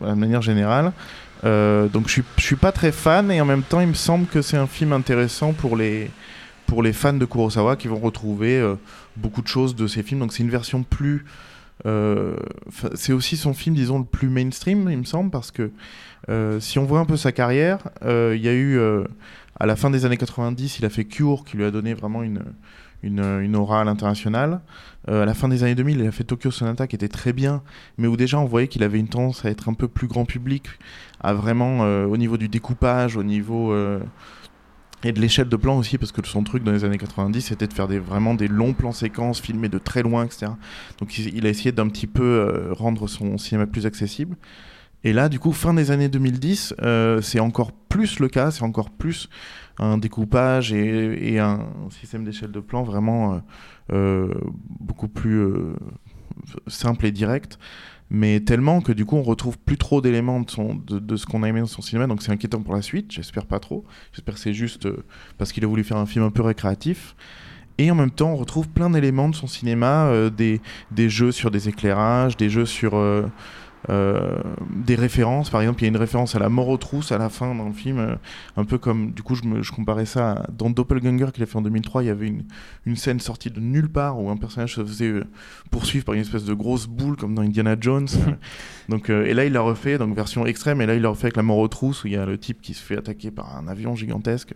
de 0.00 0.14
manière 0.14 0.42
générale. 0.42 0.92
Euh, 1.44 1.88
donc 1.88 2.08
je 2.08 2.22
suis, 2.38 2.56
pas 2.56 2.72
très 2.72 2.92
fan 2.92 3.30
et 3.30 3.40
en 3.40 3.44
même 3.44 3.62
temps 3.62 3.80
il 3.80 3.88
me 3.88 3.94
semble 3.94 4.26
que 4.26 4.40
c'est 4.40 4.56
un 4.56 4.66
film 4.66 4.92
intéressant 4.92 5.52
pour 5.52 5.76
les, 5.76 6.10
pour 6.66 6.82
les 6.82 6.92
fans 6.92 7.12
de 7.12 7.24
Kurosawa 7.26 7.76
qui 7.76 7.88
vont 7.88 7.98
retrouver 7.98 8.76
beaucoup 9.16 9.42
de 9.42 9.48
choses 9.48 9.76
de 9.76 9.86
ses 9.86 10.02
films. 10.02 10.20
Donc 10.20 10.32
c'est 10.32 10.42
une 10.42 10.50
version 10.50 10.82
plus. 10.82 11.24
Euh, 11.86 12.36
c'est 12.94 13.12
aussi 13.12 13.36
son 13.36 13.54
film, 13.54 13.74
disons, 13.74 13.98
le 13.98 14.04
plus 14.04 14.28
mainstream, 14.28 14.88
il 14.90 14.98
me 14.98 15.04
semble, 15.04 15.30
parce 15.30 15.50
que 15.50 15.70
euh, 16.28 16.58
si 16.60 16.78
on 16.78 16.84
voit 16.84 17.00
un 17.00 17.04
peu 17.04 17.16
sa 17.16 17.32
carrière, 17.32 17.78
euh, 18.04 18.34
il 18.36 18.42
y 18.42 18.48
a 18.48 18.54
eu. 18.54 18.78
à 19.58 19.66
la 19.66 19.76
fin 19.76 19.90
des 19.90 20.04
années 20.04 20.16
90, 20.16 20.78
il 20.78 20.84
a 20.84 20.90
fait 20.90 21.04
Cure, 21.04 21.44
qui 21.44 21.56
lui 21.56 21.64
a 21.64 21.70
donné 21.70 21.94
vraiment 21.94 22.22
une, 22.22 22.42
une, 23.02 23.20
une 23.20 23.56
aura 23.56 23.80
à 23.80 23.84
l'international. 23.84 24.60
À 25.08 25.24
la 25.24 25.34
fin 25.34 25.48
des 25.48 25.62
années 25.62 25.76
2000, 25.76 26.00
il 26.00 26.06
a 26.06 26.10
fait 26.10 26.24
Tokyo 26.24 26.50
Sonata, 26.50 26.88
qui 26.88 26.96
était 26.96 27.08
très 27.08 27.32
bien, 27.32 27.62
mais 27.96 28.08
où 28.08 28.16
déjà 28.16 28.40
on 28.40 28.44
voyait 28.44 28.66
qu'il 28.66 28.82
avait 28.82 28.98
une 28.98 29.08
tendance 29.08 29.44
à 29.44 29.50
être 29.50 29.68
un 29.68 29.74
peu 29.74 29.86
plus 29.86 30.08
grand 30.08 30.24
public, 30.24 30.66
à 31.20 31.32
vraiment, 31.32 31.80
au 32.06 32.16
niveau 32.16 32.36
du 32.36 32.48
découpage, 32.48 33.16
au 33.16 33.22
niveau. 33.22 33.72
Et 35.04 35.12
de 35.12 35.20
l'échelle 35.20 35.48
de 35.48 35.56
plan 35.56 35.76
aussi, 35.78 35.98
parce 35.98 36.12
que 36.12 36.26
son 36.26 36.42
truc 36.42 36.64
dans 36.64 36.72
les 36.72 36.84
années 36.84 36.98
90, 36.98 37.40
c'était 37.40 37.66
de 37.66 37.72
faire 37.72 37.86
vraiment 37.86 38.34
des 38.34 38.48
longs 38.48 38.72
plans 38.72 38.92
séquences, 38.92 39.40
filmés 39.40 39.68
de 39.68 39.78
très 39.78 40.02
loin, 40.02 40.24
etc. 40.24 40.52
Donc 40.98 41.18
il, 41.18 41.46
a 41.46 41.48
essayé 41.48 41.72
d'un 41.72 41.88
petit 41.88 42.06
peu 42.06 42.22
euh, 42.22 42.72
rendre 42.72 43.06
son 43.06 43.36
cinéma 43.38 43.66
plus 43.66 43.86
accessible. 43.86 44.36
Et 45.04 45.12
là, 45.12 45.28
du 45.28 45.38
coup, 45.38 45.52
fin 45.52 45.74
des 45.74 45.90
années 45.90 46.08
2010, 46.08 46.74
euh, 46.82 47.20
c'est 47.20 47.40
encore 47.40 47.72
plus 47.72 48.18
le 48.18 48.28
cas, 48.28 48.50
c'est 48.50 48.64
encore 48.64 48.90
plus 48.90 49.28
un 49.78 49.98
découpage 49.98 50.72
et, 50.72 51.38
un 51.38 51.68
système 51.90 52.24
d'échelle 52.24 52.50
de 52.50 52.60
plan 52.60 52.82
vraiment 52.82 53.42
euh, 53.92 54.32
beaucoup 54.80 55.08
plus 55.08 55.46
simple 56.66 57.04
et 57.06 57.12
direct. 57.12 57.58
Mais 58.10 58.40
tellement 58.40 58.80
que 58.80 58.92
du 58.92 59.04
coup, 59.04 59.16
on 59.16 59.22
retrouve 59.22 59.58
plus 59.58 59.76
trop 59.76 60.00
d'éléments 60.00 60.40
de, 60.40 60.98
de 60.98 61.16
ce 61.16 61.26
qu'on 61.26 61.42
a 61.42 61.48
aimé 61.48 61.60
dans 61.60 61.66
son 61.66 61.82
cinéma, 61.82 62.06
donc 62.06 62.22
c'est 62.22 62.30
inquiétant 62.30 62.62
pour 62.62 62.74
la 62.74 62.82
suite. 62.82 63.10
J'espère 63.10 63.46
pas 63.46 63.58
trop. 63.58 63.84
J'espère 64.12 64.34
que 64.34 64.40
c'est 64.40 64.54
juste 64.54 64.86
euh, 64.86 65.04
parce 65.38 65.52
qu'il 65.52 65.64
a 65.64 65.66
voulu 65.66 65.82
faire 65.82 65.96
un 65.96 66.06
film 66.06 66.24
un 66.24 66.30
peu 66.30 66.42
récréatif. 66.42 67.16
Et 67.78 67.90
en 67.90 67.94
même 67.94 68.10
temps, 68.10 68.30
on 68.30 68.36
retrouve 68.36 68.68
plein 68.68 68.88
d'éléments 68.88 69.28
de 69.28 69.34
son 69.34 69.46
cinéma, 69.46 70.06
euh, 70.06 70.30
des, 70.30 70.60
des 70.92 71.10
jeux 71.10 71.32
sur 71.32 71.50
des 71.50 71.68
éclairages, 71.68 72.36
des 72.36 72.48
jeux 72.48 72.64
sur 72.64 72.96
euh, 72.96 73.26
euh, 73.88 74.38
des 74.74 74.96
références. 74.96 75.50
Par 75.50 75.60
exemple, 75.60 75.80
il 75.80 75.84
y 75.84 75.86
a 75.86 75.90
une 75.90 75.96
référence 75.96 76.34
à 76.34 76.40
la 76.40 76.48
mort 76.48 76.68
aux 76.68 76.76
trousses 76.76 77.12
à 77.12 77.18
la 77.18 77.28
fin 77.28 77.54
dans 77.54 77.66
le 77.66 77.72
film, 77.72 77.98
euh, 77.98 78.16
un 78.56 78.64
peu 78.64 78.78
comme, 78.78 79.12
du 79.12 79.22
coup, 79.22 79.36
je, 79.36 79.44
me, 79.44 79.62
je 79.62 79.70
comparais 79.70 80.06
ça 80.06 80.32
à, 80.32 80.46
dans 80.50 80.70
Doppelganger 80.70 81.26
qu'il 81.32 81.42
a 81.44 81.46
fait 81.46 81.56
en 81.56 81.62
2003. 81.62 82.02
Il 82.02 82.06
y 82.06 82.10
avait 82.10 82.26
une, 82.26 82.44
une 82.84 82.96
scène 82.96 83.20
sortie 83.20 83.50
de 83.50 83.60
nulle 83.60 83.88
part 83.88 84.20
où 84.20 84.28
un 84.28 84.36
personnage 84.36 84.74
se 84.74 84.84
faisait 84.84 85.06
euh, 85.06 85.24
poursuivre 85.70 86.04
par 86.04 86.14
une 86.14 86.22
espèce 86.22 86.44
de 86.44 86.54
grosse 86.54 86.88
boule 86.88 87.16
comme 87.16 87.34
dans 87.34 87.42
Indiana 87.42 87.76
Jones. 87.78 88.08
Donc, 88.88 89.10
et 89.10 89.34
là, 89.34 89.44
il 89.44 89.52
l'a 89.52 89.60
refait, 89.60 89.98
donc 89.98 90.14
version 90.14 90.46
extrême. 90.46 90.80
Et 90.80 90.86
là, 90.86 90.94
il 90.94 91.02
l'a 91.02 91.08
refait 91.08 91.26
avec 91.26 91.36
la 91.36 91.42
mort 91.42 91.58
aux 91.58 91.66
trousses 91.66 92.04
où 92.04 92.06
il 92.06 92.12
y 92.12 92.16
a 92.16 92.24
le 92.24 92.38
type 92.38 92.60
qui 92.60 92.72
se 92.72 92.80
fait 92.80 92.96
attaquer 92.96 93.32
par 93.32 93.56
un 93.56 93.66
avion 93.66 93.96
gigantesque. 93.96 94.54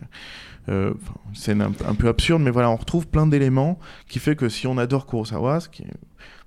Une 0.68 0.94
scène 1.35 1.62
un, 1.62 1.72
un 1.85 1.94
peu 1.94 2.06
absurde, 2.06 2.40
mais 2.40 2.52
voilà, 2.52 2.70
on 2.70 2.76
retrouve 2.76 3.09
plein 3.09 3.26
d'éléments 3.26 3.80
qui 4.09 4.20
fait 4.20 4.37
que 4.37 4.48
si 4.48 4.68
on 4.68 4.78
adore 4.78 5.06
Kurosawa, 5.06 5.59
ce 5.59 5.68
qui 5.68 5.83
est 5.83 5.90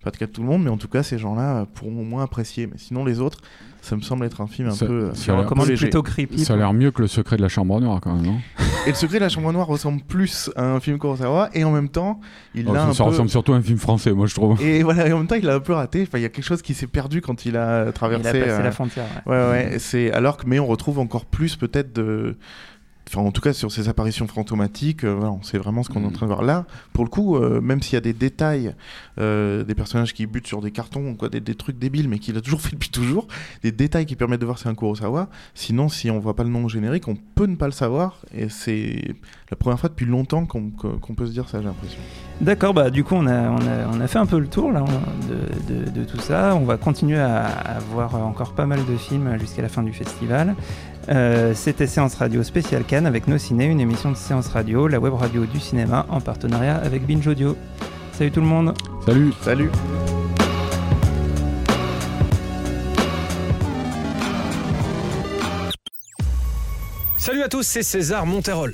pas 0.04 0.12
le 0.14 0.18
cas 0.18 0.26
de 0.28 0.32
tout 0.32 0.42
le 0.42 0.48
monde, 0.48 0.64
mais 0.64 0.70
en 0.70 0.78
tout 0.78 0.88
cas, 0.88 1.02
ces 1.04 1.18
gens-là 1.18 1.66
pourront 1.74 2.00
au 2.02 2.04
moins 2.04 2.24
apprécier. 2.24 2.68
Mais 2.68 2.78
sinon, 2.78 3.06
les 3.06 3.20
autres, 3.20 3.40
ça 3.82 3.96
me 3.96 4.02
semble 4.02 4.26
être 4.26 4.42
un 4.42 4.48
film 4.48 4.68
un 4.70 4.72
Ça- 4.72 4.86
peu. 4.86 5.12
ça 5.14 5.34
a 5.34 5.38
l'air- 5.38 5.46
Comment 5.46 5.64
léger. 5.66 5.86
plutôt 5.88 6.04
creepy. 6.04 6.46
Ça 6.46 6.54
a 6.54 6.58
l'air 6.58 6.74
mieux 6.74 6.92
que 6.92 7.02
le 7.02 7.08
secret 7.08 7.38
de 7.38 7.42
la 7.42 7.48
chambre 7.50 7.80
noire 7.82 8.00
quand 8.02 8.14
même, 8.14 8.26
non 8.26 8.38
Et 8.86 8.90
le 8.90 8.96
secret 8.96 9.18
de 9.20 9.24
la 9.24 9.30
chambre 9.30 9.52
noire 9.54 9.68
ressemble 9.68 10.02
plus 10.02 10.50
à 10.56 10.64
un 10.74 10.80
film 10.80 11.00
Kurosawa, 11.00 11.50
et 11.54 11.64
en 11.64 11.72
même 11.72 11.90
temps, 11.90 12.20
il 12.54 12.66
Oh, 12.70 12.74
l'a 12.74 12.82
ça, 12.82 12.88
un 12.88 12.94
ça 12.94 13.04
peu. 13.06 13.10
ressemble 13.12 13.30
surtout 13.30 13.54
à 13.54 13.56
un 13.58 13.62
film 13.62 13.78
français, 13.78 14.12
moi 14.12 14.28
je 14.28 14.36
trouve. 14.36 14.62
Et 14.62 14.84
voilà, 14.84 15.08
et 15.08 15.14
en 15.14 15.18
même 15.20 15.28
temps, 15.28 15.36
il 15.36 15.50
a 15.50 15.56
un 15.56 15.60
peu 15.60 15.74
raté. 15.74 16.04
Enfin, 16.04 16.18
il 16.18 16.22
y 16.22 16.26
a 16.26 16.30
quelque 16.30 16.46
chose 16.46 16.62
qui 16.62 16.74
s'est 16.74 16.88
perdu 16.88 17.22
quand 17.22 17.46
il 17.46 17.56
a 17.58 17.92
traversé. 17.92 18.24
Il 18.24 18.42
a 18.44 18.46
passé 18.46 18.52
euh, 18.60 18.64
la 18.64 18.72
frontière. 18.72 19.06
ouais. 19.26 19.34
Ouais, 19.34 19.50
ouais, 19.50 19.80
c'est 19.80 20.12
alors 20.12 20.38
que 20.38 20.44
mais 20.48 20.60
on 20.60 20.68
retrouve 20.68 21.00
encore 21.00 21.26
plus 21.26 21.56
peut-être 21.56 21.94
de 21.94 22.36
enfin 23.14 23.28
en 23.28 23.32
tout 23.32 23.42
cas 23.42 23.54
sur 23.54 23.72
ces 23.72 23.90
apparitions 23.90 24.28
fantomatiques, 24.28 25.04
euh, 25.04 25.14
voilà, 25.14 25.32
on 25.32 25.44
sait 25.44 25.58
vraiment 25.58 25.84
ce 25.84 25.90
qu'on 25.90 26.04
est 26.04 26.08
en 26.08 26.12
train 26.12 26.26
de 26.26 26.32
voir. 26.32 26.44
Là, 26.44 26.66
pour 26.94 27.04
le 27.04 27.10
coup, 27.10 27.36
euh, 27.38 27.62
même 27.62 27.82
s'il 27.82 27.94
y 27.94 27.98
a 27.98 28.02
des 28.02 28.14
détails, 28.14 28.74
euh, 29.20 29.64
des 29.64 29.76
personnages 29.76 30.14
qui 30.14 30.26
butent 30.26 30.48
sur 30.48 30.62
des 30.62 30.72
cartons, 30.72 31.16
quoi, 31.16 31.30
des, 31.30 31.40
des 31.40 31.56
trucs 31.56 31.78
débiles, 31.78 32.10
mais 32.10 32.20
qu'il 32.20 32.36
a 32.38 32.42
toujours 32.42 32.62
fait 32.62 32.72
depuis 32.72 32.90
toujours, 32.90 33.28
des 33.62 33.72
détails 33.72 34.06
qui 34.06 34.16
permettent 34.16 34.42
de 34.42 34.46
voir 34.46 34.58
c'est 34.58 34.70
un 34.70 34.76
Kurosawa. 34.76 35.30
Sinon, 35.54 35.90
si 35.90 36.10
on 36.10 36.20
voit 36.20 36.36
pas 36.36 36.44
le 36.44 36.50
nom 36.50 36.66
au 36.66 36.70
générique, 36.70 37.08
on 37.08 37.16
peut 37.36 37.46
ne 37.46 37.56
pas 37.56 37.66
le 37.68 37.72
savoir, 37.72 38.20
et 38.36 38.50
c'est 38.50 39.16
la 39.52 39.58
première 39.58 39.80
fois 39.80 39.90
depuis 39.90 40.06
longtemps 40.08 40.46
qu'on 40.46 41.14
peut 41.16 41.28
se 41.28 41.32
dire 41.32 41.48
ça, 41.50 41.60
j'ai 41.60 41.68
l'impression. 41.68 42.00
D'accord, 42.42 42.74
bah 42.74 42.90
du 42.90 43.04
coup 43.04 43.14
on 43.16 43.28
a, 43.28 43.50
on, 43.50 43.58
a, 43.58 43.88
on 43.94 44.02
a 44.02 44.08
fait 44.08 44.18
un 44.18 44.26
peu 44.26 44.40
le 44.40 44.48
tour 44.48 44.72
là 44.72 44.84
de, 45.30 45.74
de- 45.74 45.90
de 45.92 46.04
tout 46.04 46.18
ça. 46.20 46.56
On 46.56 46.66
va 46.66 46.78
continuer 46.78 47.20
à, 47.20 47.46
à 47.46 47.80
voir 47.80 48.16
encore 48.16 48.54
pas 48.54 48.66
mal 48.66 48.80
de 48.86 48.98
films 48.98 49.38
jusqu'à 49.40 49.62
la 49.62 49.70
fin 49.70 49.84
du 49.84 49.94
festival. 49.94 50.56
Euh, 51.10 51.54
C'était 51.54 51.88
Séance 51.88 52.16
Radio 52.16 52.44
spéciale 52.44 52.84
Cannes 52.84 53.06
avec 53.06 53.28
Nos 53.28 53.38
Ciné, 53.38 53.66
une 53.66 53.80
émission 53.82 54.12
de 54.12 54.18
Séance 54.18 54.48
Radio, 54.48 54.88
la 54.88 55.00
web 55.00 55.14
radio 55.14 55.46
du 55.46 55.60
cinéma 55.60 56.06
en 56.10 56.22
partenariat 56.22 56.76
avec 56.78 57.06
Binge 57.06 57.28
Audio. 57.28 57.58
Salut 58.14 58.32
tout 58.32 58.42
le 58.42 58.48
monde. 58.48 58.74
Salut. 59.06 59.34
Salut. 59.42 59.70
Salut 67.18 67.42
à 67.42 67.48
tous, 67.48 67.64
c'est 67.64 67.84
César 67.84 68.26
Monterol. 68.26 68.74